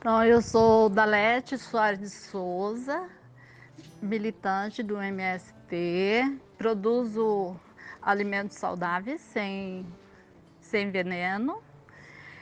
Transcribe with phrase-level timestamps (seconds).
[0.00, 3.06] Então, eu sou Dalete Soares de Souza,
[4.00, 7.54] militante do MST, produzo
[8.00, 9.86] alimentos saudáveis sem,
[10.58, 11.62] sem veneno.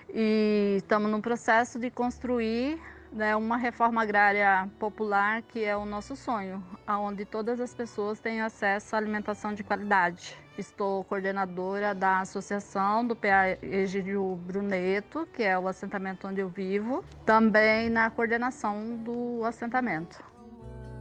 [0.08, 2.80] E estamos no processo de construir
[3.12, 8.40] né, uma reforma agrária popular que é o nosso sonho, onde todas as pessoas têm
[8.40, 10.36] acesso à alimentação de qualidade.
[10.56, 17.04] Estou coordenadora da associação do PA Egídio Bruneto, que é o assentamento onde eu vivo,
[17.24, 20.22] também na coordenação do assentamento.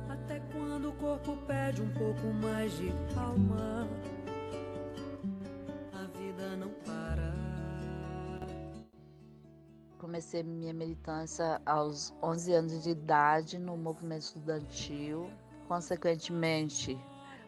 [0.09, 3.87] Até quando o corpo pede um pouco mais de calma,
[10.07, 15.29] Comecei minha militância aos 11 anos de idade no movimento estudantil.
[15.67, 16.97] Consequentemente,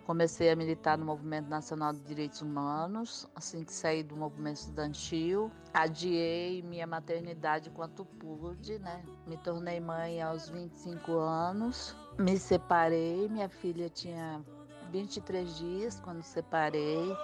[0.05, 5.51] Comecei a militar no Movimento Nacional de Direitos Humanos, assim que saí do movimento estudantil.
[5.71, 9.03] Adiei minha maternidade quanto pude, né?
[9.27, 11.95] Me tornei mãe aos 25 anos.
[12.17, 14.43] Me separei, minha filha tinha
[14.91, 17.15] 23 dias quando separei.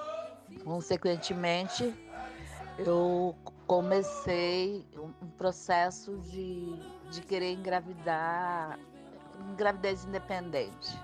[0.64, 1.92] Consequentemente,
[2.77, 3.36] eu
[3.67, 6.77] comecei um processo de,
[7.09, 8.80] de querer engravidar,
[9.58, 10.97] gravidez independente.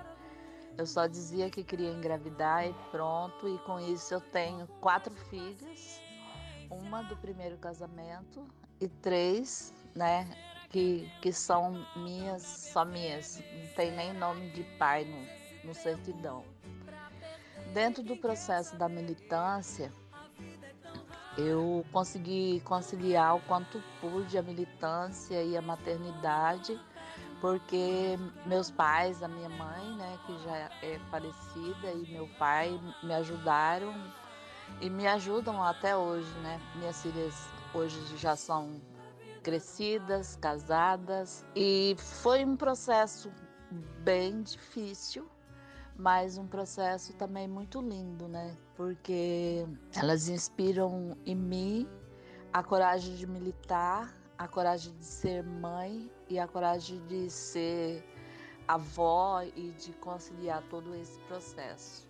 [0.78, 6.02] Eu só dizia que queria engravidar e pronto, e com isso eu tenho quatro filhas,
[6.70, 8.48] uma do primeiro casamento
[8.80, 10.28] e três, né,
[10.70, 16.44] que, que são minhas, só minhas, não tem nem nome de pai no, no certidão.
[17.74, 19.92] Dentro do processo da militância,
[21.38, 26.80] eu consegui conciliar o quanto pude a militância e a maternidade
[27.42, 33.14] porque meus pais, a minha mãe, né, que já é falecida, e meu pai me
[33.16, 33.94] ajudaram
[34.80, 36.62] e me ajudam até hoje, né?
[36.76, 38.80] Minhas filhas hoje já são
[39.42, 43.32] crescidas, casadas, e foi um processo
[44.04, 45.28] bem difícil,
[46.02, 48.58] mas um processo também muito lindo, né?
[48.76, 49.64] Porque
[49.96, 51.88] elas inspiram em mim
[52.52, 58.04] a coragem de militar, a coragem de ser mãe e a coragem de ser
[58.68, 62.08] avó e de conciliar todo esse processo.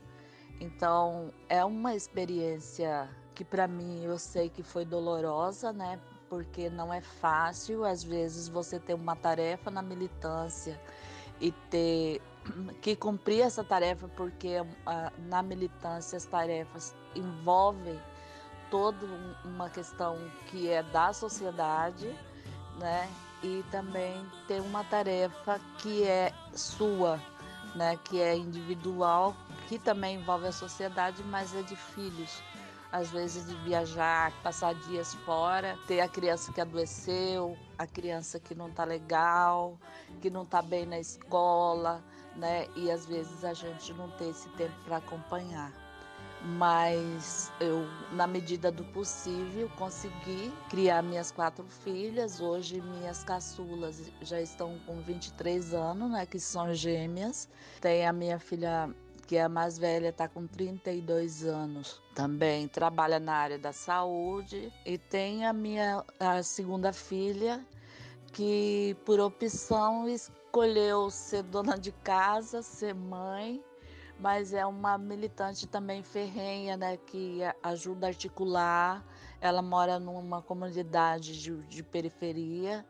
[0.61, 5.99] Então, é uma experiência que para mim eu sei que foi dolorosa, né?
[6.29, 10.79] Porque não é fácil, às vezes você ter uma tarefa na militância
[11.41, 12.21] e ter
[12.81, 17.99] que cumprir essa tarefa porque ah, na militância as tarefas envolvem
[18.69, 19.05] toda
[19.43, 22.07] uma questão que é da sociedade,
[22.79, 23.09] né?
[23.43, 27.19] E também tem uma tarefa que é sua,
[27.75, 27.99] né?
[28.05, 29.35] Que é individual,
[29.67, 32.41] que também envolve a sociedade, mas é de filhos.
[32.91, 38.53] Às vezes de viajar, passar dias fora, ter a criança que adoeceu, a criança que
[38.53, 39.77] não tá legal,
[40.21, 42.03] que não tá bem na escola,
[42.35, 42.67] né?
[42.75, 45.71] E às vezes a gente não tem esse tempo para acompanhar
[46.43, 52.39] mas eu, na medida do possível, consegui criar minhas quatro filhas.
[52.39, 57.47] Hoje, minhas caçulas já estão com 23 anos, né, que são gêmeas.
[57.79, 58.89] Tem a minha filha,
[59.31, 62.01] que é a mais velha, está com 32 anos.
[62.13, 64.73] Também trabalha na área da saúde.
[64.85, 67.65] E tem a minha a segunda filha,
[68.33, 73.63] que por opção escolheu ser dona de casa, ser mãe
[74.19, 79.03] mas é uma militante também ferrenha, né, que ajuda a articular.
[79.39, 82.85] Ela mora numa comunidade de, de periferia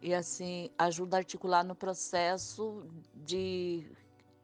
[0.00, 2.82] e assim ajuda a articular no processo
[3.14, 3.84] de,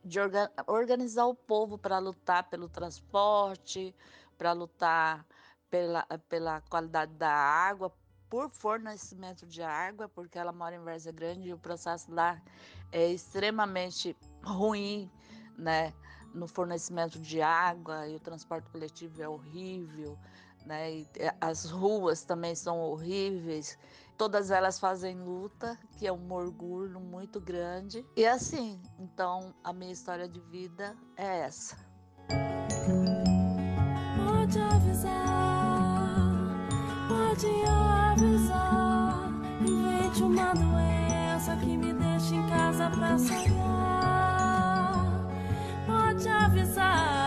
[0.07, 3.95] de orga, organizar o povo para lutar pelo transporte,
[4.39, 5.27] para lutar
[5.69, 7.93] pela, pela qualidade da água,
[8.31, 12.41] por fornecimento de água, porque ela mora em Várzea Grande e o processo lá
[12.93, 15.11] é extremamente ruim,
[15.57, 15.93] né?
[16.37, 20.19] no fornecimento de água e o transporte coletivo é horrível,
[20.67, 20.93] né?
[20.93, 23.79] E é, as ruas também são horríveis.
[24.19, 28.05] Todas elas fazem luta, que é um orgulho muito grande.
[28.17, 31.77] E assim, então a minha história de vida é essa.
[34.27, 35.09] Pode avisar,
[37.09, 39.31] pode avisar.
[39.61, 43.87] Invente uma doença que me deixe em casa pra sonhar
[46.17, 47.26] pode avisar,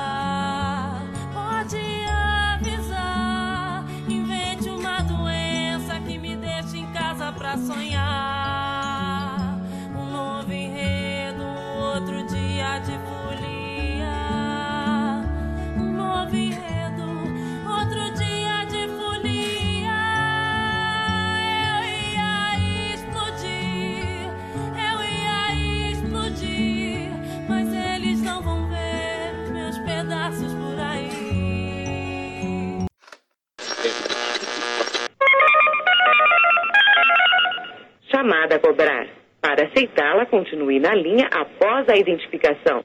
[38.70, 39.08] cobrar.
[39.42, 42.84] Para aceitá-la, continue na linha após a identificação.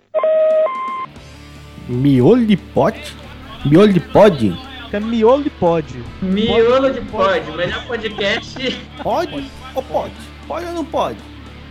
[1.88, 3.14] Miolo de pote?
[3.66, 4.56] Miolo de pod?
[4.92, 5.84] É miolo de pod.
[6.22, 8.80] Miolo de pod, melhor podcast.
[9.02, 10.14] Pode ou pode?
[10.46, 11.18] Pode ou não pode?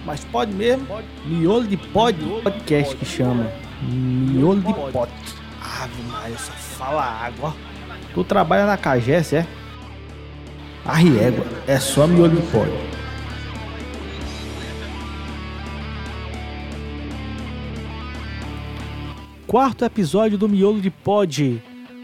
[0.05, 0.85] Mas pode mesmo?
[1.25, 2.17] Miolo de pod?
[2.43, 3.49] Podcast que chama.
[3.81, 5.11] Miolo de pod.
[5.61, 7.55] Ave Maria, só fala água.
[8.13, 9.47] Tu trabalha na Cagés, é?
[10.85, 12.69] Arriégua, é só miolo de pod.
[19.53, 21.61] Quarto episódio do Miolo de Pod,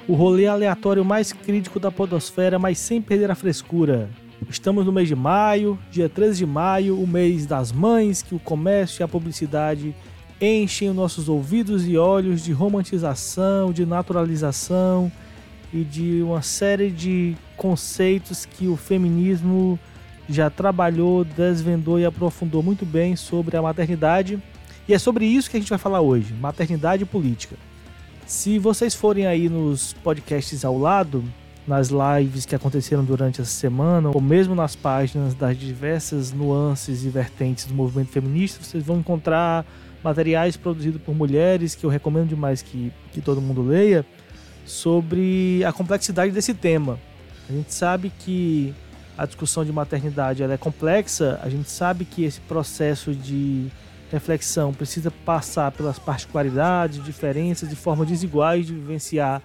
[0.07, 4.07] o rolê aleatório mais crítico da podosfera, mas sem perder a frescura.
[4.47, 8.39] Estamos no mês de maio, dia 13 de maio, o mês das mães, que o
[8.39, 9.95] comércio e a publicidade
[10.39, 15.11] enchem os nossos ouvidos e olhos de romantização, de naturalização
[15.73, 19.79] e de uma série de conceitos que o feminismo
[20.29, 24.39] já trabalhou, desvendou e aprofundou muito bem sobre a maternidade.
[24.89, 27.55] E é sobre isso que a gente vai falar hoje, maternidade e política.
[28.25, 31.23] Se vocês forem aí nos podcasts ao lado,
[31.67, 37.09] nas lives que aconteceram durante essa semana, ou mesmo nas páginas das diversas nuances e
[37.09, 39.63] vertentes do movimento feminista, vocês vão encontrar
[40.03, 44.03] materiais produzidos por mulheres que eu recomendo demais que, que todo mundo leia
[44.65, 46.99] sobre a complexidade desse tema.
[47.47, 48.73] A gente sabe que
[49.15, 53.69] a discussão de maternidade ela é complexa, a gente sabe que esse processo de
[54.11, 59.41] reflexão precisa passar pelas particularidades, diferenças, de formas desiguais de vivenciar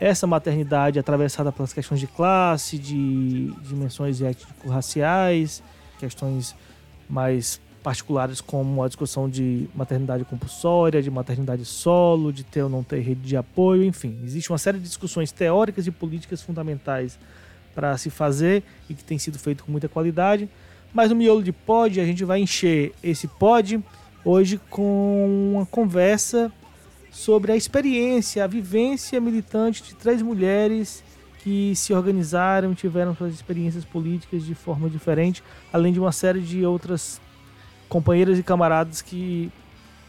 [0.00, 5.62] essa maternidade atravessada pelas questões de classe, de dimensões étnico-raciais,
[5.98, 6.56] questões
[7.08, 12.82] mais particulares como a discussão de maternidade compulsória, de maternidade solo, de ter ou não
[12.82, 14.18] ter rede de apoio, enfim.
[14.24, 17.18] Existe uma série de discussões teóricas e políticas fundamentais
[17.74, 20.48] para se fazer e que tem sido feito com muita qualidade.
[20.92, 23.82] Mas no miolo de pod a gente vai encher esse pod
[24.24, 26.52] hoje com uma conversa
[27.10, 31.02] sobre a experiência, a vivência militante de três mulheres
[31.42, 36.64] que se organizaram, tiveram suas experiências políticas de forma diferente, além de uma série de
[36.64, 37.20] outras
[37.88, 39.50] companheiras e camaradas que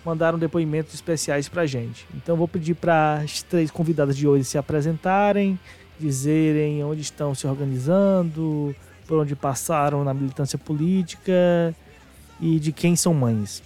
[0.06, 2.06] mandaram depoimentos especiais para gente.
[2.16, 5.60] Então vou pedir para as três convidadas de hoje se apresentarem,
[6.00, 8.76] dizerem onde estão se organizando,
[9.08, 11.76] por onde passaram na militância política
[12.40, 13.64] e de quem são mães.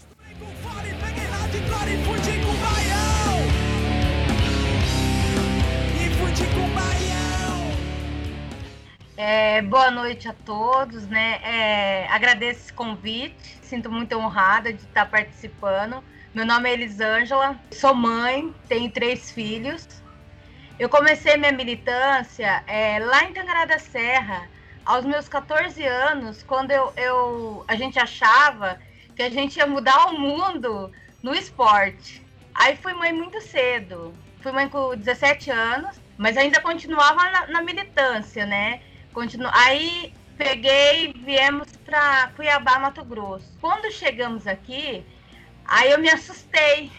[9.17, 11.39] É, boa noite a todos, né?
[11.41, 16.03] É, agradeço esse convite, sinto muito honrada de estar participando.
[16.33, 19.87] Meu nome é Elisângela, sou mãe, tenho três filhos.
[20.77, 24.49] Eu comecei minha militância é, lá em Tangará da Serra,
[24.85, 28.77] aos meus 14 anos, quando eu, eu, a gente achava
[29.15, 30.91] que a gente ia mudar o mundo
[31.23, 32.21] no esporte.
[32.53, 37.61] Aí fui mãe muito cedo, fui mãe com 17 anos, mas ainda continuava na, na
[37.61, 38.81] militância, né?
[39.15, 39.49] Continu...
[39.53, 43.49] Aí peguei, viemos para Cuiabá, Mato Grosso.
[43.61, 45.05] Quando chegamos aqui,
[45.63, 46.91] aí eu me assustei,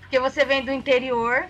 [0.00, 1.46] porque você vem do interior,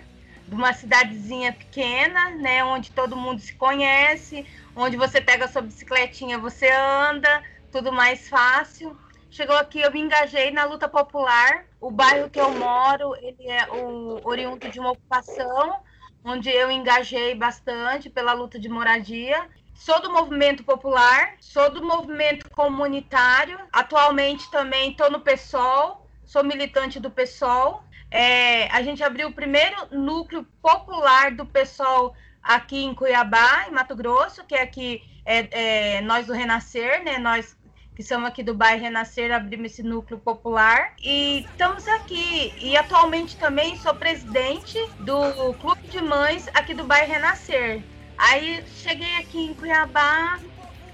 [0.47, 6.37] de uma cidadezinha pequena, né, onde todo mundo se conhece, onde você pega sua bicicletinha,
[6.37, 8.97] você anda, tudo mais fácil.
[9.29, 11.65] Chegou aqui, eu me engajei na luta popular.
[11.81, 15.81] O bairro que eu moro, ele é o oriundo de uma ocupação,
[16.23, 19.49] onde eu engajei bastante pela luta de moradia.
[19.77, 23.59] Sou do movimento popular, sou do movimento comunitário.
[23.71, 27.83] Atualmente também estou no PSOL, sou militante do PSOL.
[28.09, 33.95] É, a gente abriu o primeiro núcleo popular do PSOL aqui em Cuiabá, em Mato
[33.95, 37.19] Grosso, que é aqui é, é, nós do Renascer, né?
[37.19, 37.55] Nós
[37.95, 42.53] que somos aqui do bairro Renascer, abrimos esse núcleo popular e estamos aqui.
[42.59, 47.81] E atualmente também sou presidente do Clube de Mães aqui do bairro Renascer.
[48.17, 50.39] Aí cheguei aqui em Cuiabá,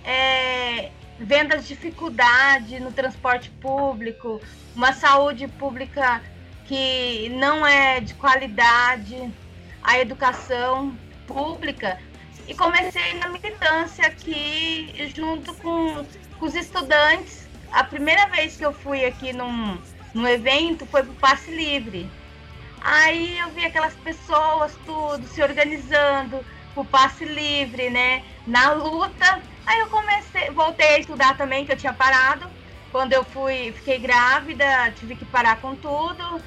[0.04, 4.42] é, vendo as dificuldades no transporte público,
[4.76, 6.22] uma saúde pública
[6.66, 9.32] que não é de qualidade,
[9.82, 12.00] a educação pública.
[12.48, 16.06] E comecei na militância aqui junto com,
[16.40, 17.48] com os estudantes.
[17.72, 19.78] A primeira vez que eu fui aqui num,
[20.14, 22.10] num evento foi pro Passe Livre.
[22.82, 26.44] Aí eu vi aquelas pessoas tudo se organizando,
[26.76, 28.24] o passe livre, né?
[28.46, 29.42] Na luta.
[29.66, 32.48] Aí eu comecei, voltei a estudar também, que eu tinha parado.
[32.92, 36.42] Quando eu fui, fiquei grávida, tive que parar com tudo.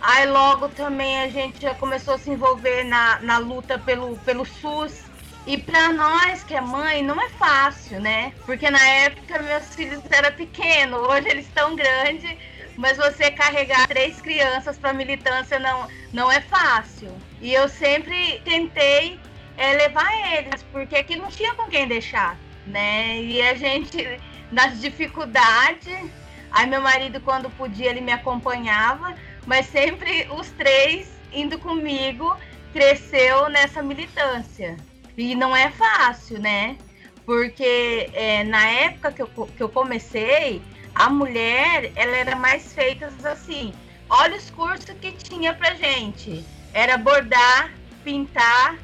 [0.00, 4.44] Aí logo também a gente já começou a se envolver na, na luta pelo, pelo
[4.44, 5.04] SUS,
[5.46, 8.32] E para nós que é mãe, não é fácil, né?
[8.44, 12.36] Porque na época meus filhos eram pequenos, hoje eles estão grandes,
[12.76, 17.16] mas você carregar três crianças para militância não, não é fácil.
[17.40, 19.20] E eu sempre tentei
[19.56, 23.20] é, levar eles, porque aqui não tinha com quem deixar, né?
[23.20, 26.10] E a gente, nas dificuldades,
[26.50, 29.14] aí meu marido, quando podia, ele me acompanhava,
[29.46, 32.36] mas sempre os três indo comigo,
[32.72, 34.76] cresceu nessa militância.
[35.16, 36.76] E não é fácil, né?
[37.24, 40.60] Porque é, na época que eu, que eu comecei,
[40.94, 43.72] a mulher, ela era mais feita assim.
[44.08, 46.44] Olha os cursos que tinha pra gente.
[46.74, 47.72] Era bordar,
[48.04, 48.78] pintar,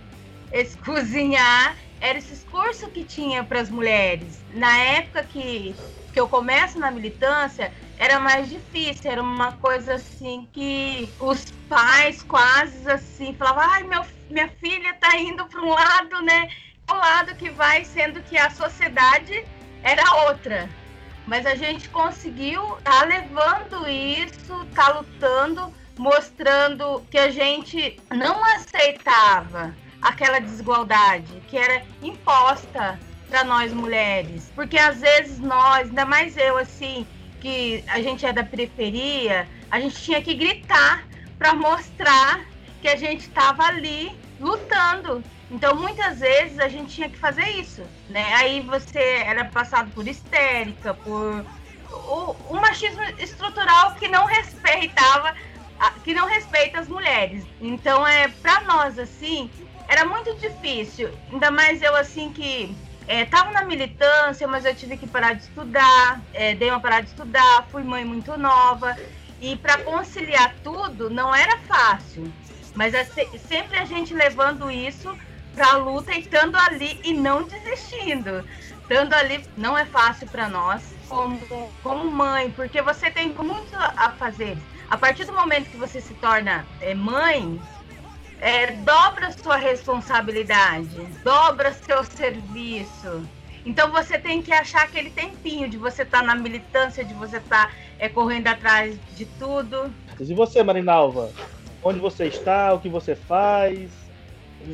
[0.52, 1.76] esse, cozinhar.
[2.00, 4.44] Era esses cursos que tinha para as mulheres.
[4.54, 5.74] Na época que,
[6.12, 12.22] que eu começo na militância, era mais difícil, era uma coisa assim que os pais
[12.22, 16.48] quase assim falavam, ai, meu, minha filha tá indo para um lado, né?
[16.88, 19.44] O lado que vai, sendo que a sociedade
[19.82, 20.68] era outra.
[21.26, 29.74] Mas a gente conseguiu tá levando isso, tá lutando, mostrando que a gente não aceitava
[30.00, 34.50] aquela desigualdade que era imposta para nós mulheres.
[34.54, 37.06] Porque às vezes nós, ainda mais eu assim,
[37.40, 41.04] que a gente é da periferia, a gente tinha que gritar
[41.38, 42.44] para mostrar
[42.80, 45.22] que a gente estava ali lutando.
[45.50, 48.34] Então, muitas vezes a gente tinha que fazer isso, né?
[48.34, 51.44] Aí você era passado por histérica, por
[51.90, 55.34] o, o machismo estrutural que não respeitava,
[56.04, 57.44] que não respeita as mulheres.
[57.60, 59.50] Então, é para nós assim,
[59.98, 61.10] era muito difícil.
[61.32, 62.74] Ainda mais eu assim que
[63.08, 67.04] Estava é, na militância, mas eu tive que parar de estudar, é, dei uma parada
[67.04, 68.94] de estudar, fui mãe muito nova.
[69.40, 72.30] E para conciliar tudo não era fácil.
[72.74, 75.16] Mas é sempre a gente levando isso
[75.54, 78.44] para a luta e estando ali e não desistindo.
[78.82, 81.40] Estando ali não é fácil para nós como,
[81.82, 84.58] como mãe, porque você tem muito a fazer.
[84.90, 87.58] A partir do momento que você se torna é, mãe,
[88.40, 93.26] é, dobra sua responsabilidade, dobra seu serviço.
[93.64, 97.38] Então você tem que achar aquele tempinho de você estar tá na militância, de você
[97.38, 99.92] estar tá, é, correndo atrás de tudo.
[100.18, 101.30] E você, Marinalva?
[101.82, 102.72] Onde você está?
[102.72, 103.90] O que você faz?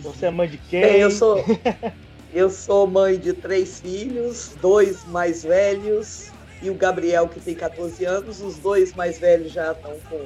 [0.01, 0.81] Você é mãe de quem?
[0.81, 1.45] Bem, eu sou
[2.33, 6.33] eu sou mãe de três filhos, dois mais velhos,
[6.65, 8.41] e o Gabriel, que tem 14 anos.
[8.41, 10.19] Os dois mais velhos já estão com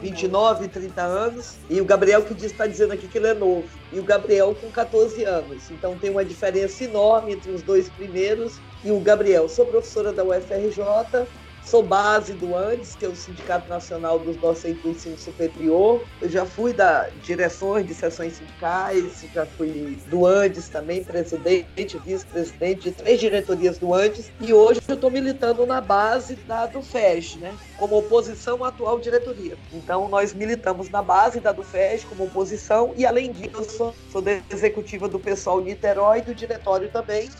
[0.00, 1.56] 29 e 30 anos.
[1.68, 3.68] E o Gabriel que está dizendo aqui que ele é novo.
[3.92, 5.70] E o Gabriel com 14 anos.
[5.70, 9.48] Então tem uma diferença enorme entre os dois primeiros e o Gabriel.
[9.50, 11.26] Sou professora da UFRJ,
[11.64, 16.02] Sou base do ANDES, que é o Sindicato Nacional dos Docentes do Ensino Superior.
[16.20, 22.82] Eu já fui da direções de sessões sindicais, já fui do ANDES também, presidente, vice-presidente
[22.82, 24.30] de três diretorias do ANDES.
[24.40, 28.98] E hoje eu estou militando na base da do FES, né, como oposição à atual
[28.98, 29.56] diretoria.
[29.72, 33.94] Então nós militamos na base da do FES como oposição e além disso eu sou,
[34.10, 37.30] sou executiva do pessoal Niterói e do diretório também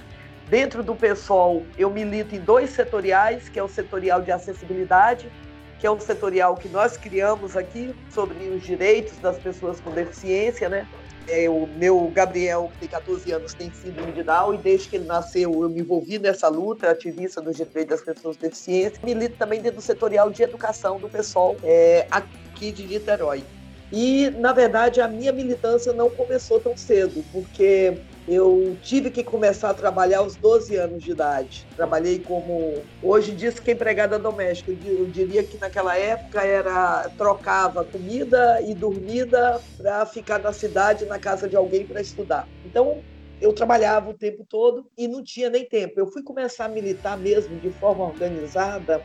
[0.53, 5.33] Dentro do PSOL, eu milito em dois setoriais, que é o setorial de acessibilidade,
[5.81, 10.69] que é um setorial que nós criamos aqui sobre os direitos das pessoas com deficiência,
[10.69, 10.87] né?
[11.27, 14.97] É, o meu Gabriel, que tem 14 anos, tem síndrome de Down e desde que
[14.97, 19.01] ele nasceu eu me envolvi nessa luta, ativista dos direitos das pessoas com deficiência.
[19.03, 23.43] Milito também dentro do setorial de educação do PSOL é, aqui de Niterói.
[23.91, 29.71] E, na verdade, a minha militância não começou tão cedo, porque eu tive que começar
[29.71, 31.67] a trabalhar aos 12 anos de idade.
[31.75, 34.73] Trabalhei como, hoje diz que empregada doméstica.
[34.85, 41.19] Eu diria que naquela época era trocava comida e dormida para ficar na cidade, na
[41.19, 42.49] casa de alguém para estudar.
[42.65, 43.01] Então,
[43.41, 45.99] eu trabalhava o tempo todo e não tinha nem tempo.
[45.99, 49.03] Eu fui começar a militar mesmo de forma organizada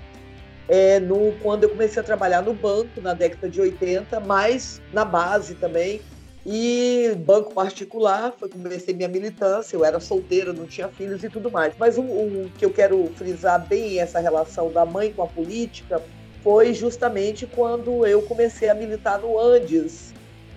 [0.67, 5.03] é, no, quando eu comecei a trabalhar no banco na década de 80, mas na
[5.03, 6.01] base também
[6.49, 11.51] e banco particular, foi comecei minha militância, eu era solteira, não tinha filhos e tudo
[11.51, 11.73] mais.
[11.77, 16.01] Mas o, o que eu quero frisar bem essa relação da mãe com a política
[16.41, 20.13] foi justamente quando eu comecei a militar no Andes,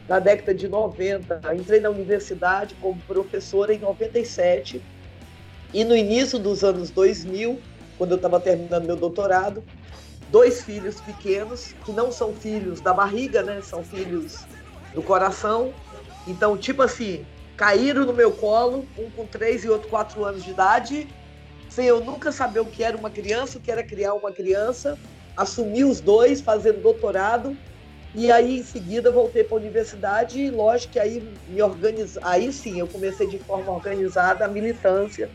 [0.08, 1.40] na década de 90.
[1.56, 4.80] Entrei na universidade como professora em 97
[5.74, 7.58] e no início dos anos 2000,
[7.98, 9.60] quando eu estava terminando meu doutorado,
[10.30, 13.60] dois filhos pequenos, que não são filhos da barriga, né?
[13.60, 14.46] São filhos
[14.94, 15.72] do coração.
[16.26, 17.24] Então, tipo assim,
[17.56, 21.08] caíram no meu colo, um com três e outro quatro anos de idade,
[21.68, 24.98] sem eu nunca saber o que era uma criança, o que era criar uma criança.
[25.36, 27.56] Assumi os dois, fazendo doutorado.
[28.14, 32.20] E aí, em seguida, voltei para a universidade e, lógico, que aí me organiza...
[32.24, 35.30] aí sim eu comecei de forma organizada a militância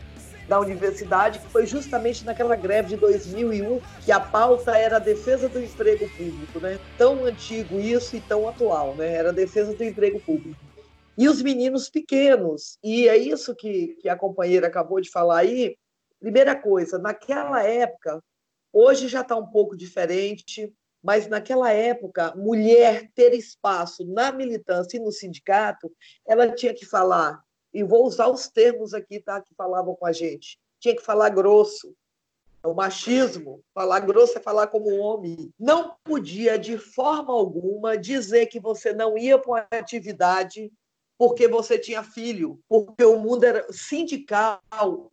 [0.48, 5.48] da universidade, que foi justamente naquela greve de 2001, que a pauta era a defesa
[5.48, 6.78] do emprego público, né?
[6.96, 9.12] Tão antigo isso e tão atual, né?
[9.12, 10.58] Era a defesa do emprego público.
[11.18, 15.76] E os meninos pequenos, e é isso que, que a companheira acabou de falar aí.
[16.20, 18.22] Primeira coisa, naquela época,
[18.72, 20.72] hoje já está um pouco diferente,
[21.02, 25.90] mas naquela época, mulher ter espaço na militância e no sindicato,
[26.26, 27.40] ela tinha que falar,
[27.76, 31.28] e vou usar os termos aqui tá, que falavam com a gente, tinha que falar
[31.28, 31.94] grosso.
[32.64, 35.52] O machismo, falar grosso é falar como homem.
[35.60, 40.72] Não podia, de forma alguma, dizer que você não ia para uma atividade
[41.18, 44.60] porque você tinha filho, porque o mundo era sindical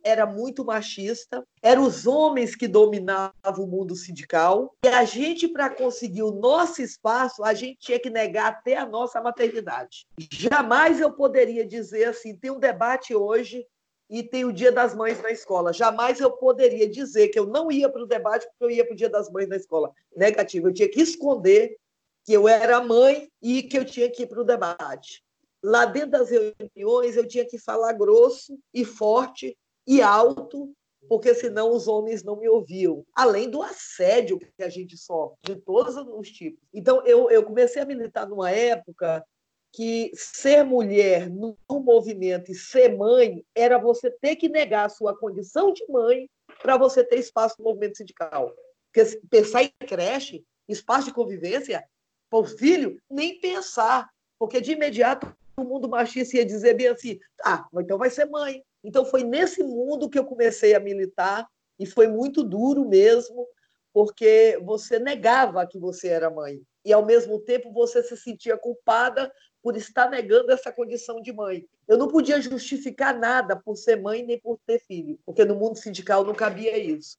[0.02, 5.70] era muito machista, eram os homens que dominavam o mundo sindical, e a gente para
[5.70, 10.06] conseguir o nosso espaço, a gente tinha que negar até a nossa maternidade.
[10.30, 13.66] Jamais eu poderia dizer assim, tem um debate hoje
[14.10, 15.72] e tem o Dia das Mães na escola.
[15.72, 18.92] Jamais eu poderia dizer que eu não ia para o debate porque eu ia para
[18.92, 19.90] o Dia das Mães na escola.
[20.14, 21.76] Negativo, eu tinha que esconder
[22.24, 25.23] que eu era mãe e que eu tinha que ir para o debate
[25.64, 29.56] lá dentro das reuniões eu tinha que falar grosso e forte
[29.86, 30.70] e alto,
[31.08, 33.02] porque senão os homens não me ouviam.
[33.14, 36.60] Além do assédio que a gente sofre, de todos os tipos.
[36.72, 39.24] Então, eu, eu comecei a militar numa época
[39.72, 45.18] que ser mulher no movimento e ser mãe era você ter que negar a sua
[45.18, 46.28] condição de mãe
[46.62, 48.54] para você ter espaço no movimento sindical.
[48.92, 51.82] Porque pensar em creche, espaço de convivência,
[52.30, 57.18] para o filho, nem pensar, porque de imediato o mundo machista ia dizer bem assim:
[57.44, 58.62] ah, então vai ser mãe.
[58.82, 61.46] Então foi nesse mundo que eu comecei a militar
[61.78, 63.46] e foi muito duro mesmo,
[63.92, 69.32] porque você negava que você era mãe e ao mesmo tempo você se sentia culpada
[69.62, 71.66] por estar negando essa condição de mãe.
[71.88, 75.76] Eu não podia justificar nada por ser mãe nem por ter filho, porque no mundo
[75.76, 77.16] sindical não cabia isso.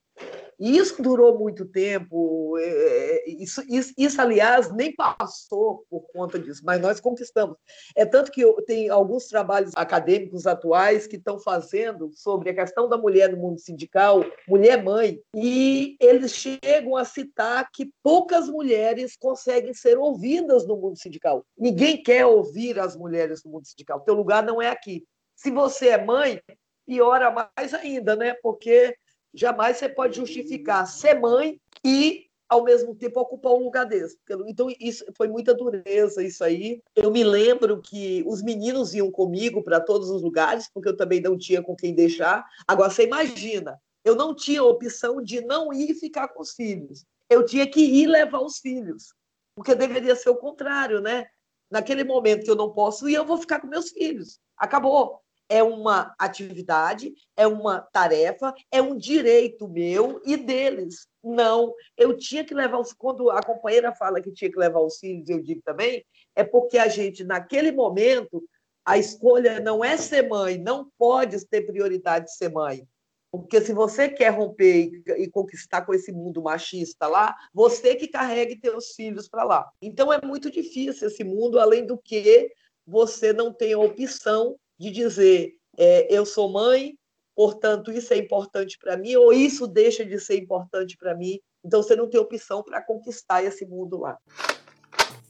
[0.59, 2.57] E isso durou muito tempo.
[2.57, 7.57] É, é, isso, isso, isso, aliás, nem passou por conta disso, mas nós conquistamos.
[7.95, 12.97] É tanto que tem alguns trabalhos acadêmicos atuais que estão fazendo sobre a questão da
[12.97, 19.97] mulher no mundo sindical, mulher-mãe, e eles chegam a citar que poucas mulheres conseguem ser
[19.97, 21.45] ouvidas no mundo sindical.
[21.57, 24.01] Ninguém quer ouvir as mulheres no mundo sindical.
[24.01, 25.03] Teu lugar não é aqui.
[25.35, 26.41] Se você é mãe,
[26.85, 28.35] piora mais ainda, né?
[28.41, 28.95] Porque
[29.35, 34.17] jamais você pode justificar ser mãe e ao mesmo tempo ocupar um lugar desse.
[34.47, 36.81] Então, isso foi muita dureza, isso aí.
[36.95, 41.19] Eu me lembro que os meninos iam comigo para todos os lugares, porque eu também
[41.19, 42.45] não tinha com quem deixar.
[42.67, 47.03] Agora, você imagina, eu não tinha opção de não ir ficar com os filhos.
[47.29, 49.13] Eu tinha que ir levar os filhos,
[49.55, 51.25] porque deveria ser o contrário, né?
[51.71, 54.39] Naquele momento que eu não posso ir, eu vou ficar com meus filhos.
[54.55, 55.19] Acabou
[55.49, 61.07] é uma atividade, é uma tarefa, é um direito meu e deles.
[61.23, 62.93] Não, eu tinha que levar os.
[62.93, 66.03] Quando a companheira fala que tinha que levar os filhos, eu digo também,
[66.35, 68.43] é porque a gente, naquele momento,
[68.83, 72.87] a escolha não é ser mãe, não pode ter prioridade de ser mãe.
[73.31, 78.55] Porque se você quer romper e conquistar com esse mundo machista lá, você que carregue
[78.55, 79.69] teus filhos para lá.
[79.81, 82.49] Então é muito difícil esse mundo, além do que
[82.87, 86.97] você não tem a opção de dizer é, eu sou mãe,
[87.35, 91.39] portanto isso é importante para mim, ou isso deixa de ser importante para mim.
[91.63, 94.17] Então você não tem opção para conquistar esse mundo lá.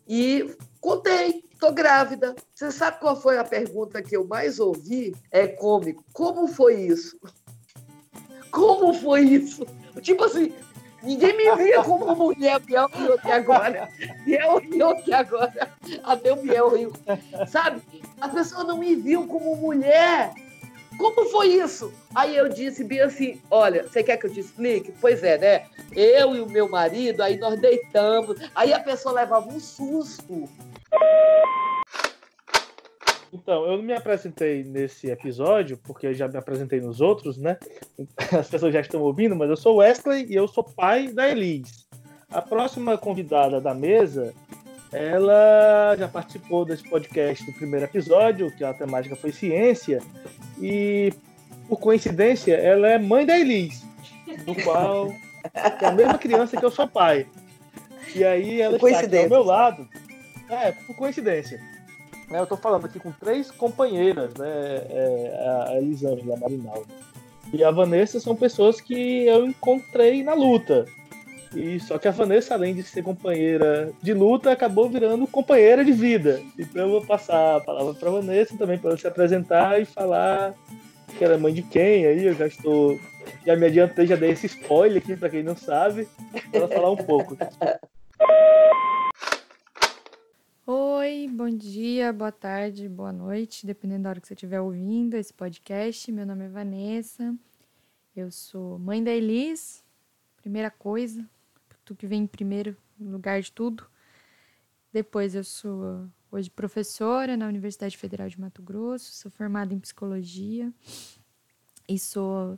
[0.08, 2.36] E contei, estou grávida.
[2.54, 5.16] Você sabe qual foi a pergunta que eu mais ouvi?
[5.32, 6.04] É cômico.
[6.14, 7.18] Como foi isso?
[8.52, 9.66] Como foi isso?
[10.02, 10.54] Tipo assim,
[11.06, 13.90] ninguém me via como mulher, Biel riu aqui agora.
[14.26, 15.72] Biel riu aqui agora.
[16.04, 16.94] Até o Biel riu.
[17.48, 17.82] Sabe?
[18.20, 20.34] As pessoas não me viam como mulher.
[20.98, 21.94] Como foi isso?
[22.14, 24.94] Aí eu disse bem assim: olha, você quer que eu te explique?
[25.00, 25.66] Pois é, né?
[25.92, 28.38] Eu e o meu marido, aí nós deitamos.
[28.56, 30.50] Aí a pessoa levava um susto.
[33.36, 37.58] Então, eu não me apresentei nesse episódio, porque eu já me apresentei nos outros, né?
[38.32, 41.86] As pessoas já estão ouvindo, mas eu sou Wesley e eu sou pai da Elis.
[42.30, 44.34] A próxima convidada da mesa
[44.92, 50.02] ela já participou desse podcast do primeiro episódio, que a temática foi ciência,
[50.62, 51.12] e
[51.68, 53.84] por coincidência, ela é mãe da Elis,
[54.46, 55.12] do qual
[55.54, 57.28] é a mesma criança que eu sou pai.
[58.16, 59.86] E aí ela está aqui ao meu lado.
[60.50, 61.60] É, por coincidência.
[62.30, 64.48] Eu estou falando aqui com três companheiras, né?
[64.90, 66.88] É, a Elisângela Marinaldo
[67.54, 70.86] e a Vanessa são pessoas que eu encontrei na luta.
[71.56, 75.94] E só que a Vanessa, além de ser companheira de luta, acabou virando companheira de
[75.94, 76.42] vida.
[76.60, 80.54] Então eu vou passar a palavra para Vanessa também para ela se apresentar e falar
[81.18, 82.26] que ela é mãe de quem aí.
[82.26, 83.00] Eu já estou
[83.46, 86.08] já me adiantei, já dei esse spoiler aqui para quem não sabe,
[86.52, 87.38] para falar um pouco.
[90.68, 95.32] Oi, bom dia, boa tarde, boa noite, dependendo da hora que você estiver ouvindo esse
[95.32, 96.12] podcast.
[96.12, 97.36] Meu nome é Vanessa,
[98.16, 99.86] eu sou mãe da Elis,
[100.38, 101.24] primeira coisa,
[101.86, 103.86] tu que vem em primeiro lugar de tudo.
[104.92, 110.74] Depois eu sou hoje professora na Universidade Federal de Mato Grosso, sou formada em psicologia
[111.88, 112.58] e sou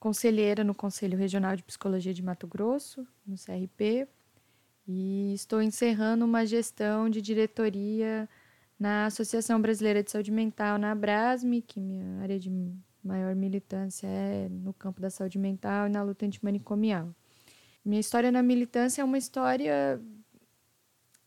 [0.00, 4.08] conselheira no Conselho Regional de Psicologia de Mato Grosso, no CRP,
[4.86, 8.28] e estou encerrando uma gestão de diretoria
[8.78, 12.50] na Associação Brasileira de Saúde Mental, na Abrasme, que minha área de
[13.02, 17.14] maior militância é no campo da saúde mental e na luta antimanicomial.
[17.84, 20.00] Minha história na militância é uma história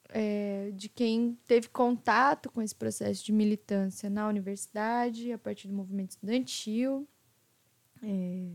[0.09, 5.73] é, de quem teve contato com esse processo de militância na universidade, a partir do
[5.73, 7.07] movimento estudantil,
[8.03, 8.49] é,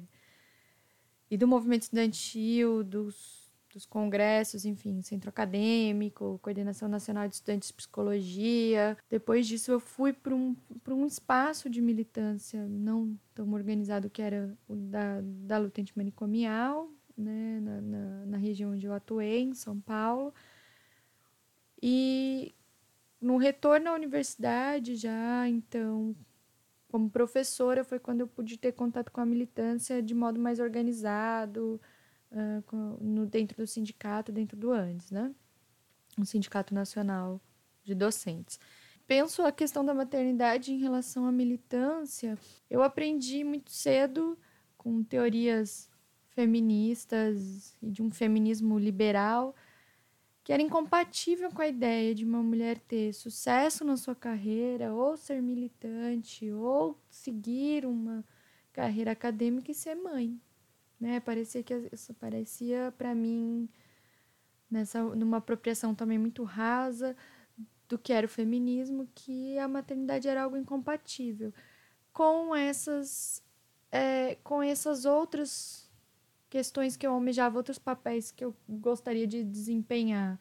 [1.30, 3.43] e do movimento estudantil, dos
[3.74, 8.96] dos congressos, enfim, centro acadêmico, coordenação nacional de estudantes de psicologia.
[9.10, 10.56] Depois disso, eu fui para um,
[10.88, 17.60] um espaço de militância não tão organizado que era o da, da luta antimanicomial, né,
[17.60, 20.32] na, na, na região onde eu atuei, em São Paulo.
[21.82, 22.54] E
[23.20, 26.14] no retorno à universidade, já então,
[26.88, 31.80] como professora, foi quando eu pude ter contato com a militância de modo mais organizado
[32.34, 35.34] uh, no, dentro do sindicato, dentro do ANDES, né?
[36.18, 37.40] Um sindicato nacional
[37.82, 38.58] de docentes.
[39.06, 42.38] Penso a questão da maternidade em relação à militância.
[42.70, 44.38] Eu aprendi muito cedo
[44.76, 45.90] com teorias
[46.30, 49.54] feministas e de um feminismo liberal
[50.42, 55.16] que era incompatível com a ideia de uma mulher ter sucesso na sua carreira, ou
[55.16, 58.22] ser militante, ou seguir uma
[58.70, 60.38] carreira acadêmica e ser mãe
[61.00, 61.20] né?
[61.20, 63.68] Parecia que isso parecia para mim
[64.70, 67.16] nessa numa apropriação também muito rasa
[67.88, 71.52] do que era o feminismo, que a maternidade era algo incompatível
[72.12, 73.42] com essas
[73.92, 75.90] é, com essas outras
[76.48, 80.38] questões que eu almejava, outros papéis que eu gostaria de desempenhar.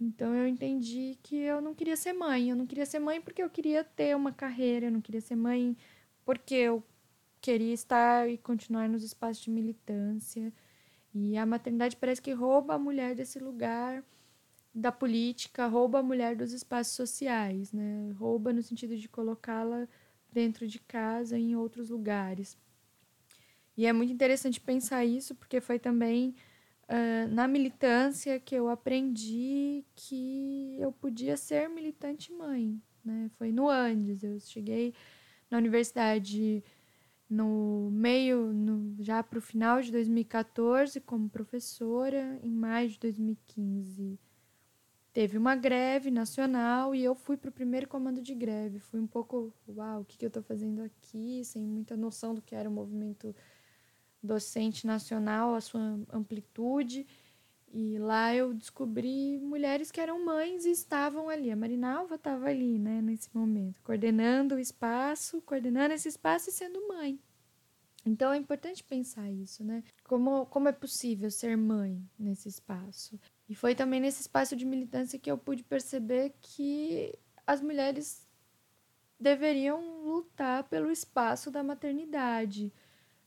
[0.00, 2.50] Então eu entendi que eu não queria ser mãe.
[2.50, 5.36] Eu não queria ser mãe porque eu queria ter uma carreira, eu não queria ser
[5.36, 5.76] mãe
[6.24, 6.82] porque eu
[7.42, 10.52] queria estar e continuar nos espaços de militância.
[11.12, 14.02] E a maternidade parece que rouba a mulher desse lugar
[14.74, 18.10] da política, rouba a mulher dos espaços sociais, né?
[18.12, 19.86] Rouba no sentido de colocá-la
[20.32, 22.56] dentro de casa em outros lugares.
[23.76, 26.34] E é muito interessante pensar isso, porque foi também
[26.88, 33.28] uh, na militância que eu aprendi que eu podia ser militante mãe, né?
[33.36, 34.94] Foi no Andes, eu cheguei
[35.50, 36.64] na universidade
[37.32, 44.20] no meio, no, já para o final de 2014, como professora, em maio de 2015.
[45.14, 48.78] Teve uma greve nacional e eu fui para o primeiro comando de greve.
[48.80, 52.42] Fui um pouco, uau, o que, que eu estou fazendo aqui, sem muita noção do
[52.42, 53.34] que era o movimento
[54.22, 55.80] docente nacional, a sua
[56.12, 57.06] amplitude.
[57.74, 61.50] E lá eu descobri mulheres que eram mães e estavam ali.
[61.50, 66.86] A Marinalva estava ali, né, nesse momento, coordenando o espaço, coordenando esse espaço e sendo
[66.86, 67.18] mãe.
[68.04, 69.82] Então é importante pensar isso, né?
[70.04, 73.18] Como, como é possível ser mãe nesse espaço?
[73.48, 78.26] E foi também nesse espaço de militância que eu pude perceber que as mulheres
[79.18, 82.72] deveriam lutar pelo espaço da maternidade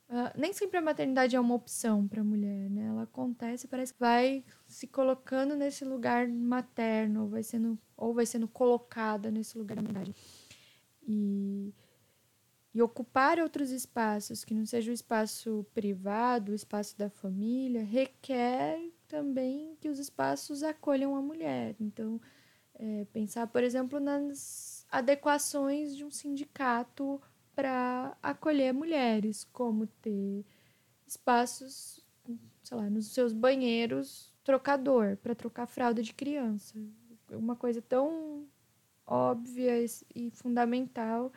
[0.07, 2.85] Uh, nem sempre a maternidade é uma opção para a mulher, né?
[2.85, 8.25] Ela acontece, parece que vai se colocando nesse lugar materno, ou vai sendo, ou vai
[8.25, 10.15] sendo colocada nesse lugar da maternidade.
[11.07, 11.73] E,
[12.71, 18.79] e ocupar outros espaços, que não seja o espaço privado, o espaço da família, requer
[19.07, 21.75] também que os espaços acolham a mulher.
[21.79, 22.21] Então,
[22.75, 27.19] é, pensar, por exemplo, nas adequações de um sindicato
[27.55, 30.45] para acolher mulheres, como ter
[31.07, 32.03] espaços,
[32.63, 36.75] sei lá, nos seus banheiros, trocador para trocar fralda de criança.
[37.31, 38.45] Uma coisa tão
[39.05, 39.73] óbvia
[40.13, 41.31] e fundamental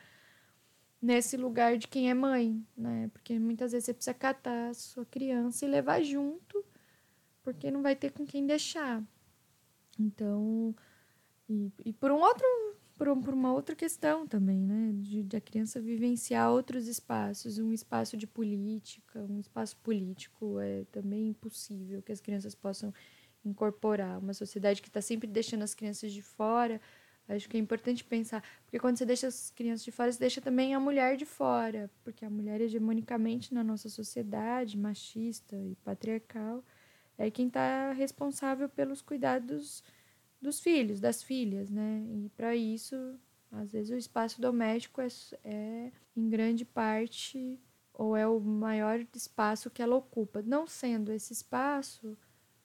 [1.01, 3.09] nesse lugar de quem é mãe, né?
[3.13, 6.65] Porque muitas vezes você precisa catar a sua criança e levar junto,
[7.43, 9.03] porque não vai ter com quem deixar.
[9.99, 10.75] Então,
[11.49, 12.47] e, e por um outro
[12.99, 14.91] por, por uma outra questão também, né?
[14.95, 20.85] De, de, a criança vivenciar outros espaços, um espaço de política, um espaço político é
[20.91, 22.93] também impossível que as crianças possam
[23.45, 24.19] incorporar.
[24.19, 26.81] Uma sociedade que está sempre deixando as crianças de fora,
[27.29, 30.41] acho que é importante pensar, porque quando você deixa as crianças de fora, você deixa
[30.41, 36.65] também a mulher de fora, porque a mulher hegemonicamente na nossa sociedade machista e patriarcal
[37.17, 39.85] é quem está responsável pelos cuidados
[40.41, 42.05] dos filhos, das filhas, né?
[42.09, 42.97] E para isso,
[43.51, 45.09] às vezes o espaço doméstico é,
[45.45, 47.61] é, em grande parte
[47.93, 50.41] ou é o maior espaço que ela ocupa.
[50.43, 52.17] Não sendo esse espaço,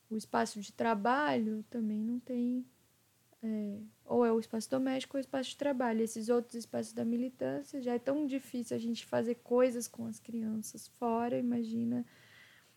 [0.09, 2.65] o espaço de trabalho também não tem
[3.41, 6.01] é, ou é o espaço doméstico ou o espaço de trabalho.
[6.01, 10.19] Esses outros espaços da militância já é tão difícil a gente fazer coisas com as
[10.19, 12.05] crianças fora, imagina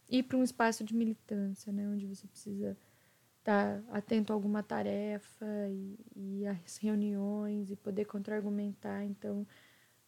[0.08, 2.76] ir para um espaço de militância, né, onde você precisa
[3.46, 9.04] estar tá atento a alguma tarefa e, e às reuniões e poder contra-argumentar.
[9.04, 9.46] Então,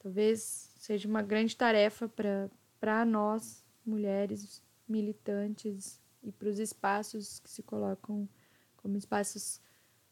[0.01, 2.11] talvez seja uma grande tarefa
[2.81, 8.29] para nós, mulheres militantes, e para os espaços que se colocam
[8.77, 9.61] como espaços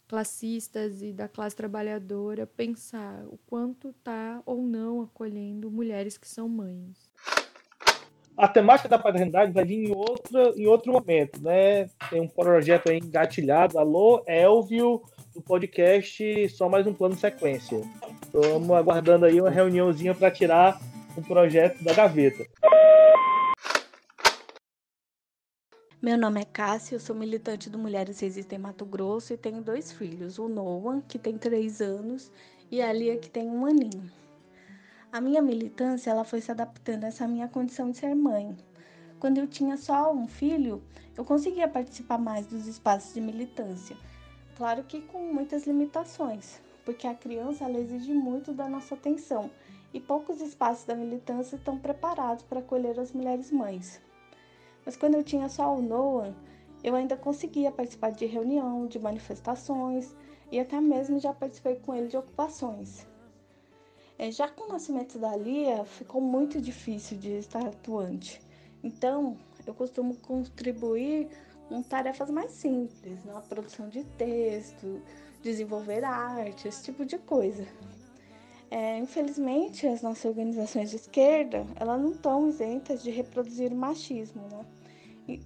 [0.07, 6.49] classistas e da classe trabalhadora, pensar o quanto está ou não acolhendo mulheres que são
[6.49, 7.11] mães
[8.37, 11.89] a temática da paternidade vai vir em, outra, em outro momento, né?
[12.11, 13.79] Tem um projeto aí engatilhado.
[13.79, 15.03] Alô, Elvio,
[15.35, 17.81] do podcast Só Mais Um Plano Sequência.
[18.23, 20.79] Estamos aguardando aí uma reuniãozinha para tirar
[21.17, 22.45] um projeto da gaveta.
[26.03, 29.91] Meu nome é Cássia, eu sou militante do Mulheres Resistem Mato Grosso e tenho dois
[29.91, 32.31] filhos, o Noah, que tem três anos,
[32.71, 34.09] e a Lia, que tem um aninho.
[35.17, 38.55] A minha militância ela foi se adaptando a essa minha condição de ser mãe.
[39.19, 40.83] Quando eu tinha só um filho,
[41.17, 43.97] eu conseguia participar mais dos espaços de militância.
[44.59, 49.51] Claro que com muitas limitações, porque a criança ela exige muito da nossa atenção
[49.95, 54.03] e poucos espaços da militância estão preparados para acolher as mulheres mães.
[54.85, 56.35] Mas quando eu tinha só o Noah,
[56.85, 60.15] eu ainda conseguia participar de reunião, de manifestações
[60.53, 63.07] e até mesmo já participei com ele de ocupações.
[64.19, 68.41] É, já com o nascimento da Lia, ficou muito difícil de estar atuante.
[68.83, 71.29] Então, eu costumo contribuir
[71.69, 75.03] com tarefas mais simples, na produção de texto,
[75.43, 77.67] desenvolver arte, esse tipo de coisa.
[78.71, 84.43] É, infelizmente, as nossas organizações de esquerda, elas não estão isentas de reproduzir o machismo,
[84.49, 84.65] né?
[85.29, 85.41] E,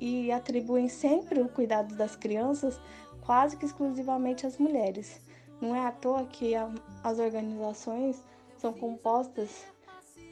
[0.00, 2.80] e atribuem sempre o cuidado das crianças
[3.20, 5.20] quase que exclusivamente às mulheres.
[5.60, 6.70] Não é à toa que a,
[7.02, 8.22] as organizações
[8.56, 9.64] são compostas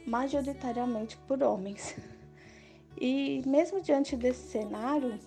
[0.05, 1.95] majoritariamente por homens.
[2.95, 5.19] E mesmo diante desse cenário,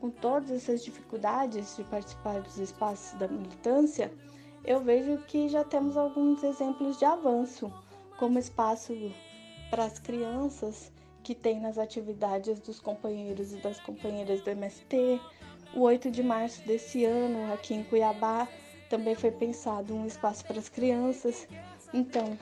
[0.00, 4.12] com todas essas dificuldades de participar dos espaços da militância,
[4.64, 7.72] eu vejo que já temos alguns exemplos de avanço,
[8.18, 8.94] como espaço
[9.70, 15.20] para as crianças que tem nas atividades dos companheiros e das companheiras do MST.
[15.74, 18.48] O 8 de março desse ano, aqui em Cuiabá,
[18.88, 21.46] também foi pensado um espaço para as crianças.
[21.92, 22.38] Então,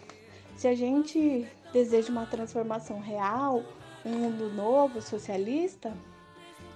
[0.56, 3.62] se a gente deseja uma transformação real,
[4.04, 5.92] um mundo novo, socialista,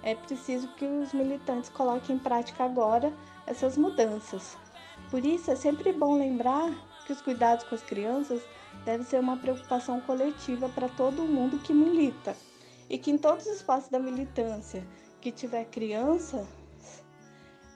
[0.03, 3.13] é preciso que os militantes coloquem em prática agora
[3.47, 4.57] essas mudanças.
[5.11, 6.71] Por isso, é sempre bom lembrar
[7.07, 8.43] que os cuidados com as crianças
[8.85, 12.37] devem ser uma preocupação coletiva para todo mundo que milita
[12.89, 14.87] e que em todos os espaços da militância
[15.21, 16.47] que tiver criança,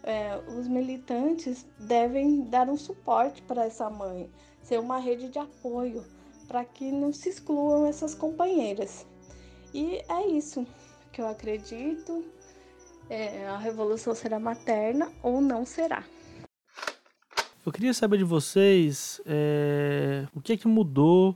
[0.04, 4.30] é, os militantes devem dar um suporte para essa mãe,
[4.62, 6.04] ser uma rede de apoio
[6.46, 9.06] para que não se excluam essas companheiras.
[9.72, 10.66] E é isso
[11.10, 12.24] que eu acredito.
[13.08, 16.04] É, a revolução será materna ou não será.
[17.64, 21.34] Eu queria saber de vocês é, o que é que mudou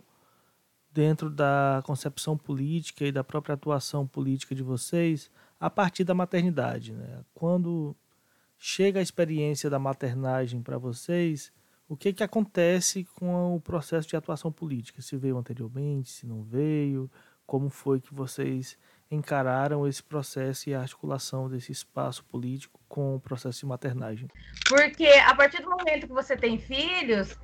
[0.92, 6.92] dentro da concepção política e da própria atuação política de vocês a partir da maternidade.
[6.92, 7.24] Né?
[7.34, 7.96] Quando
[8.58, 11.52] chega a experiência da maternagem para vocês,
[11.88, 15.00] o que, que acontece com o processo de atuação política?
[15.00, 17.10] Se veio anteriormente, se não veio,
[17.46, 18.76] como foi que vocês
[19.10, 24.28] encararam esse processo e a articulação desse espaço político com o processo de maternagem?
[24.68, 27.38] Porque a partir do momento que você tem filhos,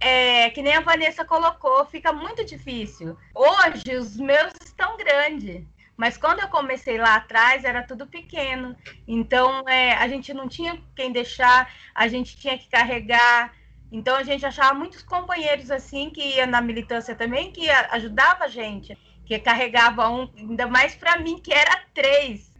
[0.00, 3.14] é, que nem a Vanessa colocou, fica muito difícil.
[3.34, 5.66] Hoje os meus estão grandes.
[5.96, 8.76] Mas quando eu comecei lá atrás, era tudo pequeno.
[9.08, 13.54] Então, é, a gente não tinha quem deixar, a gente tinha que carregar.
[13.90, 18.48] Então, a gente achava muitos companheiros assim, que ia na militância também, que ajudava a
[18.48, 22.52] gente, que carregava um, ainda mais para mim, que era três.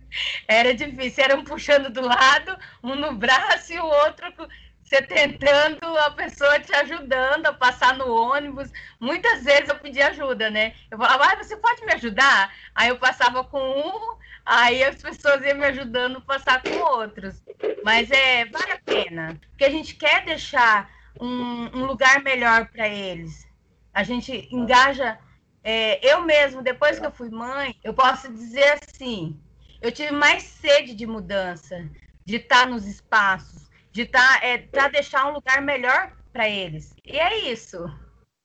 [0.48, 4.32] Era difícil, era um puxando do lado, um no braço e o outro
[4.86, 8.70] você tentando, a pessoa te ajudando a passar no ônibus.
[9.00, 10.74] Muitas vezes eu pedi ajuda, né?
[10.88, 12.54] Eu falava, ah, você pode me ajudar?
[12.72, 17.42] Aí eu passava com um, aí as pessoas iam me ajudando a passar com outros.
[17.84, 20.88] Mas é, vale a pena, porque a gente quer deixar
[21.20, 23.44] um, um lugar melhor para eles.
[23.92, 25.18] A gente engaja.
[25.64, 29.36] É, eu mesmo, depois que eu fui mãe, eu posso dizer assim:
[29.82, 31.84] eu tive mais sede de mudança,
[32.24, 33.65] de estar nos espaços
[33.96, 36.94] de tá, é, para deixar um lugar melhor para eles.
[37.02, 37.78] E é isso.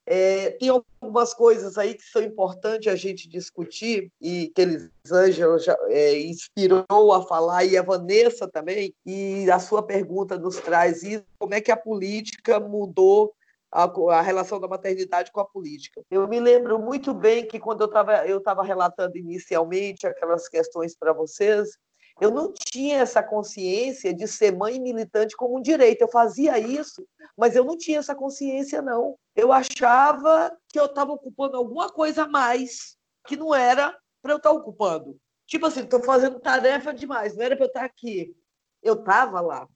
[0.06, 5.78] É, tem algumas coisas aí que são importantes a gente discutir e que Elisângela já
[5.90, 11.26] é, inspirou a falar e a Vanessa também e a sua pergunta nos traz isso
[11.38, 13.34] como é que a política mudou
[13.70, 16.02] a, a, relação da maternidade com a política.
[16.10, 20.96] Eu me lembro muito bem que quando eu estava eu tava relatando inicialmente aquelas questões
[20.96, 21.78] para vocês,
[22.20, 26.02] eu não tinha essa consciência de ser mãe militante como um direito.
[26.02, 27.06] Eu fazia isso,
[27.38, 29.18] mas eu não tinha essa consciência, não.
[29.36, 32.98] Eu achava que eu estava ocupando alguma coisa a mais
[33.28, 35.18] que não era para eu estar tá ocupando.
[35.48, 38.36] Tipo assim, estou fazendo tarefa demais, não era para eu estar tá aqui.
[38.82, 39.68] Eu estava lá,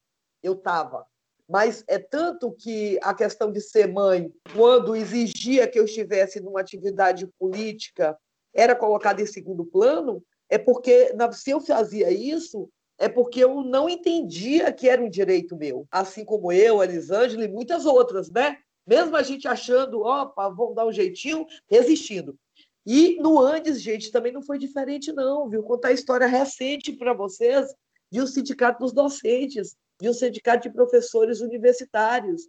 [0.41, 1.05] eu estava.
[1.47, 6.59] Mas é tanto que a questão de ser mãe, quando exigia que eu estivesse numa
[6.59, 8.17] atividade política,
[8.53, 13.89] era colocada em segundo plano, é porque, se eu fazia isso, é porque eu não
[13.89, 15.87] entendia que era um direito meu.
[15.91, 18.57] Assim como eu, Elisângela e muitas outras, né?
[18.87, 22.37] Mesmo a gente achando, opa, vamos dar um jeitinho, resistindo.
[22.85, 25.63] E no Andes, gente, também não foi diferente, não, viu?
[25.63, 27.73] Contar a história recente para vocês
[28.11, 32.43] de um sindicato dos docentes, de um sindicato de professores universitários.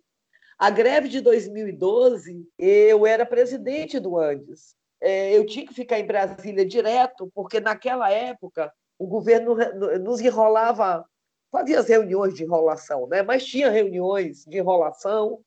[0.58, 4.76] A greve de 2012, eu era presidente do Andes
[5.06, 9.56] eu tinha que ficar em Brasília direto, porque naquela época o governo
[10.00, 11.04] nos enrolava,
[11.52, 13.22] fazia as reuniões de enrolação, né?
[13.22, 15.40] mas tinha reuniões de enrolação,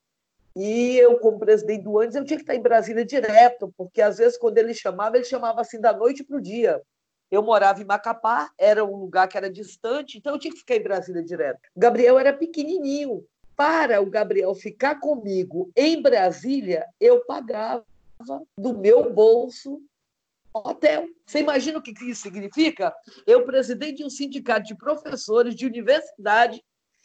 [0.56, 4.18] e eu, como presidente do ANDES, eu tinha que estar em Brasília direto, porque às
[4.18, 6.82] vezes quando ele chamava, ele chamava assim da noite para o dia.
[7.30, 10.74] Eu morava em Macapá, era um lugar que era distante, então eu tinha que ficar
[10.74, 11.60] em Brasília direto.
[11.76, 13.24] O Gabriel era pequenininho.
[13.54, 17.84] Para o Gabriel ficar comigo em Brasília, eu pagava
[18.56, 19.80] do meu bolso
[20.52, 21.08] hotel.
[21.26, 22.94] Você imagina o que isso significa?
[23.26, 26.62] Eu, presidente de um sindicato de professores de universidade,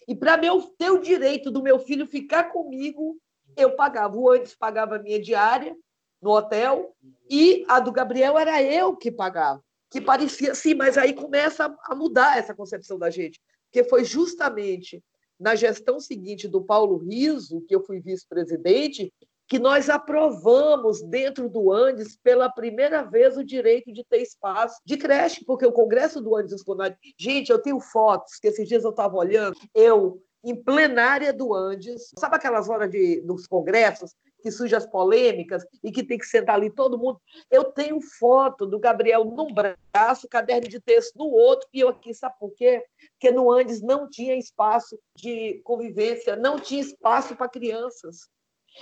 [0.07, 0.39] e para
[0.77, 3.17] ter o direito do meu filho ficar comigo,
[3.55, 4.15] eu pagava.
[4.15, 5.75] O antes pagava a minha diária
[6.21, 6.95] no hotel,
[7.29, 9.63] e a do Gabriel era eu que pagava.
[9.89, 13.39] Que parecia assim, mas aí começa a mudar essa concepção da gente.
[13.65, 15.03] Porque foi justamente
[15.39, 19.13] na gestão seguinte do Paulo Riso, que eu fui vice-presidente,
[19.47, 24.97] que nós aprovamos dentro do Andes pela primeira vez o direito de ter espaço de
[24.97, 26.97] creche, porque o Congresso do Andes Escolar.
[27.17, 32.11] Gente, eu tenho fotos que esses dias eu estava olhando, eu em plenária do Andes,
[32.19, 34.13] sabe aquelas horas de, dos congressos
[34.45, 37.19] que surgem as polêmicas e que tem que sentar ali todo mundo.
[37.49, 42.13] Eu tenho foto do Gabriel num braço, caderno de texto no outro, e eu aqui,
[42.13, 42.85] sabe por quê?
[43.13, 48.29] Porque no Andes não tinha espaço de convivência, não tinha espaço para crianças.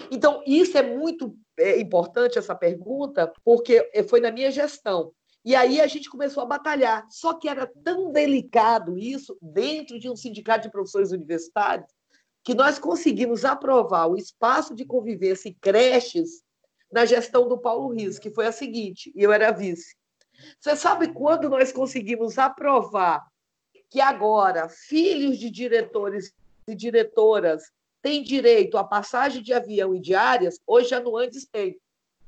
[0.10, 5.12] Então, isso é muito é, importante, essa pergunta, porque foi na minha gestão.
[5.46, 7.06] E aí a gente começou a batalhar.
[7.10, 11.88] Só que era tão delicado isso, dentro de um sindicato de professores universitários,
[12.44, 16.44] que nós conseguimos aprovar o espaço de convivência e creches
[16.92, 19.96] na gestão do Paulo Rios, que foi a seguinte, e eu era vice.
[20.60, 23.26] Você sabe quando nós conseguimos aprovar
[23.90, 26.34] que agora filhos de diretores
[26.68, 27.64] e diretoras
[28.04, 31.80] tem direito à passagem de avião e diárias, hoje a Nuandes tem,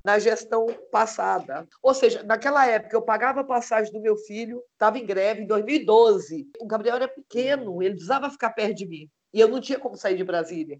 [0.02, 1.68] na gestão passada.
[1.84, 5.46] Ou seja, naquela época eu pagava a passagem do meu filho, estava em greve em
[5.48, 6.50] 2012.
[6.62, 9.10] O Gabriel era pequeno, ele precisava ficar perto de mim.
[9.34, 10.80] E eu não tinha como sair de Brasília.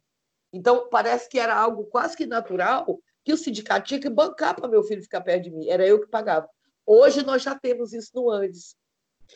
[0.54, 4.70] Então, parece que era algo quase que natural que o sindicato tinha que bancar para
[4.70, 5.68] meu filho ficar perto de mim.
[5.68, 6.48] Era eu que pagava.
[6.86, 8.76] Hoje nós já temos isso no Andes.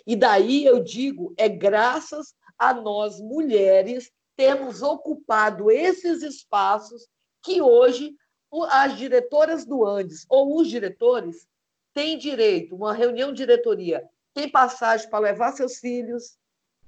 [0.07, 7.09] E daí eu digo, é graças a nós mulheres temos ocupado esses espaços
[7.43, 8.15] que hoje
[8.69, 11.45] as diretoras do Andes ou os diretores
[11.93, 14.01] têm direito, uma reunião de diretoria,
[14.33, 16.37] tem passagem para levar seus filhos,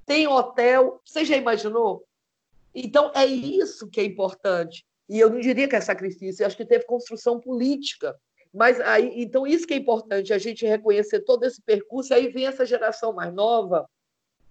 [0.05, 1.01] tem hotel.
[1.03, 2.05] Você já imaginou?
[2.73, 4.85] Então, é isso que é importante.
[5.09, 8.17] E eu não diria que é sacrifício, eu acho que teve construção política.
[8.53, 12.47] Mas aí, então, isso que é importante, a gente reconhecer todo esse percurso, aí vem
[12.47, 13.89] essa geração mais nova,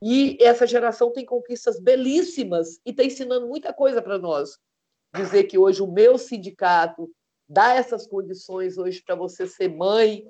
[0.02, 4.58] e essa geração tem conquistas belíssimas e está ensinando muita coisa para nós.
[5.14, 7.10] Dizer que hoje o meu sindicato
[7.48, 10.24] dá essas condições hoje para você ser mãe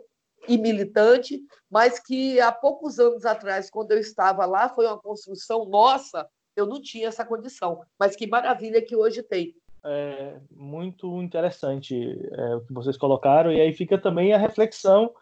[0.49, 1.41] e militante,
[1.71, 6.27] mas que há poucos anos atrás, quando eu estava lá, foi uma construção nossa.
[6.57, 7.83] eu não tinha essa condição.
[7.99, 9.55] Mas que maravilha que hoje tem.
[9.85, 11.95] É muito interessante
[12.33, 15.14] é, o que vocês colocaram, e aí fica também a reflexão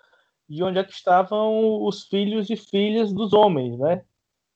[0.49, 4.03] de onde é que estavam os filhos e filhas dos homens, né?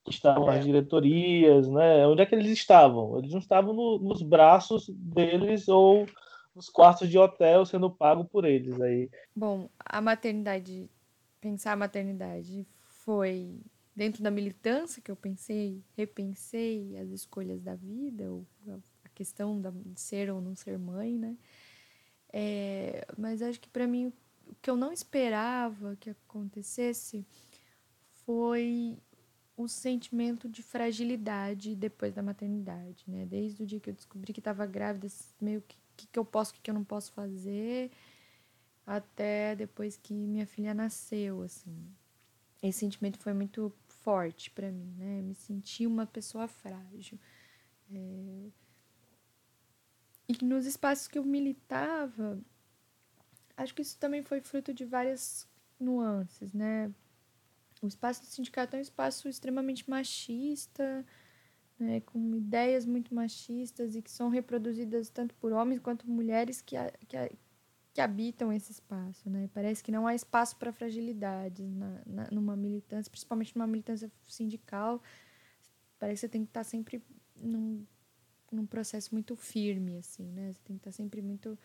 [0.08, 0.58] Estavam é.
[0.58, 2.06] diretorias, né?
[2.06, 3.18] Onde é que eles estavam?
[3.18, 6.06] Eles não estavam no, nos braços deles ou
[6.54, 9.08] nos quartos de hotel sendo pago por eles aí.
[9.34, 10.90] Bom, a maternidade,
[11.40, 13.60] pensar a maternidade foi
[13.94, 18.46] dentro da militância que eu pensei, repensei as escolhas da vida, ou
[19.04, 21.36] a questão de ser ou não ser mãe, né?
[22.32, 27.26] É, mas acho que para mim o que eu não esperava que acontecesse
[28.24, 28.96] foi
[29.56, 33.26] o sentimento de fragilidade depois da maternidade, né?
[33.26, 35.06] Desde o dia que eu descobri que estava grávida,
[35.40, 37.90] meio que que, que eu posso, o que, que eu não posso fazer,
[38.86, 41.94] até depois que minha filha nasceu, assim.
[42.62, 45.22] Esse sentimento foi muito forte para mim, né?
[45.22, 47.18] Me senti uma pessoa frágil.
[47.90, 48.48] É...
[50.28, 52.40] E nos espaços que eu militava,
[53.56, 55.48] acho que isso também foi fruto de várias
[55.78, 56.92] nuances, né?
[57.82, 61.04] O espaço do sindicato é um espaço extremamente machista,
[61.78, 66.76] né, com ideias muito machistas e que são reproduzidas tanto por homens quanto mulheres que,
[67.08, 67.16] que,
[67.92, 69.28] que habitam esse espaço.
[69.28, 69.50] Né?
[69.52, 75.02] Parece que não há espaço para fragilidades na, na, numa militância, principalmente numa militância sindical.
[75.98, 77.02] Parece que você tem que estar sempre
[77.34, 77.84] num,
[78.52, 80.52] num processo muito firme, assim, né?
[80.52, 81.58] Você tem que estar sempre muito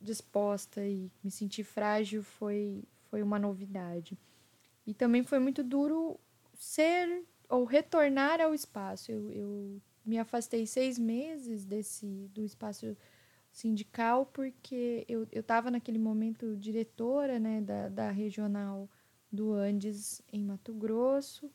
[0.00, 4.18] disposta e me sentir frágil foi, foi uma novidade.
[4.86, 6.18] E também foi muito duro
[6.54, 9.12] ser ou retornar ao espaço.
[9.12, 12.96] Eu, eu me afastei seis meses desse do espaço
[13.52, 18.88] sindical porque eu estava naquele momento diretora né, da, da regional
[19.30, 21.50] do Andes em Mato Grosso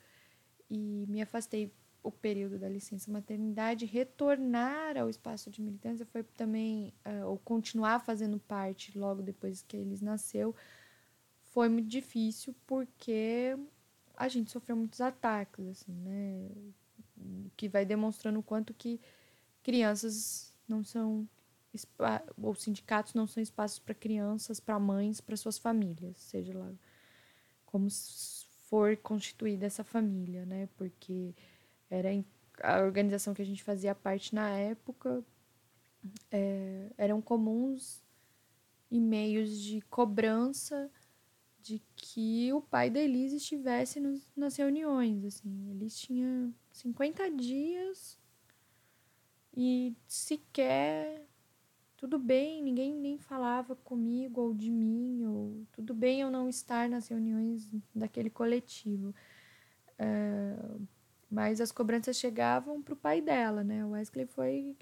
[0.70, 1.74] e me afastei
[2.04, 8.00] o período da licença maternidade, retornar ao espaço de militância foi também, uh, ou continuar
[8.00, 10.56] fazendo parte logo depois que eles nasceu,
[11.58, 13.58] foi muito difícil porque
[14.16, 16.52] a gente sofreu muitos ataques, assim, né?
[17.58, 19.02] Que vai demonstrando o quanto que
[19.64, 21.28] crianças não são
[22.40, 26.72] ou sindicatos não são espaços para crianças, para mães, para suas famílias, seja lá
[27.66, 27.88] como
[28.70, 30.70] for constituída essa família, né?
[30.78, 31.34] Porque
[31.90, 32.10] era
[32.62, 35.26] a organização que a gente fazia parte na época
[36.30, 38.04] é, eram comuns
[38.92, 40.92] e-mails de cobrança
[41.68, 45.70] de que o pai da Elise estivesse nos, nas reuniões, assim.
[45.72, 48.18] Eles tinham 50 dias
[49.56, 51.28] e sequer
[51.98, 56.88] tudo bem, ninguém nem falava comigo ou de mim, ou tudo bem eu não estar
[56.88, 59.14] nas reuniões daquele coletivo.
[59.98, 60.56] É,
[61.30, 63.84] mas as cobranças chegavam para o pai dela, né?
[63.84, 64.78] O Wesley foi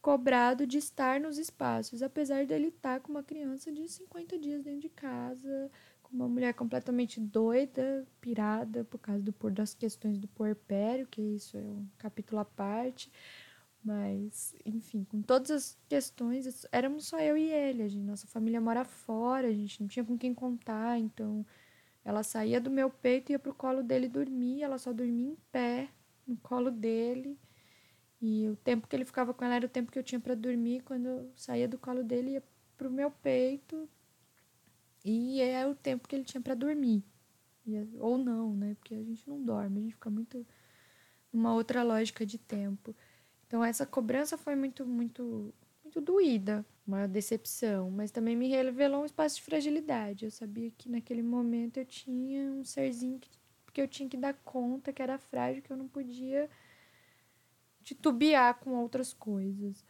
[0.00, 4.80] cobrado de estar nos espaços, apesar dele estar com uma criança de 50 dias dentro
[4.80, 5.70] de casa,
[6.14, 11.56] uma mulher completamente doida, pirada por causa do por das questões do puerpério, que isso
[11.56, 13.10] é um capítulo à parte.
[13.84, 17.82] Mas, enfim, com todas as questões, éramos só eu e ele.
[17.82, 21.44] A gente, nossa família mora fora, a gente não tinha com quem contar, então
[22.04, 25.36] ela saía do meu peito e ia pro colo dele dormir, ela só dormia em
[25.50, 25.88] pé
[26.26, 27.38] no colo dele.
[28.20, 30.34] E o tempo que ele ficava com ela era o tempo que eu tinha para
[30.34, 30.82] dormir.
[30.82, 32.42] Quando eu saía do colo dele, ia
[32.76, 33.88] pro meu peito,
[35.04, 37.04] e é o tempo que ele tinha para dormir.
[37.66, 38.74] É, ou não, né?
[38.74, 40.46] Porque a gente não dorme, a gente fica muito
[41.32, 42.94] numa outra lógica de tempo.
[43.46, 49.04] Então essa cobrança foi muito, muito, muito doída, uma decepção, mas também me revelou um
[49.04, 50.24] espaço de fragilidade.
[50.24, 53.30] Eu sabia que naquele momento eu tinha um serzinho que,
[53.72, 56.48] que eu tinha que dar conta, que era frágil, que eu não podia
[57.82, 59.84] titubear com outras coisas.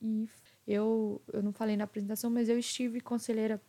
[0.00, 0.28] E
[0.66, 3.60] eu, eu não falei na apresentação, mas eu estive conselheira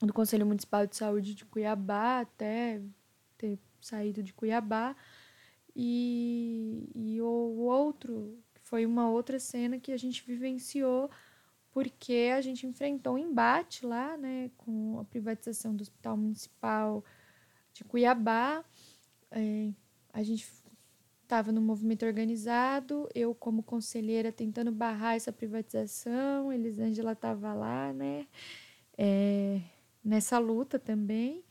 [0.00, 2.82] do Conselho Municipal de Saúde de Cuiabá, até
[3.38, 4.94] ter saído de Cuiabá.
[5.74, 7.26] E, e o
[7.58, 11.10] outro foi uma outra cena que a gente vivenciou
[11.76, 17.04] porque a gente enfrentou um embate lá, né, com a privatização do Hospital Municipal
[17.70, 18.64] de Cuiabá.
[19.30, 19.74] É,
[20.10, 20.50] a gente
[21.22, 28.26] estava no movimento organizado, eu como conselheira tentando barrar essa privatização, Elisângela estava lá, né,
[28.96, 29.60] é,
[30.06, 31.44] nessa luta também.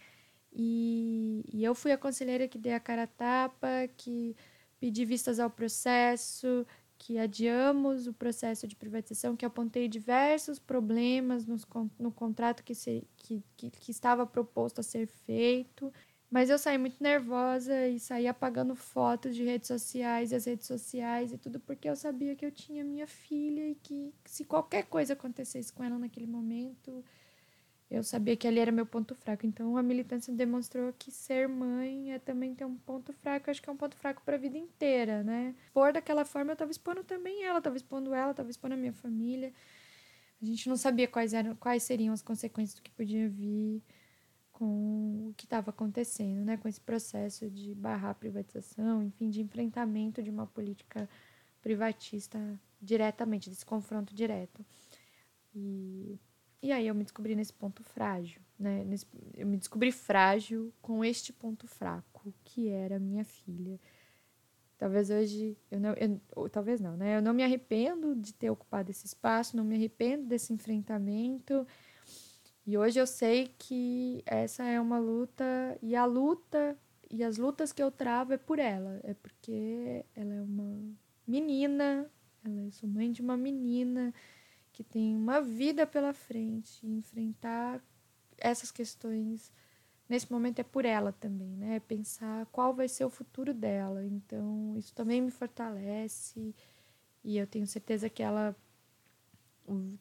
[0.51, 4.35] E, e, eu fui a conselheira que dei a cara a tapa, que
[4.79, 6.65] pedi vistas ao processo,
[6.97, 11.67] que adiamos o processo de privatização, que apontei diversos problemas nos,
[11.99, 15.91] no contrato que, se, que, que, que, estava proposto a ser feito.
[16.31, 21.31] Mas eu saí muito nervosa e saí apagando fotos de redes sociais as redes sociais
[21.31, 25.13] e tudo porque eu sabia que eu tinha minha filha e que se qualquer coisa
[25.13, 27.03] acontecesse com ela naquele momento,
[27.89, 29.45] eu sabia que ali era meu ponto fraco.
[29.45, 33.49] Então a militância demonstrou que ser mãe é também ter um ponto fraco.
[33.49, 35.55] Eu acho que é um ponto fraco para a vida inteira, né?
[35.73, 38.93] Por daquela forma eu estava expondo também ela, estava expondo ela, estava expondo a minha
[38.93, 39.53] família.
[40.41, 43.81] A gente não sabia quais eram, quais seriam as consequências do que podia vir
[44.51, 46.57] com o que estava acontecendo, né?
[46.57, 51.09] Com esse processo de barrar a privatização, enfim, de enfrentamento de uma política
[51.61, 52.39] privatista
[52.81, 54.65] diretamente, desse confronto direto.
[55.53, 56.19] E
[56.65, 58.83] e aí eu me descobri nesse ponto frágil, né?
[58.83, 59.05] Nesse,
[59.35, 63.79] eu me descobri frágil com este ponto fraco, que era minha filha.
[64.75, 67.17] Talvez hoje, eu não, eu, talvez não, né?
[67.17, 71.67] Eu não me arrependo de ter ocupado esse espaço, não me arrependo desse enfrentamento.
[72.65, 76.75] E hoje eu sei que essa é uma luta, e a luta,
[77.11, 80.81] e as lutas que eu travo é por ela, é porque ela é uma
[81.27, 82.09] menina,
[82.43, 84.11] ela, eu sou mãe de uma menina,
[84.75, 87.81] que tem uma vida pela frente, enfrentar
[88.37, 89.49] essas questões
[90.09, 91.77] nesse momento é por ela também, né?
[91.77, 94.05] É pensar qual vai ser o futuro dela.
[94.05, 96.53] Então, isso também me fortalece
[97.23, 98.53] e eu tenho certeza que ela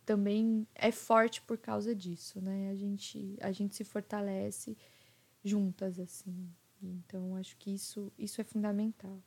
[0.04, 2.68] também é forte por causa disso, né?
[2.70, 4.76] A gente a gente se fortalece
[5.44, 6.52] juntas assim.
[6.82, 9.22] Então, acho que isso isso é fundamental.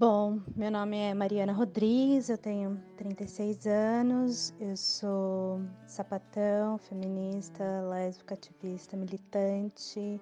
[0.00, 8.32] Bom, meu nome é Mariana Rodrigues, eu tenho 36 anos, eu sou sapatão, feminista, lésbica,
[8.32, 10.18] ativista, militante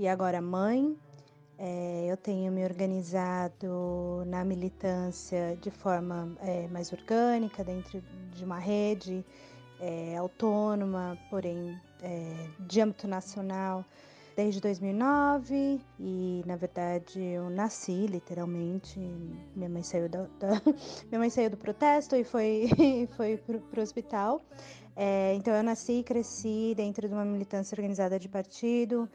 [0.00, 0.98] e agora mãe.
[1.56, 8.02] É, eu tenho me organizado na militância de forma é, mais orgânica, dentro
[8.32, 9.24] de uma rede
[9.78, 13.84] é, autônoma, porém é, de âmbito nacional
[14.36, 18.98] desde 2009 e na verdade eu nasci literalmente.
[19.54, 20.60] Minha mãe saiu da, da
[21.08, 22.68] minha mãe saiu do protesto e foi
[23.16, 24.40] foi pro, pro hospital.
[24.96, 29.08] É, então eu nasci e cresci dentro de uma militância organizada de partido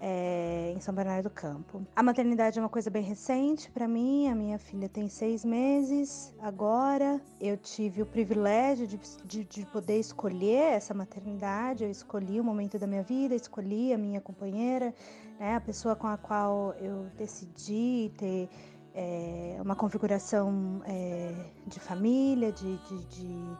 [0.00, 1.86] é, em São Bernardo do Campo.
[1.94, 4.28] A maternidade é uma coisa bem recente para mim.
[4.28, 7.20] A minha filha tem seis meses agora.
[7.38, 11.84] Eu tive o privilégio de, de, de, poder escolher essa maternidade.
[11.84, 14.94] Eu escolhi o momento da minha vida, escolhi a minha companheira,
[15.38, 18.48] né, a pessoa com a qual eu decidi ter
[18.94, 21.34] é, uma configuração é,
[21.66, 23.56] de família, de, de, de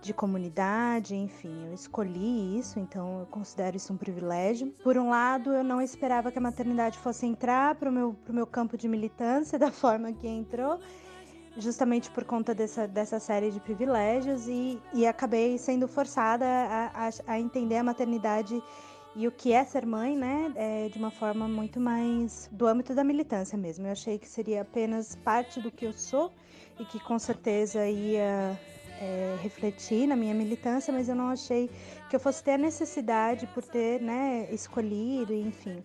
[0.00, 4.74] de comunidade, enfim, eu escolhi isso, então eu considero isso um privilégio.
[4.82, 8.46] Por um lado, eu não esperava que a maternidade fosse entrar para o meu, meu
[8.46, 10.78] campo de militância da forma que entrou,
[11.56, 17.10] justamente por conta dessa, dessa série de privilégios, e, e acabei sendo forçada a, a,
[17.26, 18.62] a entender a maternidade
[19.16, 22.94] e o que é ser mãe, né, é de uma forma muito mais do âmbito
[22.94, 23.86] da militância mesmo.
[23.86, 26.32] Eu achei que seria apenas parte do que eu sou
[26.78, 28.58] e que com certeza ia
[29.00, 31.70] é, refletir na minha militância, mas eu não achei
[32.08, 35.82] que eu fosse ter a necessidade por ter né, escolhido, enfim,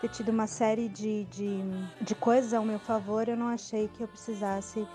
[0.00, 1.60] ter tido uma série de, de,
[2.00, 4.86] de coisas ao meu favor, eu não achei que eu precisasse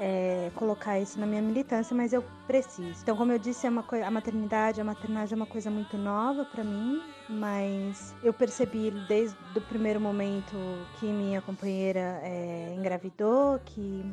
[0.00, 3.00] é, colocar isso na minha militância, mas eu preciso.
[3.02, 6.44] Então, como eu disse, é uma a maternidade, a maternagem é uma coisa muito nova
[6.44, 10.56] para mim, mas eu percebi desde o primeiro momento
[10.98, 14.04] que minha companheira é, engravidou, que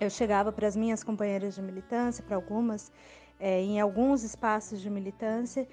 [0.00, 2.92] eu chegava para as minhas companheiras de militância, para algumas,
[3.40, 5.66] é, em alguns espaços de militância,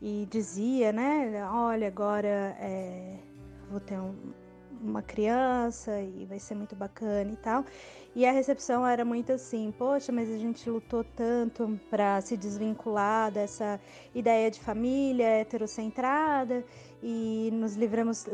[0.00, 3.16] e dizia, né, olha, agora é,
[3.70, 4.14] vou ter um,
[4.80, 7.64] uma criança e vai ser muito bacana e tal.
[8.14, 13.30] E a recepção era muito assim, poxa, mas a gente lutou tanto para se desvincular
[13.30, 13.80] dessa
[14.14, 16.64] ideia de família heterocentrada
[17.02, 18.26] e nos livramos,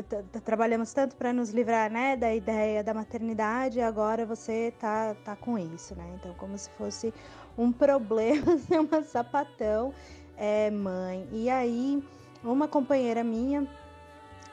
[0.43, 5.35] trabalhamos tanto para nos livrar, né, da ideia da maternidade, e agora você tá tá
[5.35, 6.05] com isso, né?
[6.15, 7.13] Então como se fosse
[7.57, 9.93] um problema ser uma sapatão
[10.37, 11.27] é, mãe.
[11.31, 12.03] E aí
[12.43, 13.67] uma companheira minha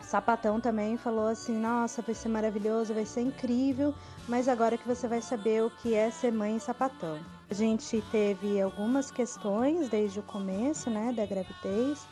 [0.03, 3.95] Sapatão também falou assim: Nossa, vai ser maravilhoso, vai ser incrível,
[4.29, 7.19] mas agora que você vai saber o que é ser mãe sapatão.
[7.49, 12.07] A gente teve algumas questões desde o começo, né, da gravidez.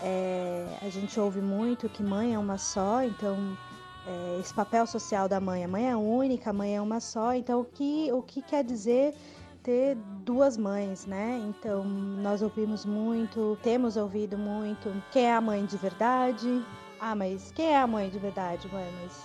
[0.00, 3.56] É, a gente ouve muito que mãe é uma só, então
[4.06, 7.32] é, esse papel social da mãe, a mãe é única, a mãe é uma só,
[7.34, 9.14] então o que, o que quer dizer
[9.62, 11.42] ter duas mães, né?
[11.48, 16.62] Então nós ouvimos muito, temos ouvido muito quem é a mãe de verdade,
[17.00, 18.86] ah, mas quem é a mãe de verdade, mãe?
[19.02, 19.24] Mas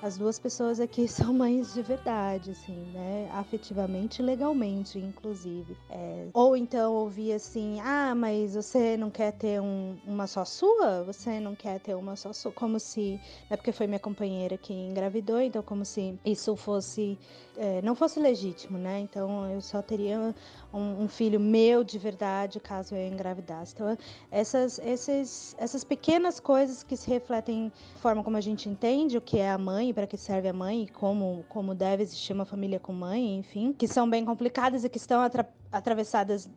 [0.00, 3.28] as duas pessoas aqui são mães de verdade, assim, né?
[3.32, 5.76] Afetivamente e legalmente, inclusive.
[5.90, 11.02] É, ou então ouvir assim, ah, mas você não quer ter um, uma só sua?
[11.04, 12.52] Você não quer ter uma só sua?
[12.52, 13.20] Como se,
[13.50, 17.18] é porque foi minha companheira que engravidou, então como se isso fosse,
[17.56, 19.00] é, não fosse legítimo, né?
[19.00, 20.34] Então eu só teria
[20.72, 23.74] um, um, filho meu de verdade caso eu engravidasse.
[23.74, 23.96] Então,
[24.30, 29.20] essas, esses, essas pequenas coisas que se refletem na forma como a gente entende o
[29.20, 32.78] que é a mãe, para que serve a mãe, como, como deve existir uma família
[32.78, 36.48] com mãe, enfim, que são bem complicadas e que estão atra atravessadas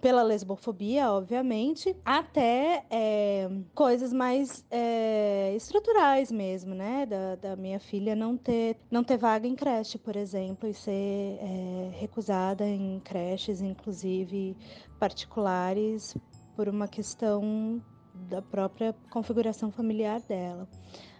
[0.00, 7.06] pela lesbofobia, obviamente, até é, coisas mais é, estruturais mesmo, né?
[7.06, 11.38] Da, da, minha filha não ter, não ter vaga em creche, por exemplo, e ser
[11.40, 14.56] é, recusada em creches, inclusive
[14.98, 16.16] particulares,
[16.56, 17.82] por uma questão
[18.28, 20.68] da própria configuração familiar dela.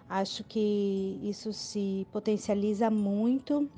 [0.09, 3.70] Acho que isso se potencializa muito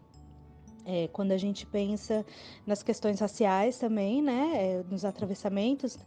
[0.84, 2.24] é, quando a gente pensa
[2.66, 5.98] nas questões raciais também, né, é, nos atravessamentos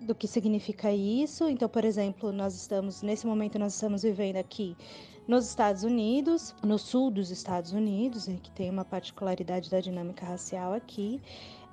[0.00, 1.48] do que significa isso.
[1.48, 4.76] Então, por exemplo, nós estamos nesse momento nós estamos vivendo aqui
[5.26, 10.72] nos Estados Unidos, no sul dos Estados Unidos, que tem uma particularidade da dinâmica racial
[10.72, 11.20] aqui.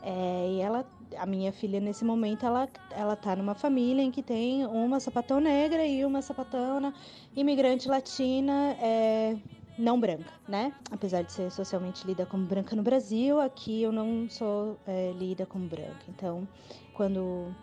[0.02, 0.86] É, e ela,
[1.18, 5.40] a minha filha nesse momento, ela, ela tá numa família em que tem uma sapatão
[5.40, 6.94] negra e uma sapatona
[7.36, 8.76] imigrante latina.
[8.80, 9.36] É,
[9.80, 10.74] não branca, né?
[10.92, 15.46] Apesar de ser socialmente lida como branca no Brasil, aqui eu não sou é, lida
[15.46, 16.04] como branca.
[16.10, 16.48] Então,
[16.94, 17.56] quando,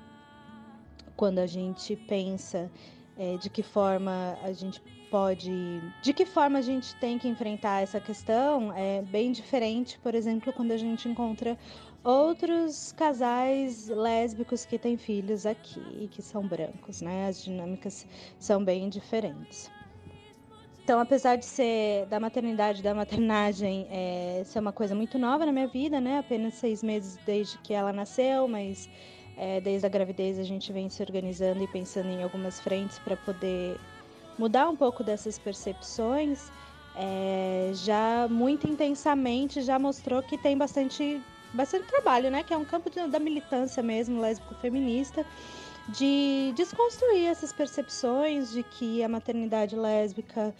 [1.14, 2.70] quando a gente pensa
[3.18, 5.52] é, de que forma a gente pode.
[6.02, 10.52] De que forma a gente tem que enfrentar essa questão é bem diferente, por exemplo,
[10.52, 11.58] quando a gente encontra
[12.02, 17.26] outros casais lésbicos que têm filhos aqui e que são brancos, né?
[17.28, 18.06] As dinâmicas
[18.38, 19.70] são bem diferentes.
[20.86, 25.50] Então, apesar de ser da maternidade, da maternagem, é, ser uma coisa muito nova na
[25.50, 26.18] minha vida, né?
[26.18, 28.88] Apenas seis meses desde que ela nasceu, mas
[29.36, 33.16] é, desde a gravidez a gente vem se organizando e pensando em algumas frentes para
[33.16, 33.80] poder
[34.38, 36.52] mudar um pouco dessas percepções.
[36.94, 41.20] É, já muito intensamente já mostrou que tem bastante,
[41.52, 42.44] bastante trabalho, né?
[42.44, 45.26] Que é um campo de, da militância mesmo, lésbico-feminista
[45.88, 50.54] de desconstruir essas percepções de que a maternidade lésbica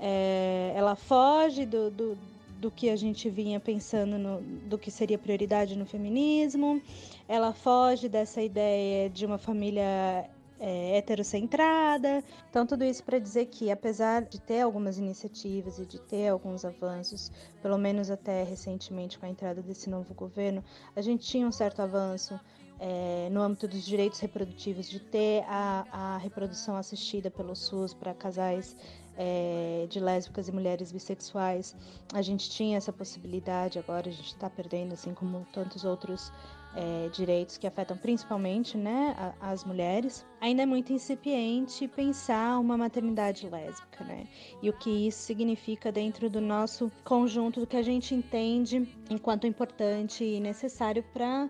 [0.00, 2.18] é, ela foge do, do,
[2.58, 6.82] do, que a gente vinha pensando no, do que seria prioridade no feminismo,
[7.28, 10.28] ela foge dessa ideia de uma família
[10.58, 12.22] é, heterocentrada.
[12.50, 16.64] Então, tudo isso para dizer que, apesar de ter algumas iniciativas e de ter alguns
[16.64, 17.30] avanços,
[17.60, 20.64] pelo menos até recentemente com a entrada desse novo governo,
[20.96, 22.38] a gente tinha um certo avanço
[22.84, 28.12] é, no âmbito dos direitos reprodutivos, de ter a, a reprodução assistida pelo SUS para
[28.12, 28.76] casais
[29.16, 31.76] é, de lésbicas e mulheres bissexuais.
[32.12, 36.32] A gente tinha essa possibilidade, agora a gente está perdendo, assim como tantos outros
[36.74, 40.26] é, direitos que afetam principalmente né, a, as mulheres.
[40.40, 44.26] Ainda é muito incipiente pensar uma maternidade lésbica, né?
[44.60, 49.46] E o que isso significa dentro do nosso conjunto do que a gente entende enquanto
[49.46, 51.48] importante e necessário para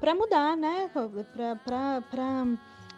[0.00, 0.90] para mudar, né?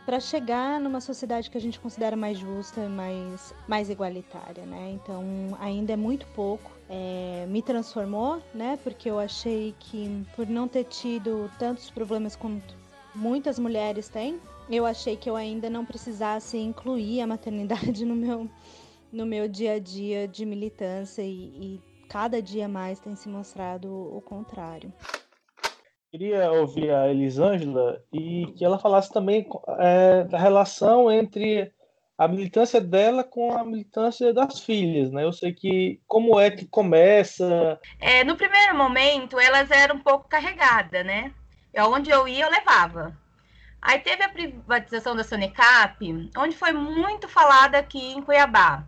[0.07, 4.93] Para chegar numa sociedade que a gente considera mais justa, mais, mais igualitária, né?
[4.93, 5.25] Então,
[5.59, 6.71] ainda é muito pouco.
[6.89, 8.79] É, me transformou, né?
[8.83, 12.75] Porque eu achei que, por não ter tido tantos problemas quanto
[13.15, 14.41] muitas mulheres têm,
[14.71, 18.49] eu achei que eu ainda não precisasse incluir a maternidade no meu,
[19.13, 23.89] no meu dia a dia de militância e, e cada dia mais tem se mostrado
[23.89, 24.93] o contrário
[26.13, 29.49] queria ouvir a Elisângela e que ela falasse também
[29.79, 31.73] é, da relação entre
[32.19, 35.25] a militância dela com a militância das filhas, né?
[35.25, 37.81] Eu sei que como é que começa.
[37.99, 41.33] É, no primeiro momento, elas eram um pouco carregadas, né?
[41.79, 43.17] Onde eu ia, eu levava.
[43.81, 45.97] Aí teve a privatização da Sonecap,
[46.37, 48.87] onde foi muito falada aqui em Cuiabá.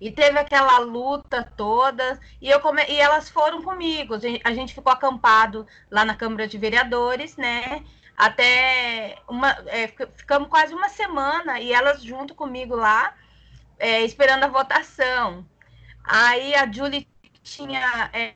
[0.00, 2.84] E teve aquela luta toda, e, eu come...
[2.86, 4.14] e elas foram comigo.
[4.44, 7.82] A gente ficou acampado lá na Câmara de Vereadores, né?
[8.16, 9.50] Até uma.
[9.66, 13.14] É, ficamos quase uma semana e elas junto comigo lá,
[13.78, 15.46] é, esperando a votação.
[16.04, 17.08] Aí a Julie
[17.42, 18.34] tinha é,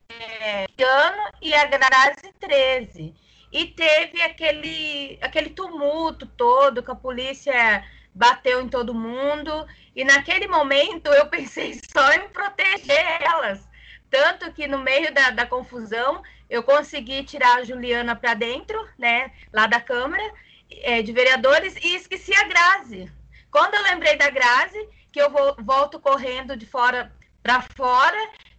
[0.83, 3.13] ano e a Grazi 13.
[3.51, 7.83] E teve aquele, aquele tumulto todo, que a polícia
[8.13, 9.65] bateu em todo mundo.
[9.95, 13.67] E naquele momento eu pensei só em proteger elas.
[14.09, 19.31] Tanto que no meio da, da confusão eu consegui tirar a Juliana para dentro, né,
[19.53, 20.21] lá da Câmara
[20.69, 23.09] é, de Vereadores, e esqueci a Grazi.
[23.49, 28.17] Quando eu lembrei da Grazi, que eu vou, volto correndo de fora para fora,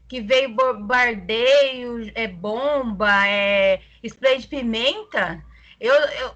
[0.08, 5.42] que veio bombardeio, é bomba, é spray de pimenta.
[5.80, 6.34] Eu, eu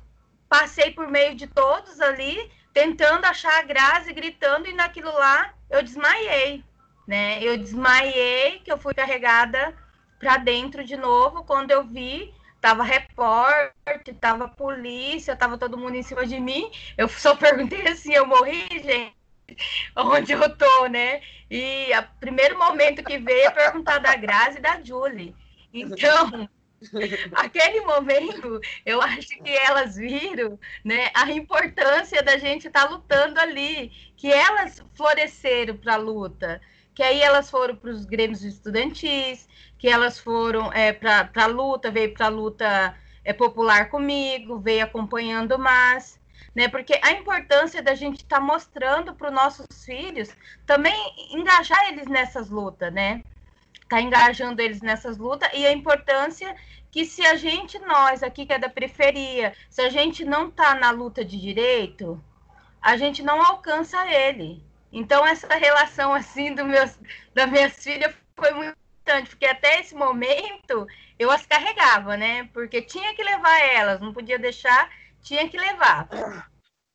[0.48, 5.82] passei por meio de todos ali, tentando achar a Grazi, gritando, e naquilo lá eu
[5.82, 6.62] desmaiei,
[7.08, 7.42] né?
[7.42, 9.74] Eu desmaiei, que eu fui carregada
[10.18, 16.02] para dentro de novo, quando eu vi, tava repórter, tava polícia, tava todo mundo em
[16.02, 16.70] cima de mim.
[16.98, 19.16] Eu só perguntei assim, eu morri, gente?
[19.96, 21.22] Onde eu tô, né?
[21.50, 25.34] E o primeiro momento que veio é perguntar da Grazi e da Julie.
[25.72, 26.46] Então,
[27.32, 33.40] aquele momento, eu acho que elas viram né, a importância da gente estar tá lutando
[33.40, 36.60] ali, que elas floresceram para a luta,
[36.94, 39.48] que aí elas foram para os grêmios estudantis,
[39.78, 44.84] que elas foram é, para a luta, veio para a luta é, popular comigo, veio
[44.84, 46.18] acompanhando mais,
[46.54, 46.68] né?
[46.68, 50.94] Porque a importância da gente estar tá mostrando para os nossos filhos também
[51.32, 53.22] engajar eles nessas lutas, né?
[53.88, 56.54] Tá engajando eles nessas lutas e a importância
[56.90, 60.74] que se a gente, nós aqui que é da periferia, se a gente não tá
[60.74, 62.22] na luta de direito,
[62.80, 64.62] a gente não alcança ele.
[64.92, 66.98] Então essa relação assim do meus,
[67.34, 70.86] das minhas filhas foi muito importante, porque até esse momento
[71.18, 72.48] eu as carregava, né?
[72.52, 74.88] Porque tinha que levar elas, não podia deixar,
[75.20, 76.08] tinha que levar.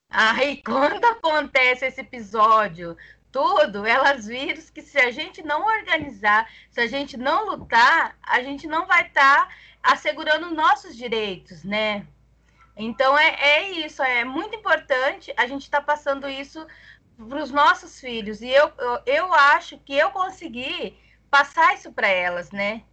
[0.09, 2.97] Aí quando acontece esse episódio,
[3.32, 8.41] tudo, elas viram que se a gente não organizar, se a gente não lutar, a
[8.41, 12.05] gente não vai estar tá assegurando nossos direitos, né?
[12.75, 16.65] Então é, é isso, é muito importante a gente estar tá passando isso
[17.17, 18.41] para os nossos filhos.
[18.41, 20.97] E eu, eu, eu acho que eu consegui
[21.29, 22.84] passar isso para elas, né?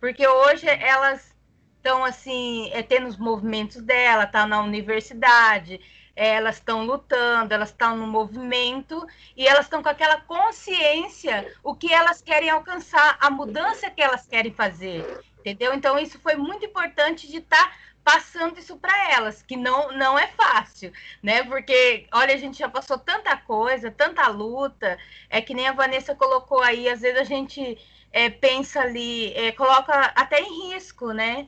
[0.00, 1.36] Porque hoje elas
[1.76, 5.80] estão assim, é, tendo os movimentos dela, tá na universidade,
[6.18, 9.06] elas estão lutando, elas estão no movimento
[9.36, 14.26] e elas estão com aquela consciência o que elas querem alcançar, a mudança que elas
[14.26, 15.72] querem fazer, entendeu?
[15.72, 20.18] Então isso foi muito importante de estar tá passando isso para elas, que não, não
[20.18, 20.92] é fácil,
[21.22, 21.44] né?
[21.44, 24.98] Porque, olha, a gente já passou tanta coisa, tanta luta,
[25.30, 27.78] é que nem a Vanessa colocou aí, às vezes a gente
[28.10, 31.46] é, pensa ali, é, coloca até em risco, né?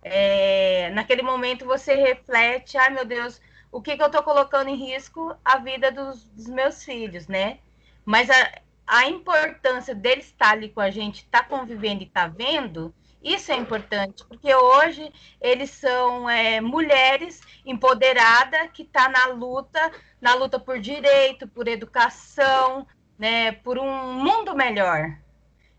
[0.00, 3.40] É, naquele momento você reflete, ai meu Deus,
[3.72, 5.34] o que, que eu estou colocando em risco?
[5.42, 7.58] A vida dos, dos meus filhos, né?
[8.04, 12.28] Mas a, a importância deles estar ali com a gente, estar tá convivendo e estar
[12.28, 15.10] tá vendo, isso é importante, porque hoje
[15.40, 21.68] eles são é, mulheres empoderadas que estão tá na luta, na luta por direito, por
[21.68, 25.16] educação, né, por um mundo melhor.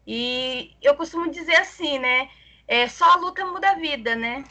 [0.08, 2.30] E eu costumo dizer assim, né?
[2.68, 4.44] É, só a luta muda a vida, né?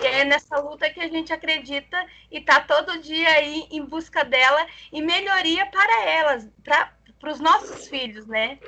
[0.00, 1.96] Que é nessa luta que a gente acredita
[2.30, 7.88] e tá todo dia aí em busca dela e melhoria para elas, para os nossos
[7.88, 8.58] filhos, né?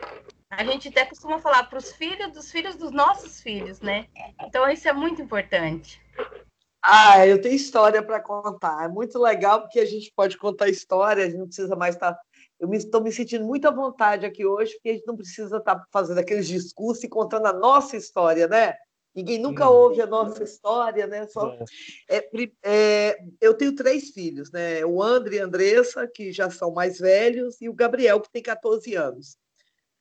[0.50, 4.06] A gente até costuma falar para os filhos dos filhos dos nossos filhos, né?
[4.42, 6.00] Então isso é muito importante.
[6.86, 8.84] Ah, eu tenho história para contar.
[8.84, 12.12] É muito legal porque a gente pode contar história, a gente não precisa mais estar.
[12.12, 12.20] Tá...
[12.60, 15.56] Eu estou me, me, sentindo muito à vontade aqui hoje, porque a gente não precisa
[15.56, 18.74] estar tá fazendo aqueles discursos e contando a nossa história, né?
[19.14, 21.26] Ninguém nunca ouve a nossa história, né?
[21.28, 21.56] Só...
[22.10, 22.28] É,
[22.64, 24.84] é, eu tenho três filhos, né?
[24.84, 28.42] O André e a Andressa, que já são mais velhos, e o Gabriel, que tem
[28.42, 29.36] 14 anos.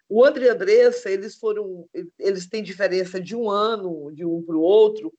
[0.10, 1.88] O André e a Andressa, eles foram,
[2.18, 5.14] eles têm diferença de um ano de um para o outro,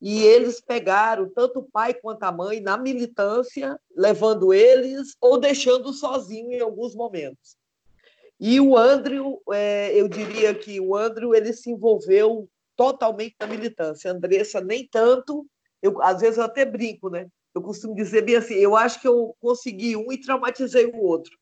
[0.00, 5.92] e eles pegaram tanto o pai quanto a mãe na militância, levando eles ou deixando
[5.92, 7.56] sozinho em alguns momentos.
[8.40, 12.48] E o Andrew, é, eu diria que o Andrew ele se envolveu
[12.82, 14.10] totalmente na militância.
[14.10, 15.46] Andressa nem tanto.
[15.80, 17.28] Eu, às vezes eu até brinco, né?
[17.54, 21.32] Eu costumo dizer bem assim, eu acho que eu consegui um e traumatizei o outro.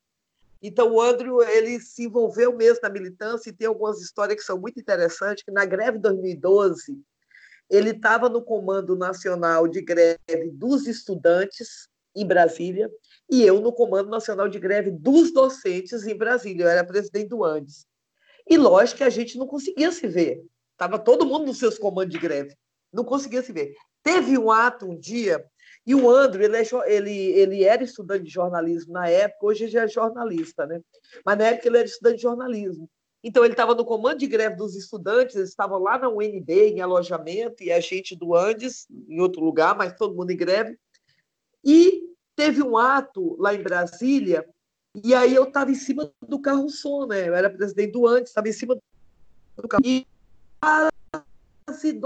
[0.62, 4.58] Então, o Andrew ele se envolveu mesmo na militância e tem algumas histórias que são
[4.58, 7.00] muito interessantes, que na greve de 2012,
[7.70, 12.90] ele estava no Comando Nacional de Greve dos Estudantes, em Brasília,
[13.30, 16.64] e eu no Comando Nacional de Greve dos Docentes, em Brasília.
[16.64, 17.86] Eu era presidente do Andes.
[18.46, 20.44] E lógico que a gente não conseguia se ver.
[20.80, 22.56] Estava todo mundo nos seus comandos de greve.
[22.90, 23.74] Não conseguia se ver.
[24.02, 25.44] Teve um ato um dia
[25.86, 29.82] e o André, ele, é, ele, ele era estudante de jornalismo na época, hoje já
[29.82, 30.80] é jornalista, né?
[31.22, 32.88] Mas na época ele era estudante de jornalismo.
[33.22, 36.80] Então ele estava no comando de greve dos estudantes, eles estavam lá na UNB, em
[36.80, 40.78] alojamento, e a gente do Andes, em outro lugar, mas todo mundo em greve.
[41.62, 42.04] E
[42.34, 44.48] teve um ato lá em Brasília,
[45.04, 47.28] e aí eu estava em cima do carro-som, né?
[47.28, 48.78] Eu era presidente do Andes, estava em cima
[49.56, 49.82] do carro.
[49.84, 50.06] E
[50.60, 52.00] quase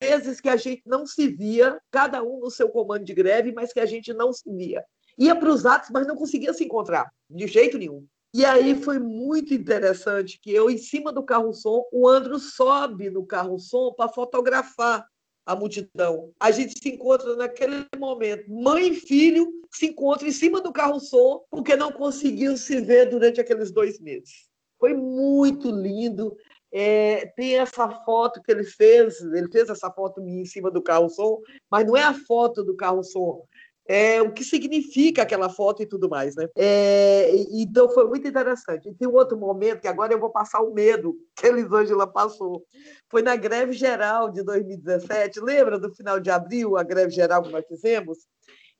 [0.00, 3.72] vezes que a gente não se via, cada um no seu comando de greve, mas
[3.72, 4.84] que a gente não se via.
[5.18, 8.06] Ia para os atos, mas não conseguia se encontrar, de jeito nenhum.
[8.34, 13.24] E aí foi muito interessante que eu, em cima do carro-som, o Andro sobe no
[13.24, 15.06] carro-som para fotografar
[15.46, 16.32] a multidão.
[16.38, 21.44] A gente se encontra naquele momento, mãe e filho se encontram em cima do carro-som
[21.50, 24.48] porque não conseguiam se ver durante aqueles dois meses.
[24.78, 26.36] Foi muito lindo.
[26.78, 30.82] É, tem essa foto que ele fez, ele fez essa foto minha em cima do
[30.82, 33.46] carro-som, mas não é a foto do carro-som,
[33.88, 36.46] é, o que significa aquela foto e tudo mais, né?
[36.54, 38.90] É, então foi muito interessante.
[38.90, 42.06] E tem um outro momento que agora eu vou passar o medo que a Elisângela
[42.06, 42.62] passou.
[43.08, 47.52] Foi na greve geral de 2017, lembra do final de abril, a greve geral que
[47.52, 48.18] nós fizemos?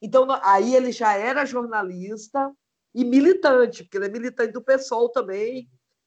[0.03, 2.51] Então, aí ele já era jornalista
[2.95, 5.67] e militante, porque ele é militante do PSOL também,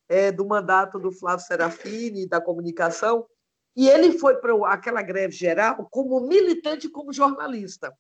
[0.10, 3.26] é, do mandato do Flávio Serafini, da comunicação,
[3.76, 7.95] e ele foi para aquela greve geral como militante como jornalista.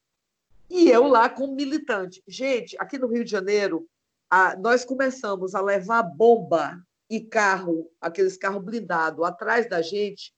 [0.69, 2.21] E eu lá como militante.
[2.27, 3.87] Gente, aqui no Rio de Janeiro,
[4.29, 10.33] a, nós começamos a levar bomba e carro, aqueles carros blindados, atrás da gente,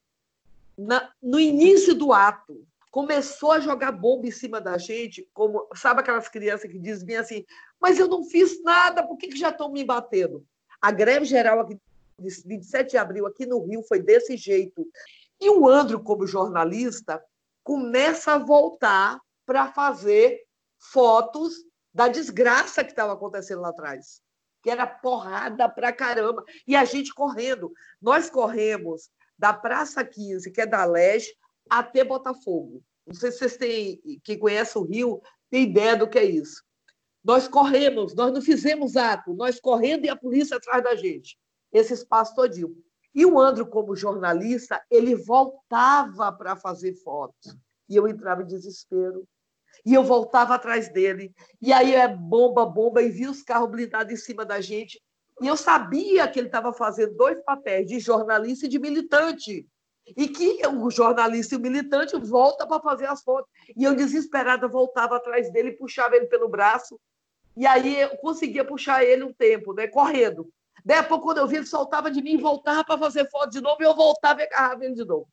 [0.78, 2.66] na, no início do ato.
[2.90, 7.18] Começou a jogar bomba em cima da gente, como sabe aquelas crianças que dizem bem
[7.18, 7.46] assim,
[7.80, 10.46] mas eu não fiz nada, por que, que já estão me batendo?
[10.82, 11.80] A greve geral de
[12.18, 14.88] 27 de abril aqui no Rio foi desse jeito.
[15.40, 17.24] E o Andro, como jornalista,
[17.64, 20.42] começa a voltar para fazer
[20.80, 21.54] fotos
[21.94, 24.22] da desgraça que estava acontecendo lá atrás,
[24.64, 27.72] que era porrada para caramba, e a gente correndo.
[28.02, 31.36] Nós corremos da Praça 15, que é da Leste,
[31.70, 32.84] até Botafogo.
[33.06, 36.64] Não sei se vocês têm, quem conhece o Rio, tem ideia do que é isso.
[37.24, 41.38] Nós corremos, nós não fizemos ato, nós correndo e a polícia atrás da gente.
[41.72, 42.76] Esse espaço todinho.
[43.14, 47.56] E o Andro, como jornalista, ele voltava para fazer fotos.
[47.88, 49.28] E eu entrava em desespero.
[49.86, 51.34] E eu voltava atrás dele.
[51.62, 55.02] E aí é bomba, bomba, e vi os carros blindados em cima da gente.
[55.42, 59.68] E eu sabia que ele estava fazendo dois papéis, de jornalista e de militante.
[60.06, 63.50] E que o jornalista e o militante volta para fazer as fotos.
[63.76, 67.00] E eu, desesperada, voltava atrás dele, puxava ele pelo braço.
[67.56, 70.50] E aí eu conseguia puxar ele um tempo, né, correndo.
[70.84, 73.86] Depois, quando eu vi, ele soltava de mim, voltava para fazer foto de novo, e
[73.86, 75.28] eu voltava e agarrava ele de novo.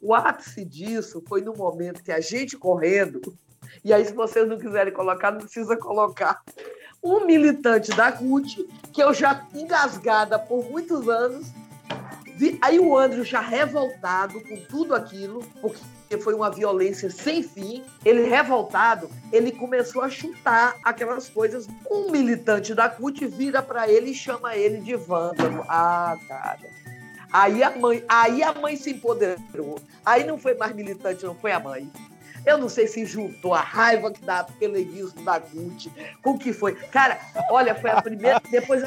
[0.00, 3.20] O ápice disso foi no momento que a gente correndo,
[3.84, 6.42] e aí, se vocês não quiserem colocar, não precisa colocar.
[7.02, 11.48] Um militante da CUT, que eu já engasgada por muitos anos,
[12.62, 15.80] aí o André já revoltado com tudo aquilo, porque
[16.18, 21.66] foi uma violência sem fim, ele revoltado, ele começou a chutar aquelas coisas.
[21.90, 25.64] Um militante da CUT vira para ele e chama ele de vândalo.
[25.68, 26.60] Ah, cara.
[27.32, 29.80] Aí a mãe, aí a mãe se empoderou.
[30.04, 31.90] Aí não foi mais militante, não foi a mãe.
[32.46, 35.90] Eu não sei se juntou a raiva que dá peleguismo da CUT
[36.22, 36.74] com o que foi.
[36.74, 37.18] Cara,
[37.50, 38.40] olha, foi a primeira.
[38.50, 38.82] Depois,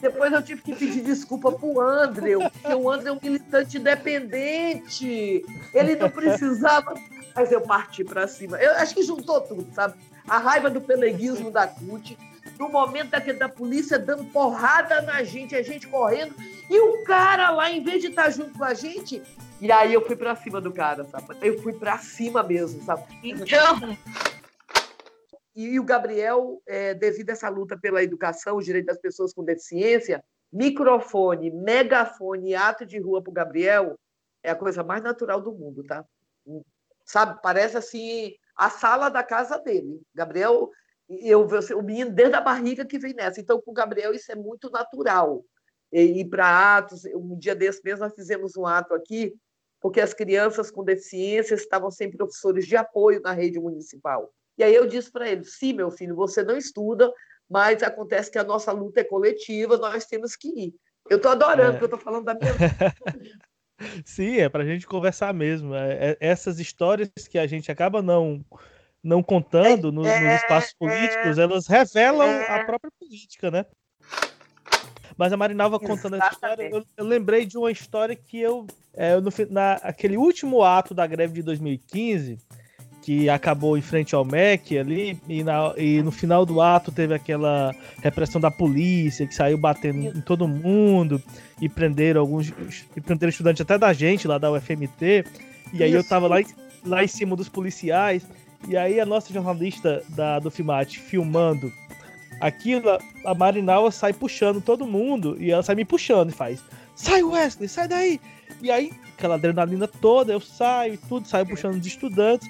[0.00, 5.44] depois eu tive que pedir desculpa pro André, porque o André é um militante independente.
[5.72, 6.94] Ele não precisava.
[7.34, 8.58] Mas eu parti para cima.
[8.58, 9.94] Eu acho que juntou tudo, sabe?
[10.28, 12.18] A raiva do peleguismo da CUT,
[12.58, 16.34] no momento daquele da polícia dando porrada na gente, a gente correndo,
[16.68, 19.22] e o cara lá, em vez de estar junto com a gente,
[19.62, 21.36] e aí eu fui para cima do cara, sabe?
[21.40, 23.04] Eu fui para cima mesmo, sabe?
[23.22, 23.96] Então.
[25.54, 29.44] E, o Gabriel, é, devido a essa luta pela educação, os direitos das pessoas com
[29.44, 33.98] deficiência, microfone, megafone, ato de rua para o Gabriel
[34.42, 36.04] é a coisa mais natural do mundo, tá?
[37.04, 37.40] Sabe?
[37.40, 40.00] Parece assim a sala da casa dele.
[40.12, 40.70] Gabriel
[41.08, 41.46] eu
[41.76, 43.40] o menino desde a barriga que vem nessa.
[43.40, 45.44] Então, com o Gabriel, isso é muito natural.
[45.92, 49.34] E, para atos, um dia desse mesmo, nós fizemos um ato aqui,
[49.82, 54.32] porque as crianças com deficiência estavam sem professores de apoio na rede municipal.
[54.56, 57.12] E aí eu disse para ele: sim, meu filho, você não estuda,
[57.50, 60.74] mas acontece que a nossa luta é coletiva, nós temos que ir.
[61.10, 61.70] Eu estou adorando, é.
[61.72, 62.52] porque eu estou falando da minha.
[64.06, 65.74] Sim, é para a gente conversar mesmo.
[65.74, 68.44] É, é, essas histórias que a gente acaba não
[69.02, 71.42] não contando nos, nos é, espaços políticos, é.
[71.42, 72.64] elas revelam a é.
[72.64, 73.66] própria política, né?
[75.16, 79.20] Mas a Marinalva contando essa história, eu, eu, lembrei de uma história que eu, é,
[79.20, 82.38] no, na, aquele último ato da greve de 2015,
[83.02, 87.12] que acabou em frente ao MEC ali, e, na, e no final do ato teve
[87.12, 91.20] aquela repressão da polícia que saiu batendo em todo mundo
[91.60, 92.52] e prenderam alguns
[92.96, 95.24] e prenderam estudantes até da gente lá da UFMT.
[95.72, 95.98] E aí Isso.
[95.98, 96.36] eu tava lá,
[96.84, 98.24] lá em cima dos policiais
[98.68, 101.72] e aí a nossa jornalista da, do Filmate filmando
[102.42, 106.60] aquilo, a Marinawa sai puxando todo mundo e ela sai me puxando e faz:
[106.96, 108.20] Sai, Wesley, sai daí!
[108.60, 112.48] E aí, aquela adrenalina toda, eu saio e tudo, saio puxando os estudantes.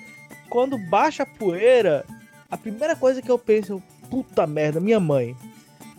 [0.49, 2.05] Quando baixa a poeira,
[2.51, 5.37] a primeira coisa que eu penso, puta merda, minha mãe.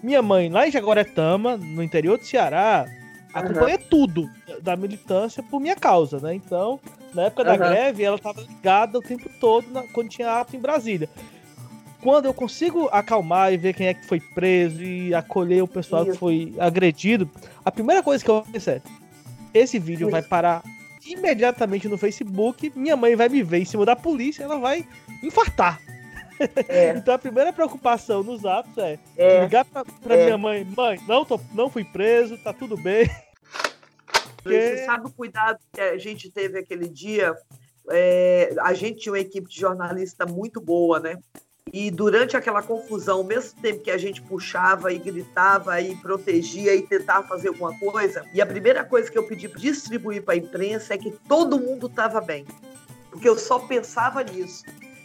[0.02, 2.86] minha mãe, lá em Jaguaretama, no interior do Ceará,
[3.34, 3.84] acompanha uhum.
[3.90, 4.30] tudo
[4.62, 6.34] da militância por minha causa, né?
[6.36, 6.80] Então,
[7.14, 7.58] na época da uhum.
[7.58, 11.10] greve, ela estava ligada o tempo todo na, quando tinha ato em Brasília.
[12.04, 16.04] Quando eu consigo acalmar e ver quem é que foi preso e acolher o pessoal
[16.04, 16.12] Isso.
[16.12, 17.30] que foi agredido,
[17.64, 18.82] a primeira coisa que eu penso é:
[19.54, 20.12] esse vídeo Isso.
[20.12, 20.62] vai parar
[21.06, 24.86] imediatamente no Facebook, minha mãe vai me ver em cima da polícia, ela vai
[25.24, 25.80] infartar.
[26.68, 26.90] É.
[26.98, 29.42] então a primeira preocupação nos atos é, é.
[29.42, 30.26] ligar pra, pra é.
[30.26, 33.10] minha mãe, mãe, não, tô, não fui preso, tá tudo bem.
[34.44, 37.34] Você sabe o cuidado que a gente teve aquele dia?
[37.90, 41.18] É, a gente tinha uma equipe de jornalista muito boa, né?
[41.74, 46.76] E durante aquela confusão, ao mesmo tempo que a gente puxava e gritava e protegia
[46.76, 50.36] e tentava fazer alguma coisa, e a primeira coisa que eu pedi para distribuir para
[50.36, 52.46] a imprensa é que todo mundo estava bem.
[53.10, 54.64] Porque eu só pensava nisso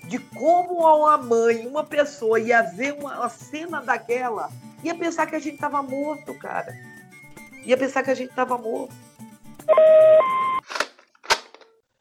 [0.09, 4.51] de como uma mãe, uma pessoa ia ver uma, uma cena daquela,
[4.85, 6.75] ia pensar que a gente estava morto, cara.
[7.65, 8.95] Ia pensar que a gente estava morto.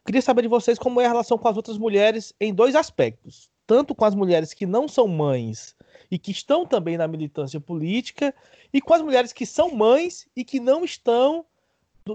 [0.05, 3.49] Queria saber de vocês como é a relação com as outras mulheres em dois aspectos.
[3.67, 5.75] Tanto com as mulheres que não são mães
[6.09, 8.33] e que estão também na militância política,
[8.73, 11.45] e com as mulheres que são mães e que não estão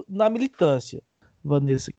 [0.09, 1.03] na militância.
[1.45, 1.93] Vanessa.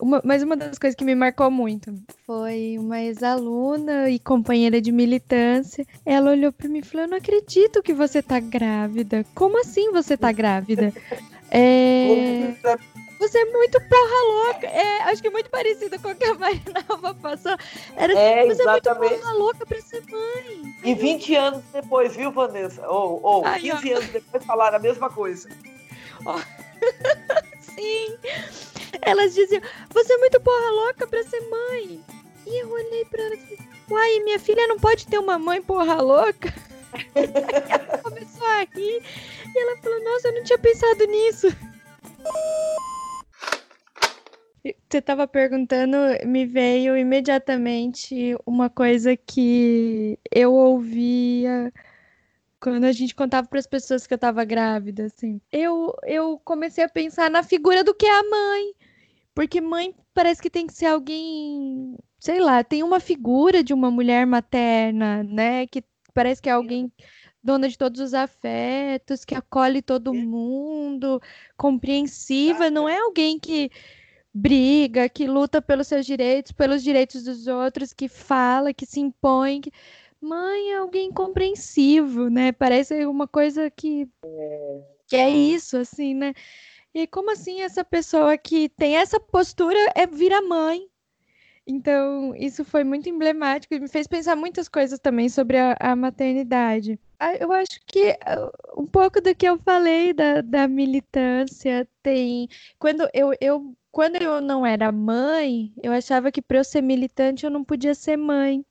[0.00, 1.92] Uma, mas uma das coisas que me marcou muito
[2.24, 5.84] foi uma ex-aluna e companheira de militância.
[6.06, 9.24] Ela olhou para mim e falou: Eu não acredito que você tá grávida.
[9.34, 10.92] Como assim você tá grávida?
[11.50, 12.54] É.
[13.18, 14.66] Você é muito porra louca.
[14.66, 17.56] É, acho que é muito parecida com o que a Marinalva passou.
[17.96, 18.88] Era é, você exatamente.
[18.88, 20.74] é muito porra louca pra ser mãe.
[20.84, 22.88] E 20 anos depois, viu, Vanessa?
[22.88, 23.96] Ou, ou 15 ó.
[23.96, 25.48] anos depois falaram a mesma coisa.
[26.24, 26.38] Oh.
[27.60, 28.18] Sim.
[29.02, 32.00] Elas diziam, você é muito porra louca pra ser mãe.
[32.46, 33.58] E eu olhei pra ela e falei,
[33.90, 36.54] uai, minha filha não pode ter uma mãe porra louca?
[37.14, 39.02] ela começou a rir.
[39.54, 41.48] E ela falou, nossa, eu não tinha pensado nisso.
[44.88, 45.96] Você estava perguntando,
[46.26, 51.72] me veio imediatamente uma coisa que eu ouvia
[52.60, 55.40] quando a gente contava para as pessoas que eu estava grávida, assim.
[55.52, 58.74] Eu, eu comecei a pensar na figura do que é a mãe.
[59.34, 63.90] Porque mãe parece que tem que ser alguém, sei lá, tem uma figura de uma
[63.90, 65.66] mulher materna, né?
[65.68, 66.92] Que parece que é alguém
[67.42, 71.22] dona de todos os afetos, que acolhe todo mundo,
[71.56, 73.70] compreensiva, não é alguém que
[74.38, 79.60] briga, que luta pelos seus direitos, pelos direitos dos outros, que fala, que se impõe.
[79.60, 79.72] Que...
[80.20, 82.52] Mãe é alguém compreensivo, né?
[82.52, 84.82] Parece uma coisa que é.
[85.06, 86.34] que é isso, assim, né?
[86.94, 90.88] E como assim essa pessoa que tem essa postura é vira mãe?
[91.66, 95.94] Então, isso foi muito emblemático e me fez pensar muitas coisas também sobre a, a
[95.94, 96.98] maternidade.
[97.20, 102.48] Ah, eu acho que ah, um pouco do que eu falei da, da militância tem.
[102.78, 107.44] Quando eu, eu, quando eu não era mãe, eu achava que para eu ser militante
[107.44, 108.64] eu não podia ser mãe.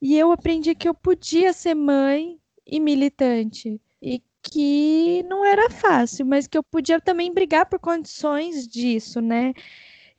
[0.00, 3.80] E eu aprendi que eu podia ser mãe e militante.
[4.02, 9.52] E que não era fácil, mas que eu podia também brigar por condições disso, né?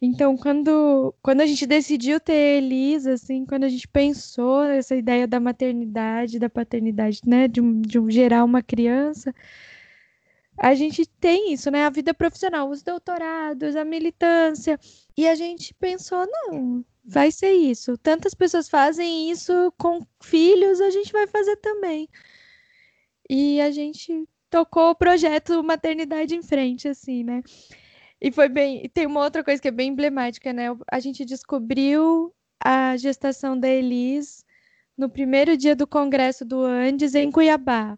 [0.01, 5.27] Então, quando, quando a gente decidiu ter Elisa, assim, quando a gente pensou nessa ideia
[5.27, 9.33] da maternidade, da paternidade, né, de, de gerar uma criança,
[10.57, 14.79] a gente tem isso, né, a vida profissional, os doutorados, a militância,
[15.17, 17.97] e a gente pensou, não, vai ser isso.
[17.97, 22.07] Tantas pessoas fazem isso com filhos, a gente vai fazer também.
[23.29, 27.41] E a gente tocou o projeto Maternidade em Frente, assim, né?
[28.21, 28.89] E foi bem.
[28.89, 30.65] Tem uma outra coisa que é bem emblemática, né?
[30.91, 34.45] A gente descobriu a gestação da Elis
[34.97, 37.97] no primeiro dia do congresso do Andes em Cuiabá.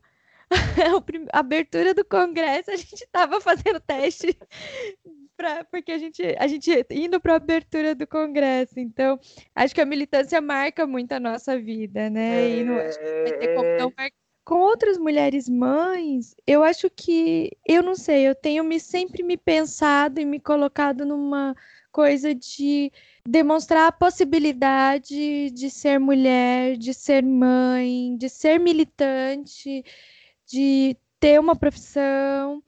[1.33, 4.37] a abertura do congresso, a gente estava fazendo teste
[5.37, 8.79] pra, porque a gente, a gente indo para a abertura do congresso.
[8.79, 9.19] Então,
[9.55, 12.41] acho que a militância marca muito a nossa vida, né?
[12.41, 16.63] É, e não, acho que vai ter como não marcar com outras mulheres mães, eu
[16.63, 21.55] acho que, eu não sei, eu tenho me sempre me pensado e me colocado numa
[21.91, 22.91] coisa de
[23.27, 29.83] demonstrar a possibilidade de ser mulher, de ser mãe, de ser militante,
[30.45, 32.63] de ter uma profissão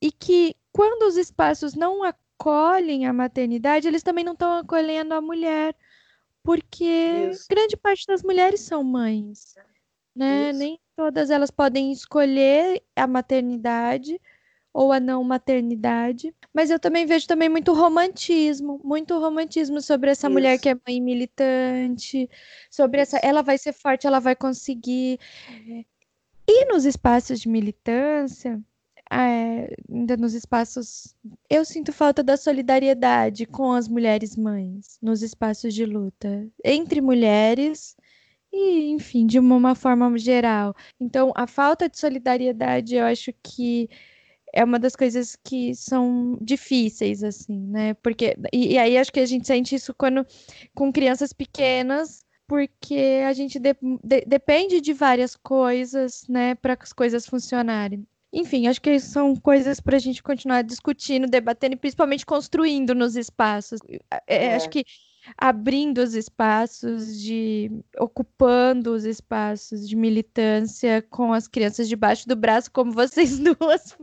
[0.00, 5.20] e que quando os espaços não acolhem a maternidade, eles também não estão acolhendo a
[5.20, 5.76] mulher,
[6.42, 7.46] porque Isso.
[7.50, 9.54] grande parte das mulheres são mães,
[10.14, 10.50] né?
[10.50, 10.58] Isso.
[10.58, 14.20] Nem todas elas podem escolher a maternidade
[14.70, 20.26] ou a não maternidade, mas eu também vejo também muito romantismo, muito romantismo sobre essa
[20.26, 20.32] Isso.
[20.34, 22.28] mulher que é mãe militante,
[22.70, 25.18] sobre essa, ela vai ser forte, ela vai conseguir.
[26.46, 28.60] E nos espaços de militância,
[29.10, 31.16] é, ainda nos espaços.
[31.48, 37.96] Eu sinto falta da solidariedade com as mulheres mães, nos espaços de luta, entre mulheres
[38.52, 40.74] e, enfim, de uma, forma geral.
[41.00, 43.88] Então, a falta de solidariedade, eu acho que
[44.52, 47.94] é uma das coisas que são difíceis, assim, né?
[47.94, 50.26] Porque, e, e aí acho que a gente sente isso quando
[50.74, 56.92] com crianças pequenas, porque a gente de, de, depende de várias coisas, né, para as
[56.92, 58.04] coisas funcionarem.
[58.32, 63.16] Enfim, acho que são coisas para a gente continuar discutindo, debatendo e principalmente construindo nos
[63.16, 63.80] espaços.
[64.26, 64.54] É, é.
[64.54, 64.84] Acho que
[65.36, 72.70] abrindo os espaços de ocupando os espaços de militância com as crianças debaixo do braço,
[72.70, 73.96] como vocês duas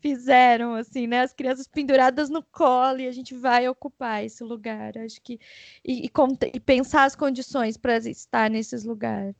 [0.00, 1.22] fizeram, assim, né?
[1.22, 4.96] As crianças penduradas no colo e a gente vai ocupar esse lugar.
[4.98, 5.38] Acho que
[5.84, 6.10] e, e,
[6.54, 9.34] e pensar as condições para estar nesses lugares.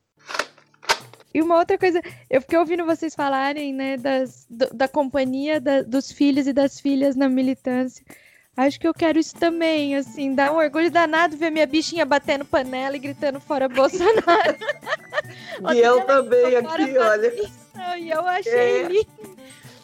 [1.33, 2.01] E uma outra coisa,
[2.31, 6.81] eu fiquei ouvindo vocês falarem, né, das, do, da companhia da, dos filhos e das
[6.81, 8.03] filhas na militância.
[8.57, 12.43] Acho que eu quero isso também, assim, dá um orgulho danado ver minha bichinha batendo
[12.43, 14.57] panela e gritando fora Bolsonaro.
[15.75, 17.33] e eu também aqui, olha.
[17.99, 19.37] E eu achei é, lindo.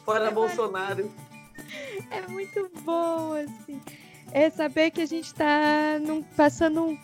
[0.07, 1.13] Fora é Bolsonaro.
[2.11, 3.79] É muito bom, assim.
[4.33, 6.99] É saber que a gente está num, passando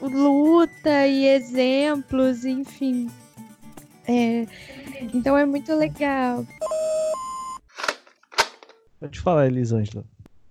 [0.00, 3.10] luta e exemplos, enfim.
[4.06, 4.46] É,
[5.12, 6.46] então é muito legal.
[9.00, 10.04] Pode falar, Elisângela.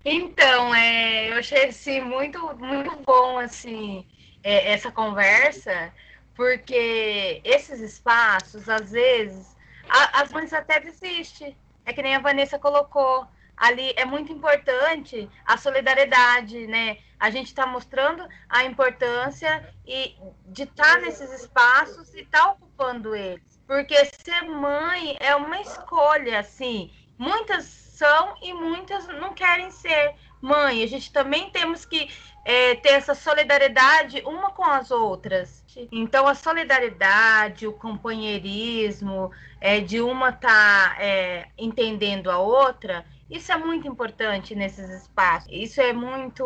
[0.05, 4.05] Então, é, eu achei assim, muito, muito bom assim,
[4.43, 5.93] é, essa conversa,
[6.35, 9.55] porque esses espaços, às vezes,
[9.87, 11.55] a, as mães até desistem.
[11.85, 13.27] É que nem a Vanessa colocou.
[13.55, 16.97] Ali é muito importante a solidariedade, né?
[17.19, 20.15] A gente está mostrando a importância e
[20.47, 23.61] de estar tá nesses espaços e estar tá ocupando eles.
[23.67, 26.91] Porque ser mãe é uma escolha, assim.
[27.17, 30.83] Muitas são e muitas não querem ser mãe.
[30.83, 32.09] A gente também temos que
[32.43, 35.63] é, ter essa solidariedade uma com as outras.
[35.91, 39.31] Então, a solidariedade, o companheirismo,
[39.61, 45.49] é, de uma estar tá, é, entendendo a outra, isso é muito importante nesses espaços.
[45.51, 46.43] Isso é muito.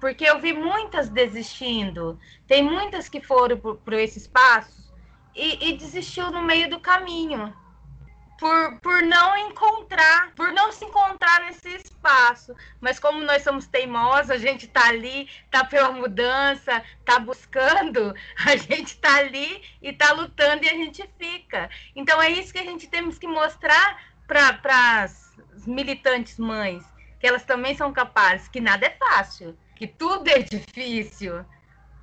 [0.00, 2.18] Porque eu vi muitas desistindo.
[2.46, 4.94] Tem muitas que foram para esse espaço
[5.34, 7.52] e, e desistiu no meio do caminho
[8.44, 12.54] por, por não encontrar, por não se encontrar nesse espaço.
[12.78, 18.14] Mas como nós somos teimosos, a gente tá ali, tá pela mudança, tá buscando,
[18.44, 21.70] a gente tá ali e tá lutando e a gente fica.
[21.96, 25.32] Então é isso que a gente temos que mostrar para as
[25.66, 26.84] militantes mães,
[27.18, 31.42] que elas também são capazes, que nada é fácil, que tudo é difícil,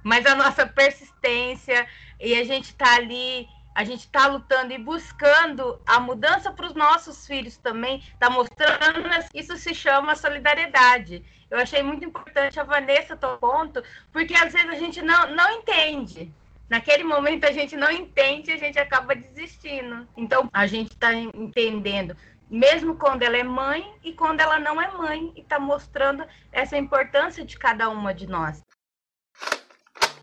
[0.03, 1.87] mas a nossa persistência
[2.19, 6.73] e a gente tá ali a gente está lutando e buscando a mudança para os
[6.73, 11.23] nossos filhos também, está mostrando, isso se chama solidariedade.
[11.49, 15.51] Eu achei muito importante a Vanessa tomar ponto, porque às vezes a gente não, não
[15.51, 16.31] entende.
[16.69, 20.07] Naquele momento a gente não entende e a gente acaba desistindo.
[20.15, 22.15] Então a gente está entendendo,
[22.49, 26.77] mesmo quando ela é mãe e quando ela não é mãe, e está mostrando essa
[26.77, 28.63] importância de cada uma de nós.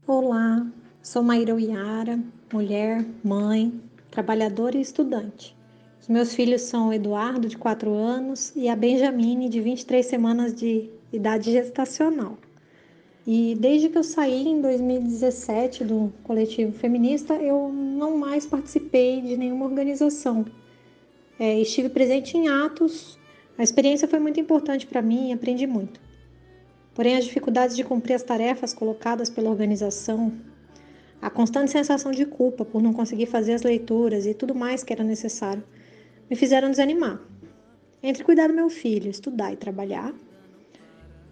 [0.06, 0.66] Olá,
[1.10, 2.20] Sou Maíra Uiara,
[2.52, 3.72] mulher, mãe,
[4.10, 5.56] trabalhadora e estudante.
[6.02, 10.54] Os meus filhos são o Eduardo, de 4 anos, e a Benjamine, de 23 semanas
[10.54, 12.36] de idade gestacional.
[13.26, 19.34] E desde que eu saí em 2017 do coletivo feminista, eu não mais participei de
[19.38, 20.44] nenhuma organização.
[21.40, 23.18] É, estive presente em atos.
[23.56, 25.98] A experiência foi muito importante para mim e aprendi muito.
[26.94, 30.34] Porém, as dificuldades de cumprir as tarefas colocadas pela organização
[31.20, 34.92] a constante sensação de culpa por não conseguir fazer as leituras e tudo mais que
[34.92, 35.62] era necessário
[36.28, 37.20] me fizeram desanimar.
[38.02, 40.14] Entre cuidar do meu filho, estudar e trabalhar,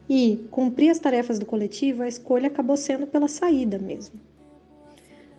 [0.08, 4.18] e cumprir as tarefas do coletivo, a escolha acabou sendo pela saída mesmo.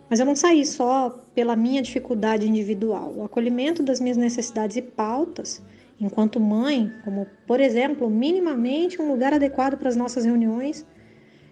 [0.08, 3.12] Mas eu não saí só pela minha dificuldade individual.
[3.16, 5.62] O acolhimento das minhas necessidades e pautas,
[6.00, 10.86] enquanto mãe, como, por exemplo, minimamente um lugar adequado para as nossas reuniões,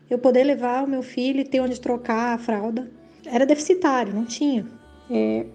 [0.08, 2.90] eu poder levar o meu filho e ter onde trocar a fralda.
[3.24, 4.66] Era deficitário, não tinha.
[5.10, 5.46] É,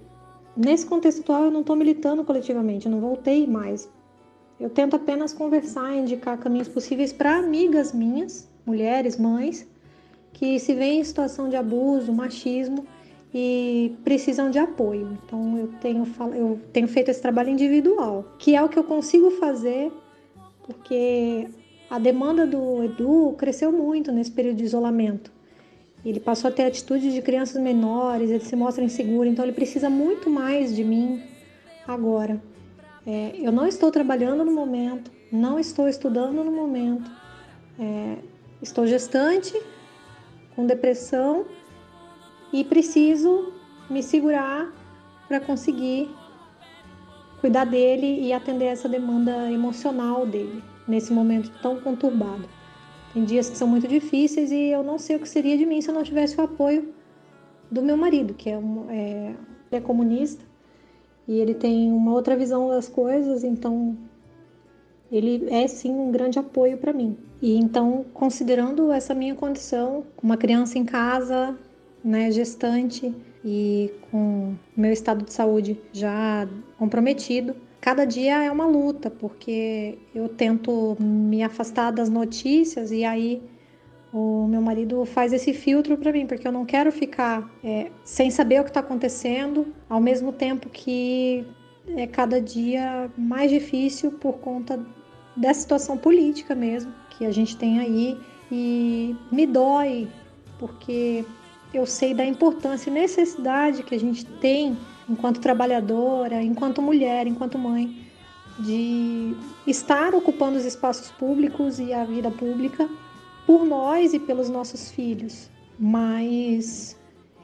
[0.56, 3.90] nesse contexto atual, eu não estou militando coletivamente, eu não voltei mais.
[4.60, 9.68] Eu tento apenas conversar, indicar caminhos possíveis para amigas minhas, mulheres, mães,
[10.34, 12.86] que se veem em situação de abuso, machismo
[13.34, 15.18] e precisam de apoio.
[15.26, 16.06] Então eu tenho,
[16.36, 19.91] eu tenho feito esse trabalho individual, que é o que eu consigo fazer,
[20.64, 21.48] porque
[21.91, 25.30] a demanda do Edu cresceu muito nesse período de isolamento.
[26.05, 29.89] ele passou a ter atitudes de crianças menores, ele se mostra inseguro, então ele precisa
[29.89, 31.22] muito mais de mim
[31.85, 32.41] agora.
[33.05, 37.11] É, eu não estou trabalhando no momento, não estou estudando no momento,
[37.77, 38.15] é,
[38.61, 39.53] estou gestante,
[40.55, 41.45] com depressão
[42.53, 43.51] e preciso
[43.89, 44.73] me segurar
[45.27, 46.09] para conseguir
[47.41, 52.47] cuidar dele e atender essa demanda emocional dele nesse momento tão conturbado.
[53.13, 55.81] Tem dias que são muito difíceis e eu não sei o que seria de mim
[55.81, 56.93] se eu não tivesse o apoio
[57.69, 59.35] do meu marido, que é, um, é,
[59.71, 60.43] é comunista
[61.27, 63.97] e ele tem uma outra visão das coisas, então
[65.11, 67.17] ele é sim um grande apoio para mim.
[67.41, 71.57] E então, considerando essa minha condição, uma criança em casa,
[72.03, 73.13] né, gestante
[73.43, 76.47] e com meu estado de saúde já
[76.77, 83.41] comprometido, cada dia é uma luta, porque eu tento me afastar das notícias e aí
[84.13, 88.29] o meu marido faz esse filtro para mim, porque eu não quero ficar é, sem
[88.29, 91.45] saber o que está acontecendo, ao mesmo tempo que
[91.97, 94.79] é cada dia mais difícil por conta
[95.35, 98.17] dessa situação política mesmo que a gente tem aí.
[98.51, 100.07] E me dói
[100.59, 101.25] porque
[101.73, 104.77] eu sei da importância e necessidade que a gente tem
[105.10, 108.07] enquanto trabalhadora, enquanto mulher, enquanto mãe,
[108.60, 112.90] de estar ocupando os espaços públicos e a vida pública
[113.45, 115.49] por nós e pelos nossos filhos.
[115.80, 116.98] Mas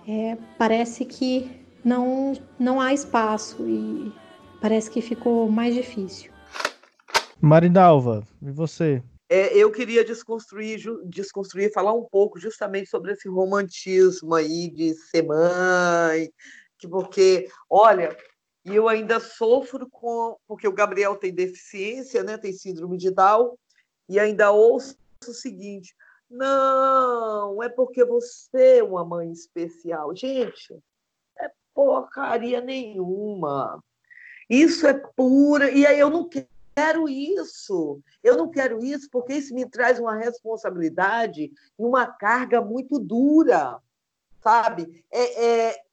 [0.08, 1.50] é, parece que
[1.84, 4.12] não, não há espaço e
[4.62, 6.32] parece que ficou mais difícil.
[7.40, 9.04] Marinalva, e você?
[9.30, 15.24] É, eu queria desconstruir, desconstruir, falar um pouco justamente sobre esse romantismo aí de ser
[15.24, 16.30] mãe,
[16.86, 18.16] porque, olha,
[18.66, 23.58] eu ainda sofro com, porque o Gabriel tem deficiência, né, tem síndrome de Down,
[24.10, 25.95] e ainda ouço o seguinte:
[26.30, 30.14] não, é porque você é uma mãe especial.
[30.14, 30.78] Gente,
[31.40, 33.82] é porcaria nenhuma.
[34.49, 35.72] Isso é pura.
[35.72, 36.48] E aí eu não quero
[36.78, 37.99] quero isso.
[38.24, 43.80] Eu não quero isso porque isso me traz uma responsabilidade e uma carga muito dura,
[44.44, 45.04] sabe?
[45.12, 45.84] É, é,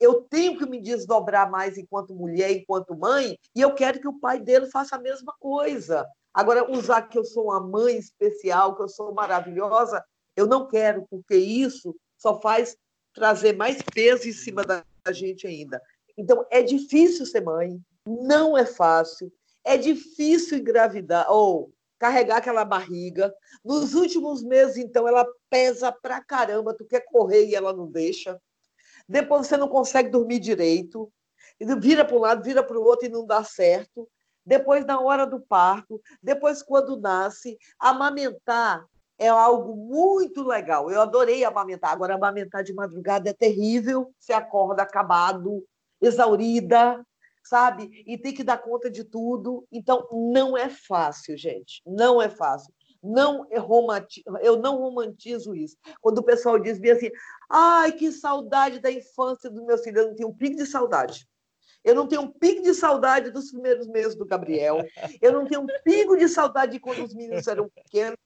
[0.00, 4.18] eu tenho que me desdobrar mais enquanto mulher, enquanto mãe, e eu quero que o
[4.18, 6.06] pai dele faça a mesma coisa.
[6.32, 10.04] Agora, usar que eu sou uma mãe especial, que eu sou maravilhosa,
[10.36, 12.76] eu não quero, porque isso só faz
[13.14, 15.80] trazer mais peso em cima da gente ainda.
[16.16, 19.32] Então, é difícil ser mãe, não é fácil.
[19.64, 23.34] É difícil engravidar ou carregar aquela barriga.
[23.64, 28.40] Nos últimos meses, então, ela pesa pra caramba, tu quer correr e ela não deixa.
[29.08, 31.10] Depois você não consegue dormir direito.
[31.78, 34.08] Vira para um lado, vira para o outro e não dá certo.
[34.44, 38.86] Depois, na hora do parto, depois, quando nasce, amamentar
[39.18, 40.90] é algo muito legal.
[40.90, 41.90] Eu adorei amamentar.
[41.90, 44.12] Agora, amamentar de madrugada é terrível.
[44.18, 45.64] Você acorda acabado,
[46.00, 47.04] exaurida,
[47.42, 48.04] sabe?
[48.06, 49.66] E tem que dar conta de tudo.
[49.72, 51.80] Então, não é fácil, gente.
[51.86, 52.72] Não é fácil.
[53.06, 53.56] Não é.
[54.42, 55.76] Eu não romantizo isso.
[56.00, 57.10] Quando o pessoal diz bem assim,
[57.48, 61.28] ai, que saudade da infância do meu filho, eu não tenho um pique de saudade.
[61.84, 64.84] Eu não tenho um pico de saudade dos primeiros meses do Gabriel.
[65.22, 68.18] Eu não tenho um pico de saudade de quando os meninos eram pequenos.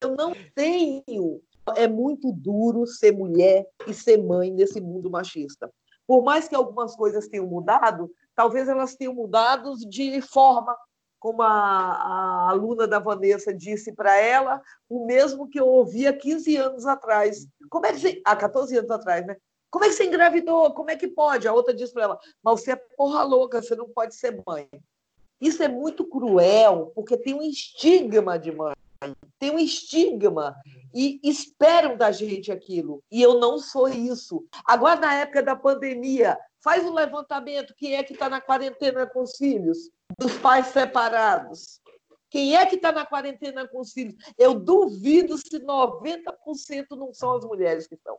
[0.00, 1.40] Eu não tenho.
[1.74, 5.72] É muito duro ser mulher e ser mãe nesse mundo machista.
[6.06, 10.76] Por mais que algumas coisas tenham mudado, talvez elas tenham mudado de forma,
[11.18, 16.56] como a, a aluna da Vanessa disse para ela, o mesmo que eu ouvia 15
[16.56, 17.46] anos atrás.
[17.68, 18.22] Como é que você...
[18.24, 19.36] Há 14 anos atrás, né?
[19.70, 20.72] Como é que você engravidou?
[20.72, 21.46] Como é que pode?
[21.46, 24.68] A outra disse para ela, mas você é porra louca, você não pode ser mãe.
[25.40, 28.74] Isso é muito cruel, porque tem um estigma de mãe,
[29.38, 30.56] tem um estigma
[30.92, 33.02] e esperam da gente aquilo.
[33.10, 34.44] E eu não sou isso.
[34.64, 37.74] Agora, na época da pandemia, Faz um levantamento.
[37.76, 39.90] Quem é que está na quarentena com os filhos?
[40.18, 41.80] Dos pais separados.
[42.30, 44.14] Quem é que está na quarentena com os filhos?
[44.36, 48.18] Eu duvido se 90% não são as mulheres que estão.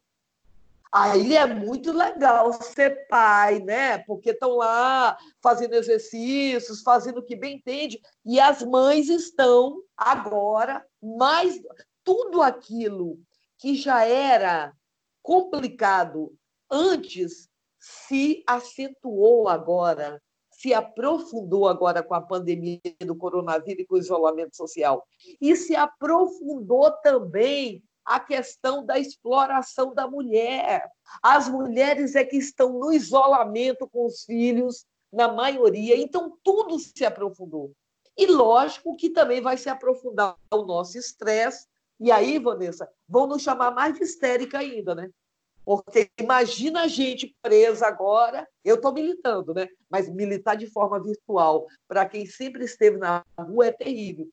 [0.91, 3.99] Aí é muito legal ser pai, né?
[3.99, 10.83] Porque estão lá fazendo exercícios, fazendo o que bem entende, e as mães estão agora
[11.01, 11.61] mais
[12.03, 13.19] tudo aquilo
[13.59, 14.73] que já era
[15.21, 16.35] complicado
[16.71, 17.47] antes
[17.79, 24.55] se acentuou agora, se aprofundou agora com a pandemia do coronavírus e com o isolamento
[24.55, 25.05] social.
[25.39, 30.89] E se aprofundou também a questão da exploração da mulher.
[31.21, 37.05] As mulheres é que estão no isolamento com os filhos, na maioria, então tudo se
[37.05, 37.71] aprofundou.
[38.17, 41.67] E lógico que também vai se aprofundar o nosso estresse,
[42.01, 45.09] E aí, Vanessa, vão nos chamar mais de histérica ainda, né?
[45.65, 49.67] Porque imagina a gente presa agora, eu estou militando, né?
[49.89, 54.27] Mas militar de forma virtual, para quem sempre esteve na rua, é terrível.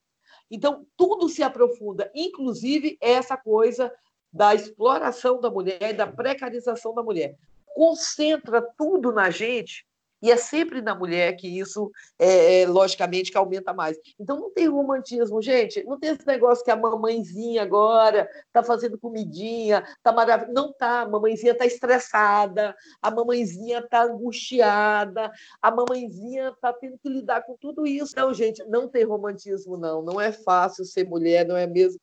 [0.51, 3.93] Então, tudo se aprofunda, inclusive essa coisa
[4.33, 7.37] da exploração da mulher, da precarização da mulher.
[7.67, 9.87] Concentra tudo na gente
[10.23, 13.99] e é sempre na mulher que isso, é, é, logicamente, que aumenta mais.
[14.19, 15.85] Então, não tem romantismo, gente.
[15.85, 20.53] Não tem esse negócio que a mamãezinha agora está fazendo comidinha, está maravilhosa.
[20.53, 21.03] Não está.
[21.03, 25.31] A mamãezinha está estressada, a mamãezinha está angustiada,
[25.61, 28.13] a mamãezinha está tendo que lidar com tudo isso.
[28.13, 30.03] Então, gente, não tem romantismo, não.
[30.03, 32.01] Não é fácil ser mulher, não é mesmo?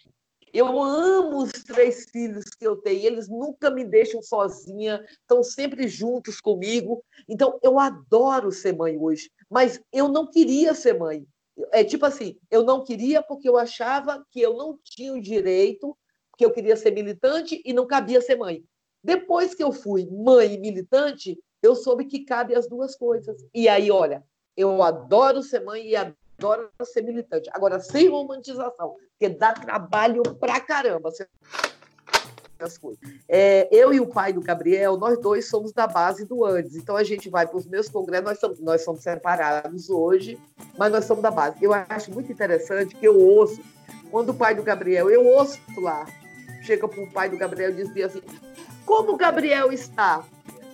[0.54, 5.88] Eu amo os três filhos que eu tenho, eles nunca me deixam sozinha, estão sempre
[5.88, 7.04] juntos comigo.
[7.28, 11.26] Então, eu adoro ser mãe hoje, mas eu não queria ser mãe.
[11.72, 15.98] É tipo assim, eu não queria porque eu achava que eu não tinha o direito,
[16.30, 18.64] porque eu queria ser militante e não cabia ser mãe.
[19.04, 23.44] Depois que eu fui mãe e militante, eu soube que cabe as duas coisas.
[23.54, 24.24] E aí, olha,
[24.56, 26.23] eu adoro ser mãe e adoro
[26.84, 27.50] ser militante.
[27.54, 31.12] Agora, sem romantização, porque dá trabalho pra caramba.
[33.28, 36.76] É, eu e o pai do Gabriel, nós dois somos da base do Andes.
[36.76, 40.40] Então a gente vai para os meus congressos, nós somos, nós somos separados hoje,
[40.78, 41.58] mas nós somos da base.
[41.62, 43.62] Eu acho muito interessante que eu ouço,
[44.10, 46.06] quando o pai do Gabriel, eu ouço lá,
[46.62, 48.22] chega para o pai do Gabriel e diz assim:
[48.86, 50.24] Como o Gabriel está?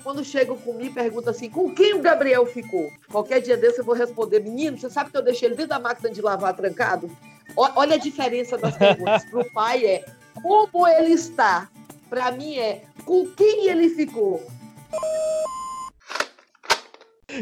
[0.03, 2.89] Quando chegam comigo, perguntam assim: com quem o Gabriel ficou?
[3.11, 5.79] Qualquer dia desse eu vou responder: menino, você sabe que eu deixei ele dentro da
[5.79, 7.09] máquina de lavar trancado?
[7.55, 9.25] Olha a diferença das perguntas.
[9.25, 10.05] Para o pai é
[10.41, 11.69] como ele está.
[12.09, 14.41] Para mim é com quem ele ficou.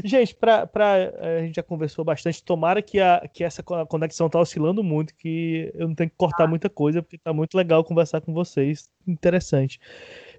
[0.03, 2.43] Gente, pra, pra, a gente já conversou bastante.
[2.43, 6.43] Tomara que, a, que essa conexão tá oscilando muito, que eu não tenho que cortar
[6.43, 6.47] ah.
[6.47, 8.89] muita coisa, porque tá muito legal conversar com vocês.
[9.07, 9.79] Interessante.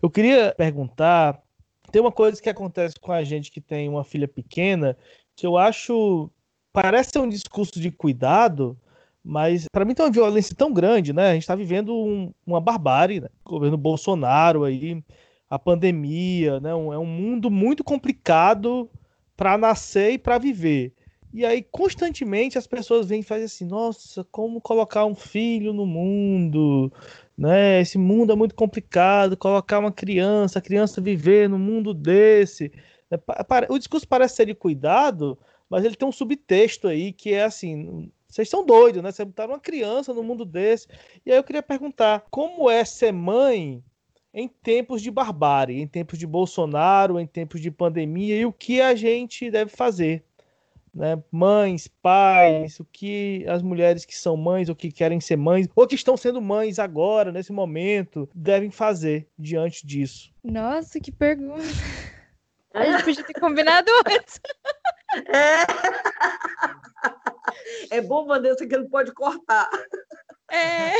[0.02, 1.40] Eu queria perguntar
[1.90, 4.96] tem uma coisa que acontece com a gente que tem uma filha pequena,
[5.34, 6.30] que eu acho.
[6.72, 8.78] Parece ser um discurso de cuidado,
[9.24, 11.30] mas para mim tem uma violência tão grande, né?
[11.30, 13.28] A gente está vivendo um, uma barbárie, né?
[13.44, 15.02] o governo Bolsonaro aí,
[15.48, 16.74] a pandemia, né?
[16.74, 18.88] Um, é um mundo muito complicado
[19.36, 20.92] para nascer e para viver.
[21.32, 25.86] E aí, constantemente, as pessoas vêm e fazem assim: nossa, como colocar um filho no
[25.86, 26.92] mundo?
[27.38, 27.80] Né?
[27.80, 32.72] Esse mundo é muito complicado, colocar uma criança, a criança viver num mundo desse.
[33.08, 33.18] Né?
[33.68, 35.38] O discurso parece ser de cuidado,
[35.70, 39.12] mas ele tem um subtexto aí que é assim, vocês são doidos, né?
[39.12, 40.88] Você botaram uma criança no mundo desse.
[41.24, 43.82] E aí eu queria perguntar, como é ser mãe
[44.34, 48.80] em tempos de barbárie, em tempos de Bolsonaro, em tempos de pandemia, e o que
[48.80, 50.24] a gente deve fazer
[50.98, 51.22] né?
[51.30, 55.86] Mães, pais, o que as mulheres que são mães ou que querem ser mães ou
[55.86, 60.32] que estão sendo mães agora, nesse momento, devem fazer diante disso?
[60.42, 61.62] Nossa, que pergunta.
[62.74, 64.40] A gente podia ter combinado antes.
[65.28, 65.64] É.
[67.96, 69.70] é bom, Vanessa, que ele pode cortar.
[70.50, 70.92] É.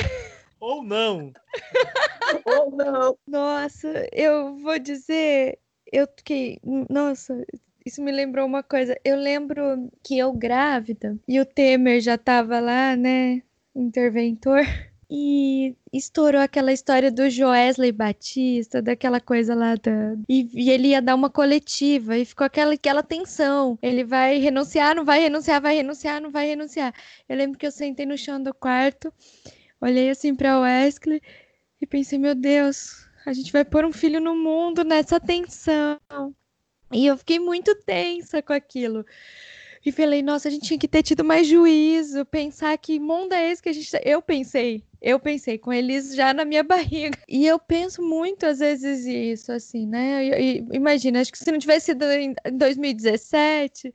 [0.58, 1.32] Ou não.
[2.46, 3.18] Ou não.
[3.26, 5.58] Nossa, eu vou dizer,
[5.92, 6.58] eu fiquei,
[6.88, 7.44] nossa,
[7.88, 8.98] isso me lembrou uma coisa.
[9.04, 13.42] Eu lembro que eu grávida e o Temer já tava lá, né?
[13.74, 14.60] Interventor.
[15.10, 20.14] E estourou aquela história do Joesley Batista, daquela coisa lá da.
[20.28, 23.78] E, e, ele ia dar uma coletiva e ficou aquela, aquela tensão.
[23.80, 26.92] Ele vai renunciar, não vai renunciar, vai renunciar, não vai renunciar.
[27.26, 29.10] Eu lembro que eu sentei no chão do quarto,
[29.80, 31.22] olhei assim pra Wesley
[31.80, 35.98] e pensei, meu Deus, a gente vai pôr um filho no mundo nessa tensão.
[36.92, 39.04] E eu fiquei muito tensa com aquilo.
[39.84, 43.50] E falei, nossa, a gente tinha que ter tido mais juízo, pensar que mundo é
[43.50, 43.90] esse que a gente.
[43.90, 44.00] Tá...
[44.04, 47.18] Eu pensei, eu pensei com eles já na minha barriga.
[47.28, 50.24] E eu penso muito às vezes isso, assim, né?
[50.40, 53.94] E, imagina, acho que se não tivesse sido em 2017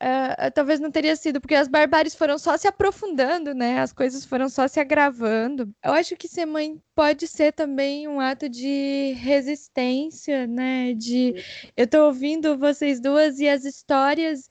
[0.00, 3.80] Uh, talvez não teria sido, porque as barbáries foram só se aprofundando, né?
[3.80, 5.68] As coisas foram só se agravando.
[5.84, 10.94] Eu acho que ser mãe pode ser também um ato de resistência, né?
[10.94, 11.34] De
[11.76, 14.48] eu tô ouvindo vocês duas e as histórias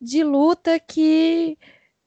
[0.00, 1.56] de luta que